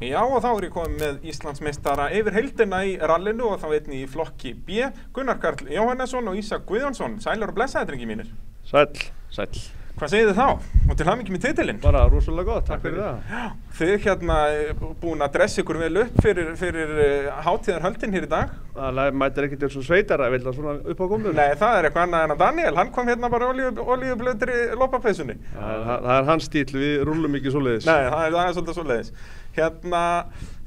[0.00, 4.02] Já og þá er ég komið með Íslandsmeistara yfir heildina í rallinu og þá einni
[4.02, 4.90] í flokki B.
[5.16, 7.16] Gunnar Karl Jóhannesson og Ísak Guðjónsson.
[7.24, 8.28] Sælar og blessaði drengi mínir.
[8.68, 9.66] Sæll, sæll.
[9.96, 10.72] Hvað segir þið þá?
[10.90, 11.78] Og til hamingi með titilinn.
[11.80, 13.52] Bara rosalega gott, takk fyrir það.
[13.78, 18.28] Þið hérna eh, búin að dressa ykkur vel upp fyrir, fyrir uh, hátíðarhöldin hér í
[18.28, 18.50] dag.
[18.76, 21.38] Það mætir ekkert eins og sveitara, vil það svona upp á komur?
[21.38, 23.48] Nei, það er eitthvað annað en að Daniel, hann kom hérna bara
[23.94, 25.38] olíublöðri lopapeysunni.
[25.54, 27.88] Það, það, er hans stíl, við rúlum ekki svoleiðis.
[27.88, 29.12] Nei, það er, það er svolítið svoleiðis.
[29.56, 30.02] Hérna,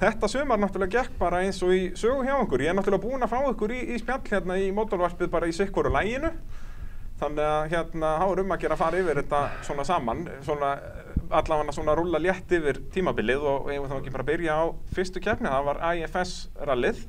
[0.01, 2.65] þetta sumar náttúrulega gekk bara eins og í sögu hjá okkur.
[2.65, 5.53] Ég er náttúrulega búin að fá ykkur í, í spjall hérna í mótorvarpið bara í
[5.53, 6.33] sikkur og læginu.
[7.19, 10.69] Þannig að hérna, þá er um að gera að fara yfir þetta svona saman, svona
[11.29, 14.63] allavega svona rúlla létt yfir tímabilið og ef þá ekki bara byrja á
[14.95, 16.35] fyrstu keppni, það var IFS
[16.69, 17.01] rallið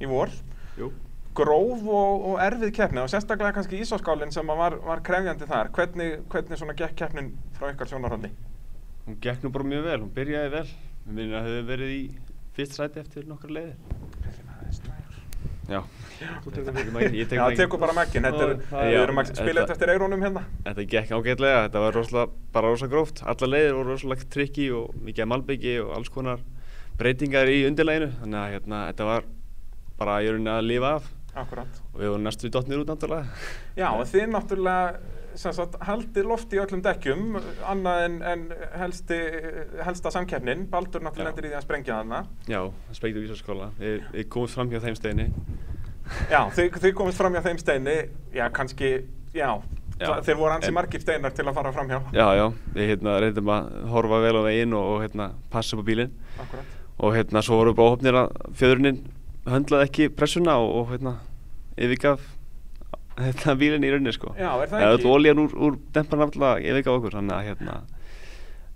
[0.00, 0.32] í vor.
[0.78, 0.88] Jú.
[1.36, 5.70] Gróf og, og erfið keppni og sérstaklega kannski Ísáskálinn sem að var, var krefjandi þar.
[5.76, 8.32] Hvernig, hvernig svona gekk keppnin frá ykkar sjónarhóndi?
[9.06, 10.66] Hún gekk nú bara mjög vel, hún byrjaði vel.
[11.06, 12.02] Við minnum að það hefði verið í
[12.56, 13.76] fyrst sæti eftir nokkar leiðir.
[15.70, 15.80] Já.
[16.20, 18.18] Þú tekur það ekki, ég tek Já, það tekur bara Já,
[18.82, 20.44] við erum að spila þetta eftir eirónum hérna.
[20.66, 23.24] Þetta gekk ágætlega, þetta var rosalega, bara rosalega gróft.
[23.32, 26.44] Alla leiðir voru rosalega trikki og mikið malbyggi og alls konar
[27.00, 28.12] breytingar í undirleginu.
[28.20, 29.26] Þannig að hérna, þetta var
[29.98, 31.10] bara í rauninni að lifa af.
[31.32, 31.80] Akkurat.
[31.94, 33.24] og við vorum næstu dotnir út náttúrulega.
[33.78, 38.42] Já, og þið náttúrulega haldi lofti í öllum dekkjum annað en, en
[38.82, 39.18] helsti,
[39.80, 40.66] helsta samkeppnin.
[40.72, 42.20] Baldur náttúrulega endur í því að sprengja þarna.
[42.44, 45.28] Já, það sprengdi í Ísarskóla við, við komumst fram hjá þeim steini
[46.30, 47.96] Já, þau, þau komist fram hjá þeim steini.
[48.34, 48.92] Já, kannski,
[49.36, 49.48] já,
[50.00, 50.12] já.
[50.26, 51.98] þeir voru ansi margir steinar til að fara fram hjá.
[52.14, 52.44] Já, já,
[52.76, 56.14] við hérna, reyndum að horfa vel á veginn og, og hérna, passa upp á bílinn.
[56.42, 56.78] Akkurat.
[57.02, 59.00] og hérna svo voru báhopnir að fjöðurinn
[59.48, 61.16] höndlaði ekki pressuna og, og hérna
[61.80, 62.20] yfirgaf
[63.16, 64.34] þetta bílinn í rauninni sko.
[64.36, 64.92] Já, er það ekki?
[64.92, 67.80] þetta oljan úr, úr demparna alltaf yfirgaf okkur þannig að hérna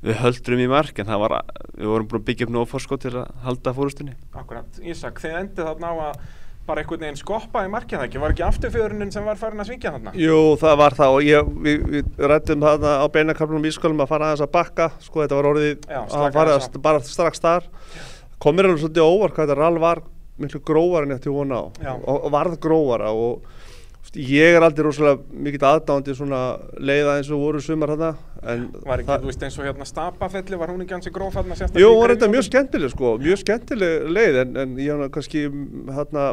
[0.06, 1.34] við höldrum í mark en það var
[1.76, 5.38] við vorum búin að byggja upp nóg fórskot til að halda fórustunni Akkurat, Ísak, þið
[5.40, 6.18] endið þarna á að
[6.66, 9.70] bara einhvern veginn skoppa í markið það ekki, var ekki afturfjöruninn sem var farin að
[9.70, 10.14] svingja þarna?
[10.18, 14.12] Jú, það var það og ég, við, við rættum þarna á beinakaflunum í skólum að
[14.12, 16.66] fara aðeins að bakka sko þetta var orðið Já, að fara á.
[16.88, 17.70] bara strax þar
[18.42, 20.02] komir alveg svolítið óvart hvað þetta rall var
[20.36, 21.92] miklu grófar en ég ætti vona á Já.
[21.96, 23.46] og, varð grófara og
[24.16, 26.40] ég er aldrei rosalega mikill aðdándi svona
[26.78, 28.10] leiða eins og voru sumar þarna
[28.46, 31.56] en Var ekki, þú veist, eins og hérna Stapafelli, var hún ekki hansi gróf þarna
[31.58, 31.82] sérstaklega?
[31.82, 32.36] Jú, hún var greinum?
[32.36, 35.46] mjög skemmtileg sko, mjög skemmtileg leið en, en ég hann kannski
[35.96, 36.28] hérna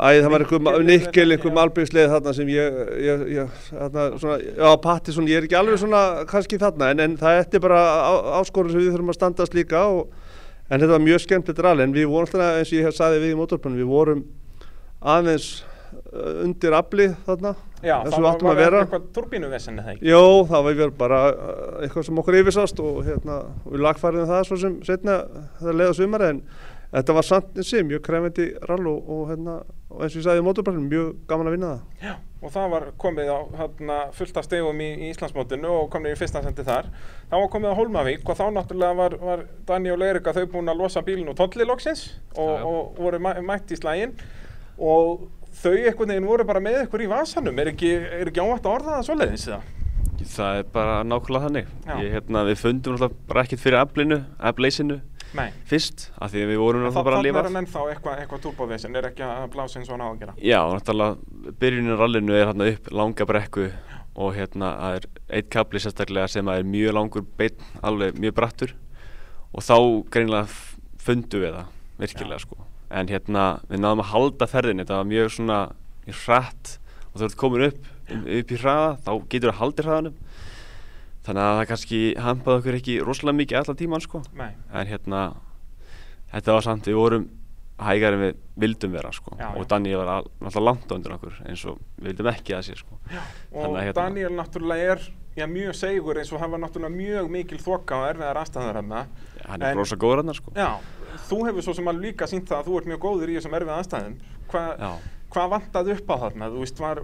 [0.00, 1.36] Æ, það var einhver Nikkel- já.
[1.36, 5.58] einhver malbyggsleið þarna sem ég, ég, ég þarna, svona, já, patti svona, ég er ekki
[5.60, 7.80] alveg svona kannski þarna, en, en það er bara
[8.40, 10.14] áskorun sem við þurfum að standast líka og,
[10.70, 13.34] en þetta var mjög skemmtilegt rall, en við vorum alltaf, eins og ég sagði við
[13.34, 14.24] í mótorpunum, við vorum
[15.00, 15.50] aðeins
[15.92, 18.80] uh, undir afli þarna, Já, það við var, áttum var að vera.
[18.84, 20.10] eitthvað turbínuvesenni það ekki?
[20.10, 23.38] Jó, það var verið bara uh, eitthvað sem okkur yfirsast og hérna,
[23.68, 25.14] við lagfæriðum það svo sem setna
[25.62, 26.42] það leiða sumari en
[26.90, 29.54] þetta var samt eins og mjög krefendi rall og, og, hérna,
[29.90, 32.04] og eins og ég sagði í mótorbræðinu, mjög gaman að vinna það.
[32.04, 36.16] Já, og það var komið á hérna, fullt af stegum í, í Íslandsmótinu og komið
[36.16, 36.92] í fyrsta sendi þar.
[37.30, 40.72] Það var komið á Hólmavík og þá náttúrulega var, var Dani og Leirika þau búin
[40.72, 44.16] að losa bílinn og tolli loksins og, og voru mæ, mætt í slægin
[44.78, 45.28] og
[45.60, 47.58] þau einhvern veginn voru bara með ykkur í vasanum.
[47.60, 49.76] Er ekki, er ekki ávægt að orða það svoleiðis það?
[50.30, 51.68] það er bara nákvæmlega þannig
[52.04, 54.18] ég, hérna, við fundum náttúrulega bara ekkert fyrir aflinu,
[54.50, 54.98] afleysinu
[55.34, 55.50] Nei.
[55.70, 57.38] fyrst af því að við vorum En náttúrulega þá bara að lifa.
[57.38, 60.18] er hann ennþá eitthvað eitthva turbovesen, er ekki að blása eins og hann á að
[60.24, 60.34] gera.
[60.42, 63.66] Já, náttúrulega byrjunin á rallinu er hérna upp langa brekku
[64.20, 65.06] og hérna það er
[65.38, 68.74] eitt kapli sérstaklega sem er mjög langur beinn, alveg mjög brattur
[69.54, 69.76] og þá
[70.10, 71.70] greinilega f- fundum við það
[72.02, 72.56] virkilega sko.
[72.90, 75.60] En hérna við náðum að halda ferðinni þetta var mjög svona
[76.26, 76.78] hratt
[77.14, 80.14] og þú komin upp upp í hraða þá getur þú haldið hraðanum
[81.26, 84.50] þannig að það kannski hampaði okkur ekki rosalega mikið allan tíman sko Nei.
[84.72, 85.22] en hérna
[86.32, 87.28] þetta var samt, við vorum
[87.80, 89.56] hægar en við vildum vera sko Já, já.
[89.60, 92.66] og Danni var all- alltaf langt á undir okkur eins og við vildum ekki að
[92.68, 95.00] sé sko Og Þannig að hérna- Daniel náttúrulega er
[95.36, 98.92] já, mjög segur eins og hann var náttúrulega mjög mikil þoka og erfiðar aðstæður hann.
[99.48, 100.78] hann er En- rosa góður hann sko Já,
[101.28, 103.56] þú hefur svo sem alveg líka sínt það að þú ert mjög góður í þessum
[103.56, 104.14] erfið aðstæðum.
[104.50, 104.92] Hva, Já.
[105.30, 106.48] Hvað vantaði upp á þarna?
[106.50, 107.00] Þú veist, var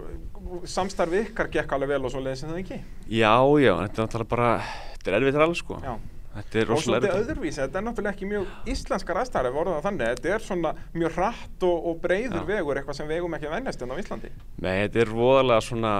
[0.67, 2.77] samstarfi ykkar gekk alveg vel og svo leiðis en það ekki?
[3.07, 4.51] já, já, þetta er náttúrulega bara
[4.93, 5.93] þetta er erfitt rall sko Já.
[6.37, 9.59] þetta er Og rosalega svolítið erfitt öðruvísi, þetta er náttúrulega ekki mjög íslenskar aðstæður ef
[9.63, 10.11] orðað þannig.
[10.13, 12.47] Þetta er svona mjög hratt og, og breyður Já.
[12.51, 14.31] vegur, eitthvað sem vegum ekki að vennast hérna á Íslandi.
[14.61, 15.93] Nei, þetta er voðalega svona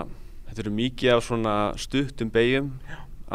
[0.47, 2.69] þetta eru mikið af svona stuttum beigjum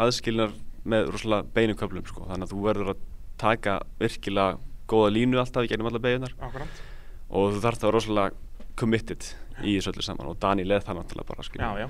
[0.03, 0.53] aðskilnar
[0.89, 3.03] með rosalega beinuköflum sko þannig að þú verður að
[3.43, 4.57] taka virkilega
[4.89, 6.81] góða línu alltaf í gennum alla beigjunar Akkurat.
[7.29, 9.27] og þú þarf það rosalega committed
[9.63, 11.87] í þessu öllu saman og Dani leð það náttúrulega bara Já, já.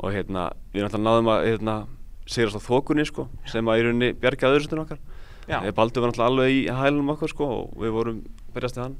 [0.00, 1.74] og hérna, við náttúrulega náðum að hérna,
[2.26, 5.02] sigrast á þokunni sko, sem að í rauninni bjargaði stundin okkar.
[5.46, 8.22] Eða Baldur var náttúrulega alveg í hælunum okkar sko, og við vorum
[8.54, 8.96] berjast við hann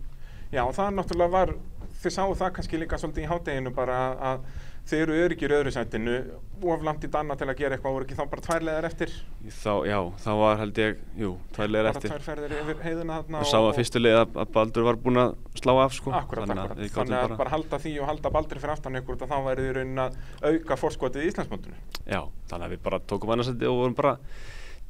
[0.53, 1.55] Já, og það náttúrulega var,
[2.03, 3.97] þið sáu það kannski líka svolítið í hádeginu bara
[4.31, 4.45] að
[4.87, 6.17] þið eru öryggir öðru sætinu
[6.63, 9.15] of langt í danna til að gera eitthvað, voru ekki þá bara tvær leðar eftir,
[9.51, 12.13] þá, já, þá var held ég, jú, tvær leir bara eftir.
[12.13, 15.23] tvær ferðir yfir heiðina þarna og sá að fyrstu leið að, að Baldur var búinn
[15.25, 17.55] að slá af sko, Akkurat, þannig akkurat, að þannig að bara...
[17.57, 21.27] halda því og halda baldri fyrir aftan ykkur þá værið í raunin að auka fórskotið
[21.27, 21.83] í Íslandsmóndinu.
[22.07, 22.21] já,
[22.53, 24.17] þannig að við bara tókum annarsætti og vorum bara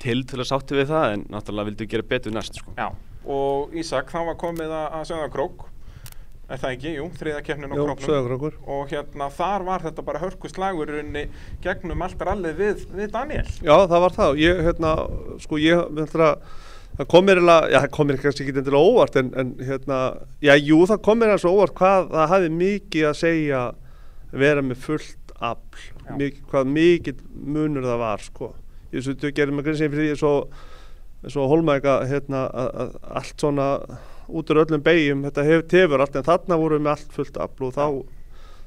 [0.03, 2.75] til til að sátti við það en náttúrulega vildum við gera betur næst sko.
[2.77, 2.91] Já,
[3.33, 5.65] og Ísak, þá var komið að, að Söðakrók,
[6.47, 8.61] er það ekki, jú, þriða keppnin á króknum.
[8.77, 11.25] Og hérna, þar var þetta bara hörku slagur í rauninni
[11.65, 13.49] gegnum allt rallið við, við Daniel.
[13.59, 14.39] Já, það var það.
[14.45, 14.93] Ég, hérna,
[15.43, 15.83] sko, ég,
[16.97, 20.01] það kom mér eiginlega, já, það kom mér kannski ekki endilega óvart, en, en, hérna,
[20.45, 23.65] já, jú, það kom mér eins og óvart hvað það hafi mikið að segja
[24.37, 25.85] vera með fullt afl,
[26.17, 27.23] mikið, hvað mikið
[27.57, 28.51] munur það var, sko.
[28.95, 30.35] Ég svo, þú gerir mig grinsinn fyrir því, svo,
[31.27, 33.71] svo holmæka, hérna, að, að allt svona
[34.29, 37.69] út úr öllum beigjum, þetta hef, tefur allt, en þarna vorum við allt fullt afl
[37.69, 37.87] og þá,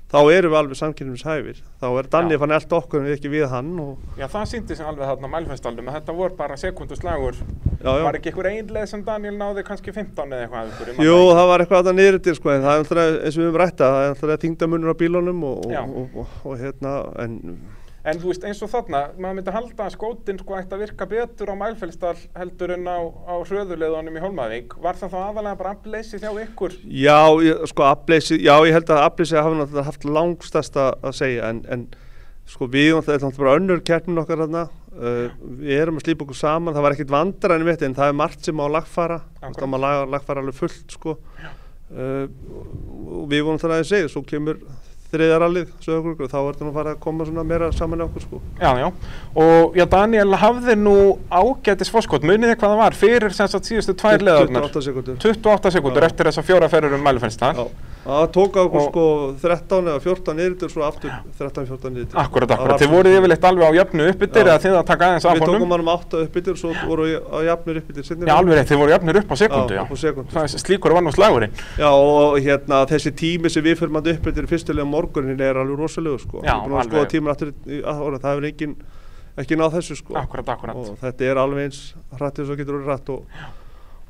[0.10, 3.48] þá erum við alveg samkynningshæfir þá er Danni fann allt okkur en við ekki við
[3.52, 4.06] hann og...
[4.20, 7.42] Já, það síndi sem alveg þarna mælfestaldum að þetta voru bara sekunduslagur
[7.84, 11.66] var ekki einhver einlega sem Daniel náði kannski 15 eða eitthvað ykkur, Jú, það var
[11.66, 14.06] eitthvað að niður til sko en það er alltaf eins og við höfum rætta það
[14.06, 17.38] er alltaf þingdamunur á bílunum og, og, og hérna en
[18.08, 21.08] En þú veist eins og þarna, maður myndi halda að skótin sko ætti að virka
[21.10, 24.76] betur á mælfellstall heldur en á, á hröðuleðunum í Holmavík.
[24.80, 26.78] Var það þá aðalega bara afleysi þjá ykkur?
[26.88, 31.64] Já, ég, sko afleysi, já ég held að afleysi hafa haft langstast að segja en,
[31.68, 31.86] en
[32.50, 34.68] sko við náttúrulega bara önnur keppnum okkar þarna.
[35.00, 35.28] Uh,
[35.60, 38.20] við erum að slípa okkur saman, það var ekkert vandra ennum þetta en það er
[38.24, 41.20] margt sem á lagfara, þá maður lagfara alveg fullt sko.
[41.90, 42.26] Uh,
[43.20, 44.64] og við vorum það að segja, svo kemur
[45.10, 48.42] þriðarallið og þá er það nú farið að koma svona meira saman okkur sko.
[48.62, 48.88] Já, já,
[49.42, 50.96] og já, Daniel hafði nú
[51.34, 55.22] ágætis fórskot, munið þið hvað það var fyrir sem sagt síðustu tvær leðarnar 28 sekundur
[55.24, 57.66] 28 sekundur eftir þess að fjóra ferur um mælufennstall Já,
[58.06, 59.06] það tók okkur sko
[59.42, 63.72] 13 eða 14 yfir svo aftur 13-14 yfir Akkurat, akkurat, þið voruð yfirleitt alveg á
[63.80, 65.44] jöfnu uppbyttir eða þið að taka aðeins af honum?
[65.44, 68.82] Við tókum hann um 8 uppbyttir svo voru á jöfnur uppbyttir Já, alveg rétt, þið
[68.82, 70.62] voru jöfnur upp á sekundu Já, já.
[70.64, 71.54] slíkur var nú slagurinn.
[71.76, 73.94] Já, og hérna þessi tími sem við fyrir
[75.00, 76.44] morgunin er alveg rosalegu sko.
[76.46, 78.76] Já, alveg Skoða tímar aftur, það hefur engin
[79.40, 80.20] ekki náð þessu sko.
[80.20, 81.82] Akkurat, akkurat Og þetta er alveg eins
[82.20, 83.42] hrættið svo getur verið hrætt og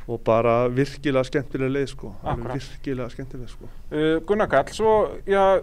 [0.09, 3.67] og bara virkilega skemmtilega leið sko, virkilega skemmtilega sko.
[3.91, 4.93] Uh, Gunnar Kall, svo
[5.29, 5.61] já,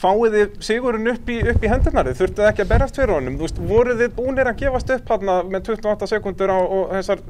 [0.00, 3.38] fáið þið sigurinn upp í, upp í hendurnar, þið þurftuð ekki að berast fyrir honum,
[3.40, 7.24] veist, voruð þið búinir að gefast upp hérna með 28 sekundur á og þessar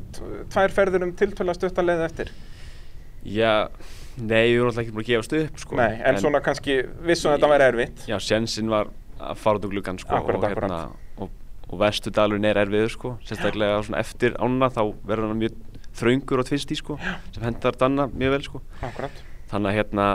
[0.56, 2.34] tvær ferður um tiltöla stuttan leið eftir?
[3.22, 3.54] Já,
[4.20, 5.76] nei, við vorum alltaf ekki búin að gefast upp sko.
[5.80, 8.04] Nei, en, en svona kannski vissum þetta væri erfitt.
[8.10, 8.90] Já, sjensin var
[9.20, 10.80] að fara út úr gluggan sko og, hérna,
[11.20, 11.32] og,
[11.68, 15.58] og vestudalurinn er erfiður sko, sérstaklega eftir ána þá verður hann mjög
[16.00, 18.62] þraungur og tvist í sko sem hendar danna mjög vel sko
[19.50, 20.06] þannig að hérna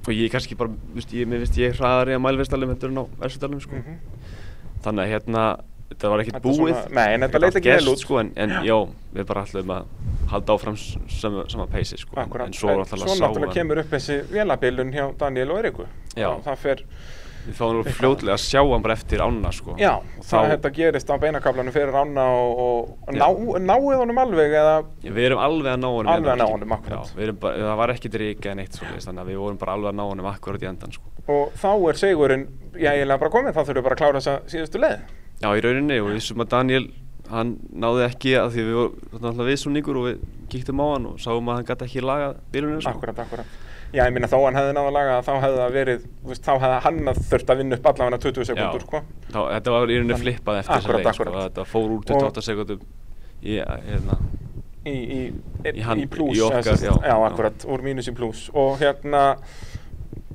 [0.00, 3.06] og ég kannski bara, veist, ég, mér finnst ég hraðari að mælvestalum heldur en á
[3.20, 3.98] versudalum sko mm -hmm.
[4.86, 5.44] þannig að hérna
[5.90, 8.56] þetta var ekkert búið svona, nei, en þetta leit ekki vel út sko, en, en
[8.66, 8.76] já,
[9.14, 9.94] við bara ætlum að
[10.30, 12.50] halda áfram sama, sama peysi sko Akkurat.
[12.50, 16.30] en svo, en, náttúrulega kemur upp þessi vélabilun hjá Daniel og Eriku já.
[16.46, 16.84] það fer
[17.40, 19.72] Við fáum nú fljóðlega að sjá hann bara eftir ána sko.
[19.80, 20.50] Já, og það þá...
[20.52, 23.24] þetta gerist á beinakablanum fyrir ána og, og ná,
[23.64, 24.74] náið honum alveg eða...
[25.00, 26.10] Já, við erum alveg að ná honum.
[26.12, 27.14] Alveg að ná honum, akkurat.
[27.16, 29.92] Já, bara, það var ekki drík eða neitt svolítið, þannig að við vorum bara alveg
[29.94, 31.14] að ná honum akkurat í endan sko.
[31.32, 32.46] Og þá er segurinn,
[32.76, 35.08] já ég lega bara komið, þá þurfum við bara að klára þessa síðustu leið.
[35.40, 36.84] Já, í rauninni og við vissum að Daniel,
[37.30, 40.22] hann náði ekki að því við vorum alltaf viðsumningur og við
[40.52, 42.92] kíktum á hann og sáum að hann gæti ekki laga bílunum sko.
[42.98, 43.58] Akkurat, akkurat.
[43.90, 46.76] Já, ég minna þó hann hefði náða laga þá hefði það verið, veist, þá hefði
[46.84, 49.00] hann þurft að vinna upp allavega 20 sekundur, sko.
[49.30, 52.84] Já, þetta var í rauninni flippað eftir þessa leik, sko, þetta fór úr 28 sekundum
[53.40, 54.18] í, hérna,
[54.84, 55.20] í, í,
[55.72, 59.24] í, hann, í plus, í okkar, já, já, akkurat, úr mínus í plus og hérna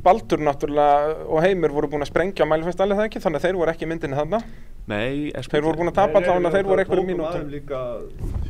[0.05, 3.71] Baldur náttúrulega og Heimir voru búin að sprengja mælfestalið það ekki, þannig að þeir voru
[3.71, 4.41] ekki myndinni þarna.
[4.85, 7.31] Nei, þeir voru búin að tapa allavega, þeir voru einhverju mínútum.
[7.33, 7.79] Þeir voru líka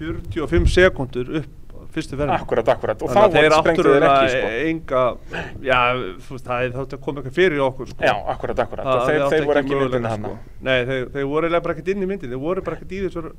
[0.02, 1.54] 45 sekundur upp
[1.96, 2.36] fyrstu verðin.
[2.36, 3.04] Akkurat, akkurat.
[3.06, 4.50] Og þá voru sprengtið þeir ekki, sko.
[4.70, 5.04] Enga,
[5.64, 5.80] já,
[6.26, 8.04] þú veist, það er þátt að koma eitthvað fyrir okkur, sko.
[8.04, 8.90] Já, akkurat, akkurat.
[8.90, 10.34] Það, þeir, þeir voru ekki myndinni þarna.
[10.34, 10.58] Sko.
[10.68, 13.02] Nei, þeir, þeir voru eiginlega bara ekkert inn í myndinni, þeir voru bara ekkert í
[13.06, 13.32] þessar,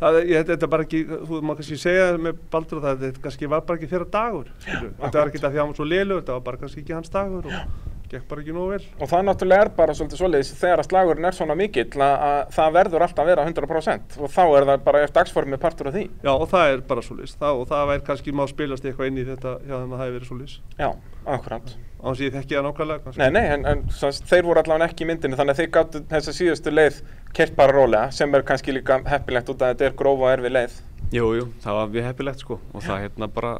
[0.00, 3.64] það, ég, þetta bara ekki, þú maður kannski segja með Baldur það, þetta kannski var
[3.68, 4.52] bara ekki þeirra dagur.
[4.64, 6.96] Þetta var ekki það því að hann var svo liðlur, þetta var bara kannski ekki
[6.96, 8.86] hans dagur og gekk bara ekki nógu vel.
[9.00, 12.40] Og það náttúrulega er bara svolítið svolítið þegar að slagurinn er svona mikill að, að
[12.56, 15.96] það verður alltaf að vera 100% og þá er það bara eftir dagsformið partur af
[15.96, 16.06] því.
[16.24, 19.28] Já og það er bara svolítið og það væri kannski má spilast eitthvað inn í
[19.30, 20.58] þetta hjá þeim að það hefur verið svolítið.
[20.80, 20.90] Já,
[21.36, 21.72] akkurat.
[22.00, 23.20] Ánum sem ég þekki það nákvæmlega kannski.
[23.20, 26.00] Nei, nei, en, en svo, þeir voru allavega ekki í myndinu þannig að þeir gáttu
[26.08, 27.00] þessa síðustu leið
[27.36, 30.52] kert bara rólega sem er kannski líka heppilegt út af þetta er grófa og erfi
[30.54, 30.78] leið.
[31.12, 33.52] Jú, jú, það var mjög heppilegt sko og það hérna bara,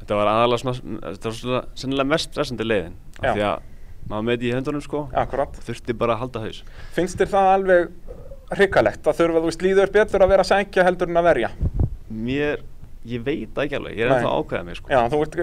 [0.00, 3.72] þetta var aðalega svona, þetta var svona sennilega mest stressandi leiðin af því að
[4.10, 5.06] maður með í höndunum sko.
[5.16, 5.58] Akkurat.
[5.66, 6.62] þurfti bara að halda haus.
[6.94, 7.90] Finnst þér það alveg
[8.56, 9.06] hrikalegt?
[9.06, 11.50] Að þurfa þú veist líður betur að vera sækja heldur en að verja?
[12.08, 12.62] Mér,
[13.12, 14.92] ég veit ekki alveg ég er ennþá ákveðað mig sko.
[14.92, 15.38] Já, þú ert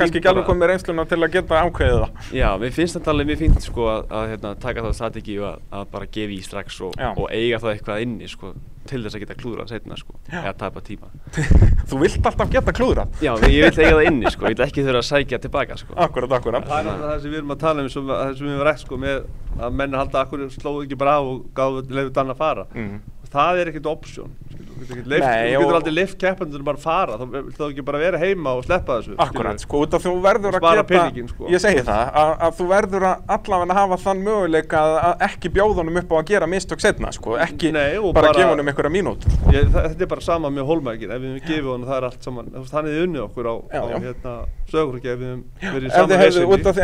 [0.00, 2.30] kannski ekki alveg komið reynsluna til að geta ákveðið það.
[2.36, 5.50] Já, mér finnst þetta alveg mjög fínt sko að, að hérna, taka það strategi og
[5.50, 8.54] að, að bara gefa í strax og, og eiga það eitthvað inni sko
[8.86, 11.10] til þess að geta klúðrað setna sko, eða tapa tíma.
[11.90, 13.16] Þú vilt alltaf geta klúðrað?
[13.24, 15.96] Já, ég vil eiga það inni sko, ég vil ekki þurfa að sækja tilbaka sko.
[16.06, 16.68] Akkurat, akkurat.
[16.70, 19.00] Það er það sem við erum að tala um, það sem við erum rætt sko
[19.02, 19.26] með
[19.56, 22.66] að menna halda akkur slóðu ekki bara á og gáðu leiðu þann að fara.
[22.76, 22.96] Mm.
[23.36, 24.34] Það er ekkert option,
[24.76, 28.52] þú getur, aldrei leift keppandunum bara að fara þá vilt þá ekki bara vera heima
[28.58, 31.48] og sleppa þessu Akkurat, sko, út af þú verður að geta, peningin, sko.
[31.52, 35.78] ég segi það, að, að þú verður að allavega hafa þann möguleika að, ekki bjóða
[35.80, 38.92] honum upp á að gera mistök setna, sko, ekki Nei, bara, bara- gefa honum einhverja
[38.96, 39.36] mínútur.
[39.54, 42.26] Ég, það, þetta er bara sama með Holmækin ef við gefið honum það er allt
[42.28, 43.96] saman hann hefði unnið okkur á, Já, á já.
[44.06, 44.34] hérna,
[44.70, 46.22] sögurki ef við hefum verið í Ef sama þið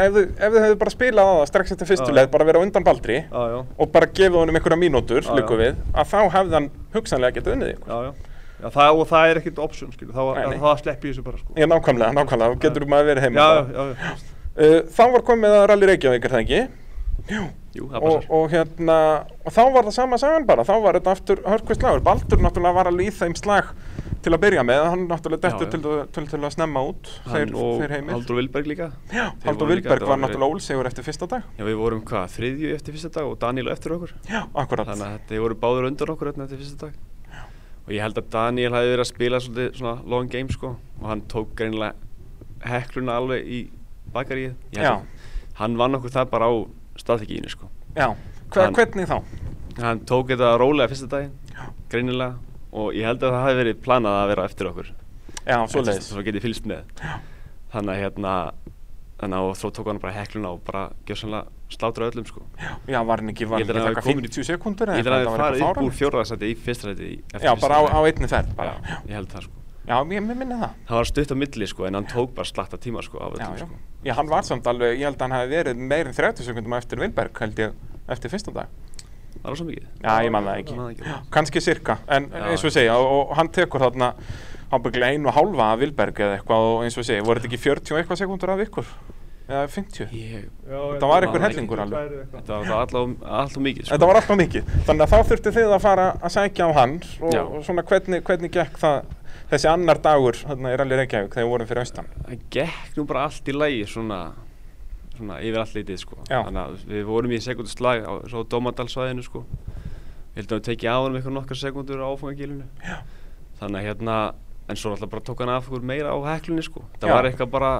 [0.02, 2.16] hefðu, þið, þið bara spilað á það strax eftir fyrstu Já.
[2.18, 5.58] leið, bara verið á undan baldri já, já, og bara gefið honum einhverja mínútur, líku
[5.60, 7.88] við, að þá hefði hann hugsanlega getað unnið ykkur.
[7.92, 8.12] já, já.
[8.62, 10.22] já það, og það er ekkert option skilu, þá,
[10.62, 11.56] þá sleppi ég þessu bara sko.
[11.56, 13.42] Já, nákvæmlega, nákvæmlega, þá getur maður verið heima.
[13.42, 14.30] já, já, já.
[14.52, 16.62] Uh, þá var komið að Rally Reykjavík, er það ekki?
[17.72, 18.26] Jú, það og, passar.
[18.36, 18.96] og hérna
[19.46, 22.76] og þá var það sama sagan bara, þá var þetta aftur hörkvist slagur, Baldur náttúrulega
[22.76, 23.70] var alveg í þeim slag
[24.22, 25.72] til að byrja með, hann náttúrulega Já, dettur já.
[25.72, 28.88] til, til, til að snemma út þeir, þeir heimir Haldur Vilberg líka.
[29.12, 32.96] Já, Haldur Vilberg var náttúrulega ólsegur eftir fyrsta dag Já, við vorum hvað, þriðju eftir
[32.96, 34.14] fyrsta dag og Daniel eftir okkur.
[34.30, 37.00] Já, akkurat Þannig að þeir voru báður undan okkur hérna eftir fyrsta dag.
[37.82, 40.68] Og ég held að Daniel hafi verið að spila svolítið svona long game sko
[41.00, 41.94] og hann tók greinilega
[42.62, 43.58] hekluna alveg í
[44.14, 44.92] held Já.
[45.58, 46.54] Hann vann okkur það bara á
[47.00, 47.66] strategíinu sko.
[47.96, 48.12] Já,
[48.52, 49.18] Hver, Hann- hvernig þá?
[49.82, 51.32] Hann tók þetta rólega fyrsta daginn,
[51.90, 52.36] greinilega
[52.72, 54.92] og ég held að það hafi verið planað að vera eftir okkur.
[55.46, 56.84] Já, En svoleiðis Svo getið fylgst með.
[57.72, 58.32] Þannig að hérna,
[59.20, 62.42] þannig að svo tók hann bara hekluna og bara gjössanlega slátra öllum sko.
[62.90, 65.08] Já, var hann ekki, var hann ekki taka hafi komin í- 50 sekundur Ég held
[65.08, 67.98] að það farið upp úr fjórðarsæti í fyrsta sæti í- eftir Já, bara á, á
[68.04, 68.74] einni ferð bara.
[68.82, 69.52] Já, ég held það sko.
[69.88, 72.44] Já, ég, mér minni það Það var stutt á milli sko en hann tók bara
[72.46, 73.64] slatta tíma sko af Já, öllum já.
[73.66, 73.80] sko.
[74.04, 76.76] Já, hann var samt alveg, ég held að hann hafi verið meir en 30 sekundum
[76.76, 77.72] eftir Vilberg, held ég,
[78.08, 78.68] eftir fyrsta dag
[79.40, 79.86] Það var svo mikið.
[80.04, 81.14] Já, ég man það ekki það ekki.
[81.36, 82.42] kannski sirka, en Já.
[82.50, 84.12] eins og ég segja og, og hann tekur þarna
[84.72, 87.50] ábygglega einu og hálfa af Vilberg eða eitthvað og eins og ég segja, voru þetta
[87.52, 88.92] ekki 40 og eitthvað sekundur af ykkur?
[89.52, 90.12] Eða 50?
[90.16, 92.12] Ég, Þetta var það hellingur alveg.
[92.32, 93.92] þetta var það alltaf, alltaf mikið sko.
[93.96, 96.94] Þetta var alltaf mikið, þannig að þá þurftu þið að fara að sækja á hann
[97.20, 99.02] og, og svona hvernig, hvernig gekk það
[99.52, 103.04] þessi annar dagur þarna í Rally Reykjavík þegar við vorum fyrir austan Það gekk nú
[103.10, 104.20] bara allt í lagi svona,
[105.12, 106.18] svona yfir allt litið sko.
[106.28, 106.40] Já.
[106.46, 109.44] Þannig að við vorum í sekundslag á svo Dómadalsvæðinu sko.
[110.32, 112.68] Ég held að við tekið á hann eitthvað nokkar sekundur á áfangagilinu.
[113.60, 114.18] Þannig að hérna,
[114.68, 116.84] en svo alltaf bara tók hann af okkur meira á heklunni sko.
[116.98, 117.14] Það Já.
[117.14, 117.72] var eitthvað bara,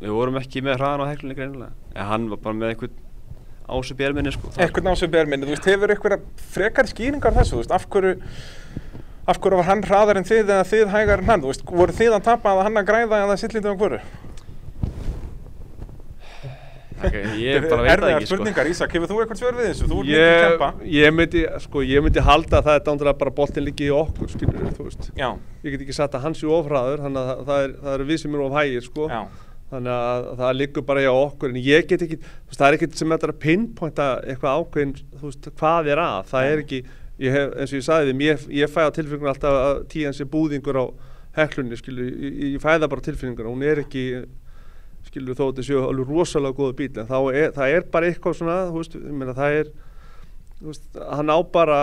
[0.00, 1.72] við vorum ekki með hraðan á heklunni greinilega.
[1.94, 3.00] En hann var bara með einhvern
[3.64, 4.52] ásu björminni sko.
[4.60, 7.74] Eitthvað ná sem ber minni, þú veist, hefur eitthvað frekar skýringar á þessu, þú veist,
[7.74, 8.18] af hverju
[9.24, 11.96] af hverju var hann hraðar en þið eða þið hægar en hann, þú veist, voru
[11.96, 14.00] þið að tapa að hann að græða eða sittlítið á hverju?
[16.94, 18.36] Ok, ég bara veit það ekki sko.
[18.36, 19.88] spurningar, Ísak, hefur þú eitthvað svör við þessu?
[19.90, 20.68] Þú ert mikið að ég, kempa.
[20.94, 23.94] ég myndi sko, ég myndi halda að það er dándur að bara boltin liggi í
[23.94, 25.28] okkur skilur þú veist Já,
[25.64, 28.36] ég get ekki sagt að hann sé ofraður þannig að það, það, er, við sem
[28.36, 29.20] erum of hægir sko já,
[29.72, 33.00] þannig að það liggur bara hjá okkur en ég get ekki, veist, það er ekkert
[33.00, 34.94] sem þetta er að pinpointa eitthvað ákveðin
[35.24, 36.80] veist, hvað er að, það er ekki
[37.24, 40.24] ég hef, eins og ég sagði þeim, ég, ég fæ á tilfinningun alltaf tíðan sé
[40.30, 40.84] búðingur á
[41.34, 42.62] heklunni, skilu, ég, ég
[45.14, 48.38] skilur þó að þetta séu alveg rosalega góða bíl en er, það er bara eitthvað
[48.42, 49.70] svona þú veist, meina það er
[50.64, 51.78] veist, hann á bara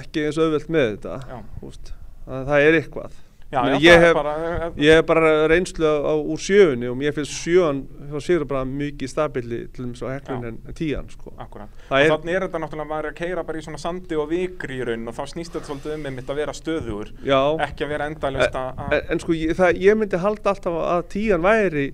[0.00, 1.20] ekki eins auðvelt með þetta
[1.62, 1.94] veist,
[2.26, 5.28] það, það er eitthvað já, já, ég það er hef- bara, eh, Ég hef bara
[5.52, 7.84] reynslu á, úr sjöunni og mér finnst sjöun
[8.26, 11.30] Sigur bara mikið stabilli til dæmis á heklun en, tían sko.
[11.38, 11.68] Akkurat.
[11.90, 14.18] Það og er- þannig er þetta náttúrulega maður er að keira bara í svona sandi
[14.18, 17.40] og vikri í raun og þá snýst þetta svolítið um einmitt að vera stöðugur, Já,
[17.68, 18.82] ekki að vera endalust að...
[18.90, 21.86] en, en sko ég, það, ég myndi halda alltaf að tían væri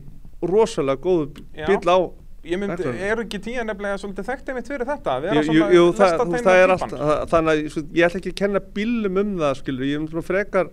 [0.51, 1.67] rosalega góð Já.
[1.71, 1.99] bíl á
[2.43, 5.13] Ég myndi, eru ekki tíja nefnilega svolítið þekkt einmitt fyrir þetta?
[5.31, 8.41] Jú, jú, jú, það, það er allt, það- þannig að svo, ég ætla ekki að
[8.41, 10.73] kenna bílum um það skilur, ég myndi frekar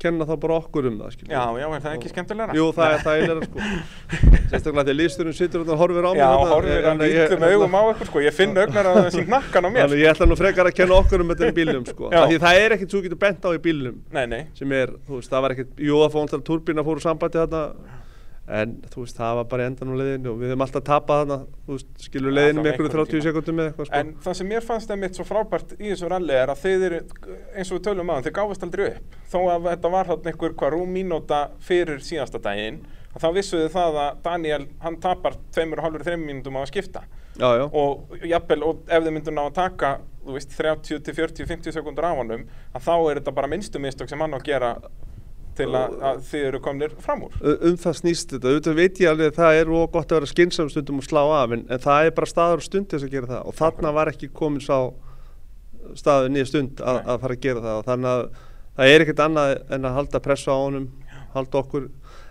[0.00, 1.32] kenna þá bara okkur um það skilur.
[1.34, 2.56] Já, já, er það ekki skemmtilegra?
[2.56, 3.58] Jú, það er þægilega sko
[4.54, 7.82] Sérstaklega því að listurinn sittur og horfir á mig Já, horfir hann lítum augum á
[7.92, 9.80] ykkur sko, ég finn augnar að það sé hnakkan á mér.
[9.84, 12.08] Þannig að ég ætla nú frekar að kenna okkur um þetta í bílnum sko.
[12.14, 13.60] Því það er ekkert svo getur bent á í
[14.24, 18.03] nei, sem er, þú veist, það var ekkert, jú það fóðum
[18.44, 21.38] en þú veist, það var bara endan á leiðinu og við höfum alltaf tapað þarna,
[21.64, 23.26] þú veist, skilur leiðinu það með einhverju einhverjum 30 tíma.
[23.28, 24.00] sekundum með eitthvað sko.
[24.00, 27.00] en það sem mér fannst einmitt svo frábært í þessu ralli er að þeir eru,
[27.54, 29.16] eins og við tölum aðan, þeir gáfist aldrei upp.
[29.32, 32.82] Þó að þetta var hann einhver hvað rúm mínúta fyrir síðasta daginn,
[33.14, 36.72] að þá vissuðu það að Daniel, hann tapar tveimur og hálfur þreim mínútum á að
[36.74, 37.06] skipta.
[37.34, 39.96] Já, já, og jafnvel, og ef þið myndu ná að taka
[40.32, 42.44] veist, 30 til 40, 50 sekundur honum
[42.74, 44.70] að þá er þetta bara minnstu mistök sem hann á að gera
[45.58, 47.36] til að, að þið eru komnir fram úr.
[47.40, 50.20] Um um það snýst þetta, auðvitað veit ég alveg að það er og gott að
[50.20, 53.06] vera skynsam stundum og slá af en, en það er bara staður og stund þess
[53.06, 53.46] að gera það.
[53.48, 54.78] Og þarna var ekki komin sá
[55.98, 57.78] staður nýja stund að, að fara að gera það.
[57.80, 58.26] Og þannig að
[58.74, 60.90] það er ekkert annað en að halda pressu á honum
[61.34, 61.88] halda okkur,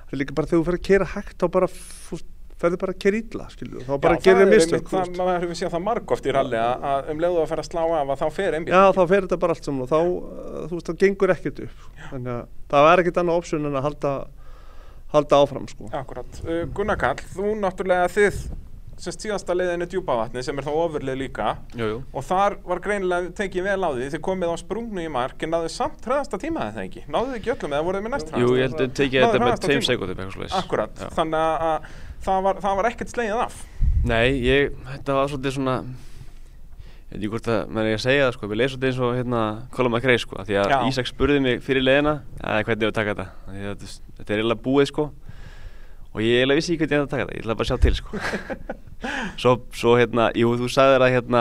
[0.07, 2.27] það er líka bara þegar þú fyrir að kera hægt þá bara fúst,
[2.63, 5.85] ferður bara að kera ítla skilur, þá bara gerir það mistök það, hefur séð það
[5.87, 8.73] margóft í ralli að, um leiðu að fara að slá af að þá fer einbíl
[8.73, 11.63] já þá fer þetta bara allt saman og þá uh, þú veist það gengur ekkert
[11.67, 11.85] upp.
[12.09, 14.13] Þannig að það er ekkert annað option en að halda
[15.13, 15.89] halda áfram sko.
[15.93, 18.43] Akkurat, uh, Gunnar Karl, þú náttúrulega þið
[19.03, 21.97] sem síðasta leiðinu djúpavatni sem er þá ofurlið líka jú, jú.
[22.13, 25.53] og þar var greinilega tekið vel á því þið komið á sprungnu í mark en
[25.53, 28.31] náðu samt hraðasta tíma eða ekki, náðu þið ekki öllum eða voruð þið með næst
[28.31, 28.45] hraðasta?
[28.45, 31.09] Jú, ég held að tekið þetta með 2 sekundum Akkurat, Já.
[31.17, 31.89] þannig að
[32.25, 33.61] það var, það var ekkert slegið af.
[34.03, 38.23] Nei, ég, þetta var svolítið svona ég veit ekki hvort að maður er að segja
[38.25, 39.41] það sko, við leysum þetta eins og hérna
[39.75, 40.77] Colin McRae sko, því að Já.
[40.89, 44.89] Ísak spurði mig fyrir leiðina að hvernig við taka þetta, þetta, þetta er eiginlega búið
[44.89, 45.05] sko.
[46.13, 47.71] Og ég eiginlega vissi ekki hvernig ég ætla að taka þetta, ég ætla bara að
[47.71, 48.23] sjá til sko.
[49.41, 51.39] Svo, svo hérna, jú, þú sagði þér að hérna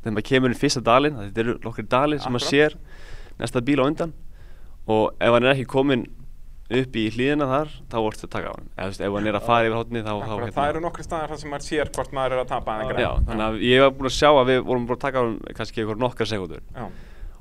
[0.00, 2.76] þegar maður kemur inn fyrsta dalin, þetta eru nokkur dalir sem maður sér
[3.38, 4.14] næsta bíl á undan.
[4.90, 6.06] Og ef hann er ekki komin
[6.66, 8.68] upp í hlýðina þar, þá vorst það að taka á hann.
[8.76, 11.32] Eða ef hann er að fara yfir hóttinni þá, þá hérna, Það eru nokkri staðar
[11.32, 13.92] þar sem maður sér hvort maður er að tapa Já, já þannig að ég var
[13.96, 16.64] búin að sjá að við vorum búin að taka á hann kannski ykkur nokkar sekundur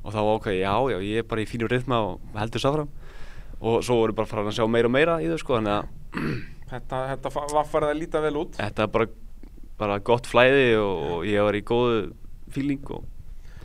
[0.05, 2.91] og þá ákveði, já, já, ég er bara í fínu rithma og heldur sáfram
[3.65, 6.53] og svo voru bara farin að sjá meira og meira í þau sko, þannig að
[6.65, 8.55] Þetta, þetta var farið að líta vel út.
[8.57, 9.07] Þetta bara,
[9.77, 11.99] bara gott flæði og, og ég var í góðu
[12.55, 13.05] fíling og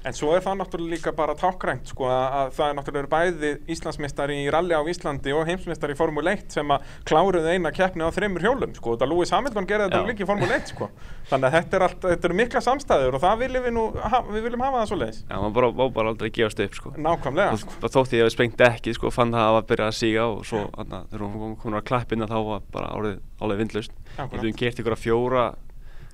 [0.09, 4.39] En svo er það náttúrulega líka bara tákgrænt sko að það er náttúrulega bæði Íslandsmestari
[4.40, 8.10] í ralli á Íslandi og heimsmestari í Formule 1 sem að kláruðu eina keppni á
[8.14, 8.94] þreymur hjólum sko.
[8.97, 10.89] Þetta Lewis Hamilton gerði þetta líka í Formule 1 sko.
[11.31, 14.22] Þannig að þetta er, allt, þetta er mikla samstæður og það viljum við nú, ha,
[14.31, 15.20] við viljum hafa það svo leiðis.
[15.28, 16.94] Já, maður bara, bara aldrei gefast upp sko.
[16.97, 17.78] Nákvæmlega sko.
[17.85, 20.44] Það þótti ég að við sprengt ekki sko, fann það að byrja að síga og
[20.48, 23.94] svo þegar hún kom að klappina þá var bara árið alveg vindlust.
[24.16, 25.44] Við höfum gert ykkur að fjóra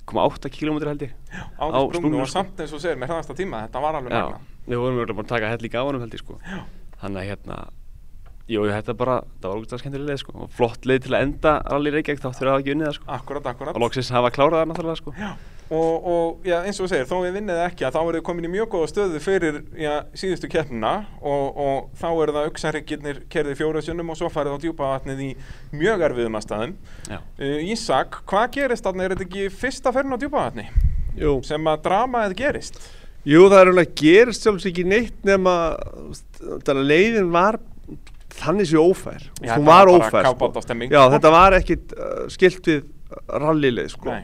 [0.07, 1.17] 1,8 km held ég.
[1.59, 4.83] Á sprungnu og samt eins og segir með hraðasta tíma, þetta var alveg magna Við
[4.83, 6.39] vorum verið að taka hell á hann held ég sko.
[6.47, 6.63] Já.
[7.03, 7.59] Þannig að hérna
[8.47, 10.33] Jú, þetta bara, það var ógust að skemmtilega leið sko.
[10.45, 12.97] Og flott leið til að enda allir Reykjavík þátt fyrir að hafa ekki unnið það
[13.01, 13.09] sko.
[13.17, 13.75] Akkurat, akkurat.
[13.75, 15.15] Og loksins hafa klárað það náttúrulega sko.
[15.19, 15.31] Já
[15.71, 18.25] og, og já, eins og þú segir, þó við vinnið ekki að þá eru þið
[18.29, 23.23] komin í mjög góða stöðu fyrir já, síðustu keppnuna og, og þá eru það auksaryggirnir
[23.33, 25.31] kerðið fjóruðsjönnum og svo farið á djúpavatnið í
[25.75, 26.77] mjög erfiðum að staðum
[27.11, 29.07] uh, Ísak, hvað gerist þarna?
[29.07, 30.69] Er þetta ekki fyrsta ferðin á djúpavatni?
[31.17, 31.39] Jú.
[31.49, 32.83] sem að dramaðið gerist?
[33.27, 35.55] Jú, það er alveg að gerist sjálfs ekki neitt nema
[36.77, 37.59] leiðin var
[38.37, 40.51] þannig sér ófær Já, hún var ófær sko.
[40.93, 42.85] Já, þetta var ekkit uh, skilt við
[43.31, 44.19] rallileið sko.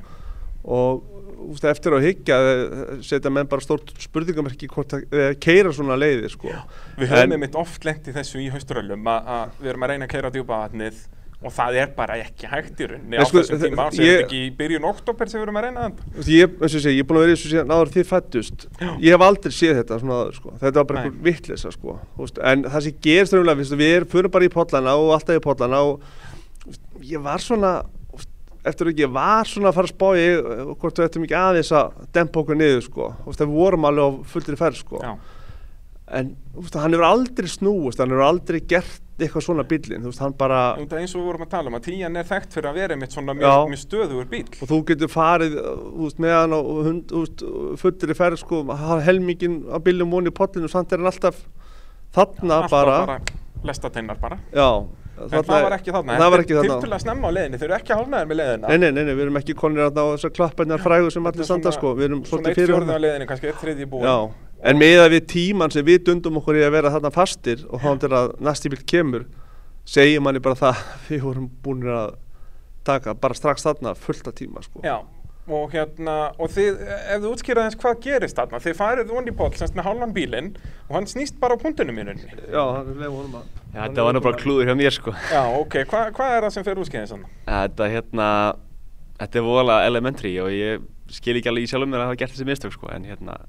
[0.63, 1.09] og
[1.51, 5.99] úst, eftir að higgja eh, setja menn bara stórt spurningamerki hvort að uh, keira svona
[5.99, 6.53] leiði sko.
[7.01, 10.15] Við höfum einmitt oft lengt í þessu í hausturöljum að við erum að reyna að
[10.15, 11.03] keira djúpavatnið
[11.43, 14.43] og það er bara ekki hægt í rauninni á sko, þessum tíma sem er ekki
[14.47, 17.35] í byrjun oktober sem við erum að reyna þetta Ég, er búin að vera í
[17.35, 18.67] þessu síðan áður því fættust
[19.03, 20.55] ég hef aldrei séð þetta svona sko.
[20.61, 21.97] þetta var bara einhver vittlisa sko.
[22.53, 25.83] en það sem gerst raunlega, við erum fyrir bara í pollana og alltaf í pollana
[25.89, 27.75] og ég var svona
[28.69, 31.71] eftir að ég var svona að fara að spá ég hvort við ættum ekki aðeins
[31.77, 35.01] að dempa okkur niður sko, við vorum alveg á fullri ferð sko.
[35.03, 35.15] Já.
[36.13, 40.23] en úst, hann hefur aldrei snúist, hann hefur aldrei gert eitthvað svona bílinn, þú veist,
[40.23, 42.69] hann bara er eins og við vorum að tala um að tíjan er þekkt fyrir
[42.71, 46.35] að vera með svona mjög, mjög stöðugur bíl og þú getur farið, þú veist, með
[46.37, 46.81] hann og
[47.13, 47.45] veist,
[47.83, 48.63] fullri ferð sko
[49.07, 51.39] helmingin á bílum voni í pollinu og samt er hann alltaf
[52.17, 53.21] þarna bara, bara
[53.63, 54.41] lestatinnar bara.
[54.51, 54.83] Já
[55.23, 58.31] En það var ekki þarna, þetta er tilturlega snemma á leðinni, þeir eru ekki hálnaðir
[58.31, 61.29] með leðina Nei, nei, nei, nei við erum ekki konir á þessar klapparnar fræðu sem
[61.31, 61.95] allir standa sko.
[61.99, 64.17] Við erum svolítið fyrir Svona eitt fjörða á leðinni, kannski eitt þriði búin Já,
[64.71, 67.83] en með að við tíman sem við dundum okkur í að vera þarna fastir og
[67.83, 69.27] þá til að næsti bíl kemur
[69.89, 72.15] segir manni bara það við vorum búin að
[72.87, 74.83] taka bara strax þarna fullta tíma sko.
[74.83, 75.01] Já
[75.51, 79.51] og hérna, og þið, ef þú útskýraði eins hvað gerist þarna, þið farið voni ból
[79.59, 80.51] semst með hálfan bílinn
[80.87, 82.29] og hann snýst bara á punktinu mínunni.
[82.47, 85.15] Já, hann er leið honum að Já, þetta var nú bara klúður hjá mér sko
[85.17, 87.25] Já, ok, Hva, hvað er það sem fer útskýraði sann?
[87.49, 88.29] Þetta, hérna,
[89.19, 92.37] þetta er voðalega elementary og ég skil ekki alveg í sjálfum mér að hafa gert
[92.37, 93.41] þessi mistök sko, en hérna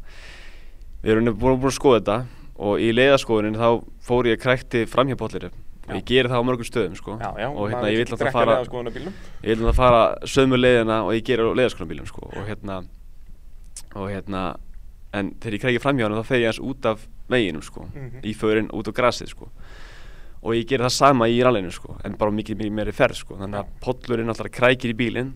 [1.03, 2.17] við erum búin að skoða þetta
[2.63, 3.69] og í leiðaskoðunin þá
[4.07, 5.51] fór ég krækti framhjápollir
[5.83, 7.15] og ég gerir það á mörgum stöðum sko.
[7.19, 11.15] Já, já, og hérna ég vil alltaf fara ég vil alltaf fara sömu leiðina og
[11.17, 12.29] ég gerir á leiðaskoðunabílum sko.
[12.31, 12.83] Og hérna
[13.93, 14.43] og hérna
[15.13, 17.87] en þegar ég krækir framhjá hann þá fer ég hans út af veginum sko.
[17.89, 18.23] Mm -hmm.
[18.23, 19.49] í förin út á grasið sko.
[20.43, 23.35] Og ég gerir það sama í rallinu sko en bara mikið mikið meiri ferð sko.
[23.35, 25.33] Þannig að pollurinn alltaf krækir í bílinn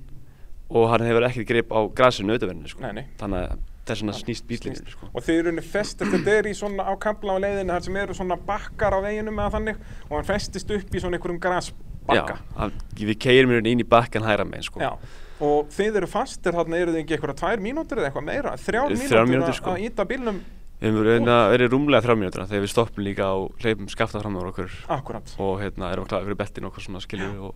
[0.69, 2.82] og hann hefur ekkert greip á grasinu auðverðinu sko.
[2.82, 3.06] Nei, nei.
[3.18, 3.57] þannig að
[3.88, 5.10] það er svona snýst bílinn sko.
[5.12, 8.02] og þeir eru henni festir, þetta er í svona á kampla á leiðinu þar sem
[8.04, 12.38] eru svona bakkar á veginu með þannig og hann festist upp í svona einhverjum grasbakka
[12.38, 12.70] Já,
[13.00, 14.94] við keirum hérna inn í bakkan hæra með sko
[15.38, 19.28] og þeir eru fastir þarna eru þið ekki eitthvað tvær mínútur eða eitthvað meira þrjár
[19.30, 19.76] mínútur sko.
[19.76, 20.40] að íta bílnum
[20.78, 24.46] Við hefum verið rúmlega þrjá mínútur þegar við stoppum líka og hleypum skafta fram á
[24.46, 25.32] okkur Akkurat.
[25.42, 27.56] og hérna erum við klæðið fyrir bettin okkur svona skilju og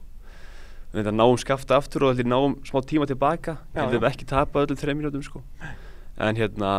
[0.96, 5.00] við náum skafta aftur og náum smá tíma tilbaka við hefum ekki tapað öllum þreim
[5.00, 5.44] mínútum sko.
[6.30, 6.72] En hérna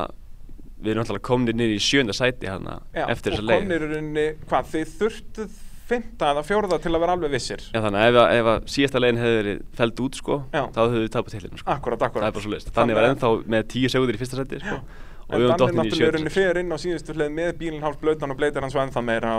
[0.83, 3.61] við erum alltaf komnir niður í sjönda sæti hérna, Já, eftir og þessa leið.
[3.61, 5.61] komnir í rauninni, hvað, þið þurftuð
[5.93, 7.63] fymta eða fjórða til að vera alveg vissir?
[7.75, 10.63] Já, þannig að ef, að- ef að síðasta leiðin hefði verið feld út sko, Já.
[10.73, 11.71] þá hefðu við tapað tillinu sko.
[11.77, 14.41] Akkurat, það akkurat er bara svo leist þannig var ennþá með tíu segundir í fyrsta
[14.43, 16.27] sæti sko, og En við Danni dottið í náttúrulega sjönda og
[16.73, 16.79] og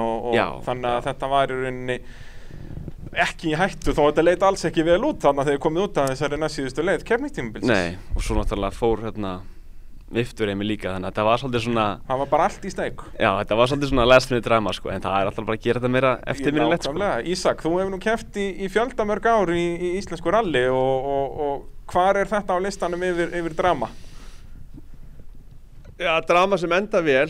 [0.04, 1.98] og, og Já, þannig að þetta var í rauninni
[3.14, 5.98] ekki í hættu þó þetta leit alls ekki vel út þannig að þeir komið út
[6.02, 7.04] af þessari næst síðustu leið.
[7.06, 7.70] Kefningtímabilsins.
[7.70, 9.34] Nei, og svo náttúrulega fór hérna
[10.16, 13.04] viftur heimi líka, þannig að þetta var svolítið svona Það var bara allt í steik.
[13.18, 15.68] Já, þetta var svolítið svona last minute drama sko, en það er alltaf bara að
[15.68, 17.12] gera þetta meira eftirminnilegt sko.
[17.34, 21.42] Ísak, þú hefur nú keft í, í fjöldamörg ár í, í íslensku ralli og, og,
[21.48, 23.92] og hvar er þetta á listanum yfir, yfir drama?
[26.00, 27.30] Já, drama sem enda vel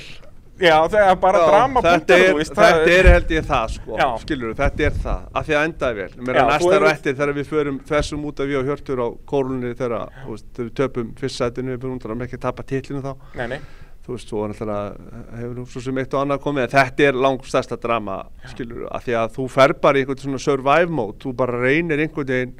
[0.61, 2.17] Já, það er bara Já, drama þetta
[2.93, 6.25] er, held ég það sko, skilur þetta er það, af því að endaði vel.
[6.27, 9.71] Mér er og eftir þegar við förum þessum út af við og hjörtur á kórlunni
[9.79, 9.95] þegar
[10.59, 13.11] við töpum fyrst sætinu við náttúrulega ekki að tapa titlinu þá.
[13.39, 13.57] Nei, nei.
[14.05, 17.19] þú veist, svo náttúrulega hefur nú svo sem eitt og annað komið, en þetta er
[17.25, 18.19] langstærsta drama,
[18.53, 22.05] skilur, af því að þú fer bara í einhvern svona survive mode, þú bara reynir
[22.05, 22.55] einhvern veginn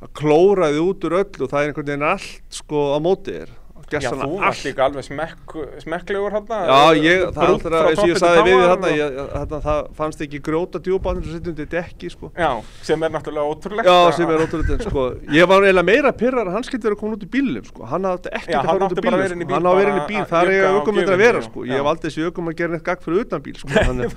[0.00, 3.34] að klóra þið út úr öllu og það er einhvern veginn allt sko á móti
[3.36, 3.58] þér
[3.90, 6.58] Já, þú varst líka alveg smekk, smekklegur hérna.
[6.70, 8.58] Já, ég, það alltaf, eins og ég sagði við
[8.94, 12.26] ég, þarna, það fannst ekki grjóta djúbánir sem sittum til dekki, sko.
[12.38, 12.50] Já,
[12.86, 13.86] sem er náttúrulega ótrúlegt.
[13.90, 15.02] Já, sem er ótrúlega, en sko,
[15.34, 17.80] ég var eiginlega meira pyrrar að hann skildi verið að koma út í bílum, sko,
[17.90, 19.90] hann hafði ekki Já, að fara út í bílum, sko, bíl hann á að vera
[19.90, 22.46] inn í bíl, að það er á aukumöndir að vera, sko, ég valdi þessi aukum
[22.50, 24.10] að gera neitt gagn fyrir utan bíl, sko, þannig,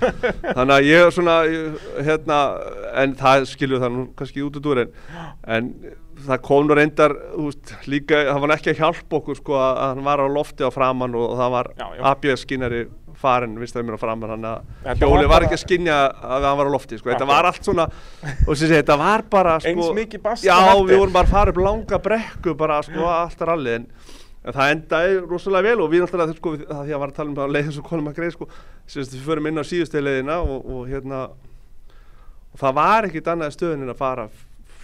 [0.77, 1.01] að ég
[6.13, 7.15] hérna, það skilur það nú kannski út út úr, en, en það kom nú reyndar,
[7.33, 10.27] þú veist, líka, það var ekki að hjálpa okkur, sko, að að hann var á
[10.29, 11.69] lofti á framann og það var.
[12.11, 12.87] ABS-skinnari
[13.23, 16.57] farin, viðst það mér á framann, hann að hjóli var ekki að skinja að hann
[16.57, 17.85] var á lofti, sko, þetta var allt svona,
[18.47, 21.29] og sem sé, þetta var bara, sko, Eins mikið basl Já, og við vorum bara
[21.29, 23.87] að fara upp langa brekku, bara, sko, allt rallið, en,
[24.43, 27.29] en það endaði rosalega vel og við náttúrulega, sko, það því að var að tala
[27.31, 28.49] um það leiðin svo konum að greið, sko,
[28.87, 31.21] sagt, við förum inn á síðustu leiðina og, og hérna,
[32.51, 34.27] og það var ekkit annað stöðin en að fara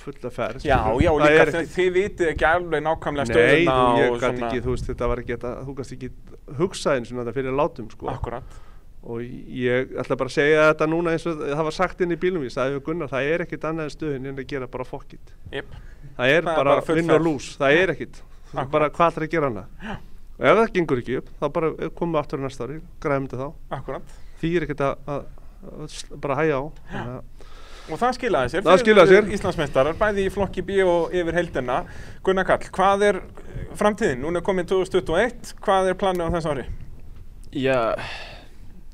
[0.03, 3.99] fulla ferð, Já, já, Það líka er þið, vitið ekki alveg nákvæmlega Nei, stöðuna þú,
[3.99, 6.09] ég og gæti ekki, þú veist, þetta var ekki, þetta, þú gæti ekki
[6.59, 8.09] hugsaðin svona þetta fyrir látum, sko.
[8.13, 8.57] Akkurat.
[9.09, 12.17] Og ég ætla bara að segja þetta núna eins og það var sagt inn í
[12.19, 14.83] bílum, ég sagði við Gunnar, það er ekkit annað en stöðin en að gera bara
[14.89, 15.31] fokkit.
[15.55, 15.69] Jep.
[16.17, 17.23] Það er Það er bara, bara or ferð.
[17.23, 18.19] lose, það er ekkit.
[18.51, 19.63] Það er bara hvað ætlar að gera hana.
[20.39, 23.25] Og ef það gengur ekki upp, þá bara komum við aftur á næsta ári, græðum
[23.31, 23.49] þetta þá.
[23.79, 24.13] Akkurat.
[24.39, 25.25] Því er ekkit að, að,
[25.69, 26.63] að bara hæja á.
[26.99, 27.38] Að-
[27.89, 28.65] Og það skilaði sér.
[28.65, 29.29] Það skilaði sér.
[29.35, 31.79] Íslandsmeistarar, bæði í flokki B og yfir heildina.
[32.25, 34.21] Gunnar Kall, hvað er eh, framtíðin?
[34.21, 36.65] Núna er komin 2021, hvað er planið á þess ári?
[37.57, 37.79] Já,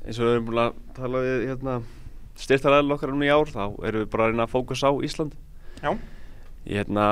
[0.06, 1.78] eins og við erum búin að tala við hérna,
[2.40, 5.36] styrtaræðil okkar um í ár, þá erum við bara að reyna að fókusa á Ísland.
[5.82, 5.90] Já.
[6.64, 7.10] Ég hérna,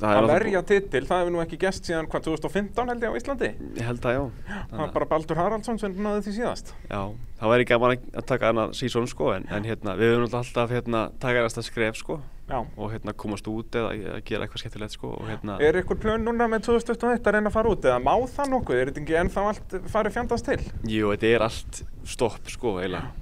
[0.00, 3.50] Að verja titil, það hefur nú ekki gest síðan hvað, 2015 held ég á Íslandi?
[3.76, 4.22] Ég held að já.
[4.70, 6.72] Það var bara Baldur Haraldsson sem náði því síðast.
[6.90, 7.00] Já,
[7.40, 11.10] það væri gaman að- taka hana sísón sko, en, en hérna, við höfum alltaf hérna,
[11.20, 12.60] taka næsta skref sko Já.
[12.78, 16.22] og hérna komast út eða að gera eitthvað skemmtilegt sko og hérna Er ykkur plön
[16.22, 18.78] núna með 2021 að reyna að fara út eða má það nokkuð?
[18.82, 20.60] Er þetta ekki ennþá allt farið fjandast til?
[20.86, 22.76] Jú, þetta er allt stopp sko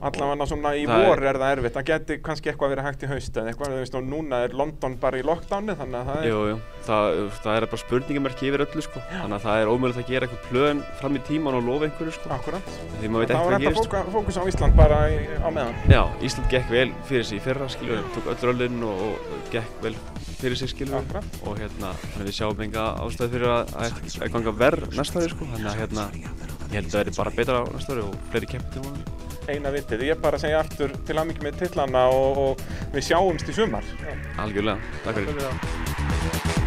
[0.05, 3.05] Allavega svona í Það vor er- er það erfitt, það geti kannski eitthvað verið hægt
[3.05, 6.19] í haust eða eitthvað, þú veist, núna er London bara í lockdowni þannig að það
[6.21, 6.29] er...
[6.29, 10.03] Jú, jú, það, það er bara spurningamerki yfir öllu sko þannig að það er ómögulegt
[10.05, 12.75] að gera eitthvað plön fram í tíman og lofa einhverju sko Akkurat.
[13.01, 14.05] hægt að gerist sko.
[14.13, 15.75] fókus á Ísland bara á meðan.
[15.89, 19.83] Já, Ísland gekk vel fyrir sig í fyrra skilur tók öll röllin og, og gekk
[19.85, 19.95] vel
[20.41, 25.23] fyrir sig skilur og hérna við sjáum enga ástæði fyrir að, að, ganga verð næsta
[25.23, 25.49] ári sko.
[25.55, 28.51] Þannig að hérna ég held að það verði bara betra á næsta ári og fleiri
[28.55, 31.59] keppir til vonandi Eina vitið, ég er bara að segja aftur til að mikið með
[31.61, 33.91] tillana og, og við sjáumst í sumar.
[34.41, 35.29] Algjörlega, takk fyrir.
[35.29, 36.65] Takk fyrir það.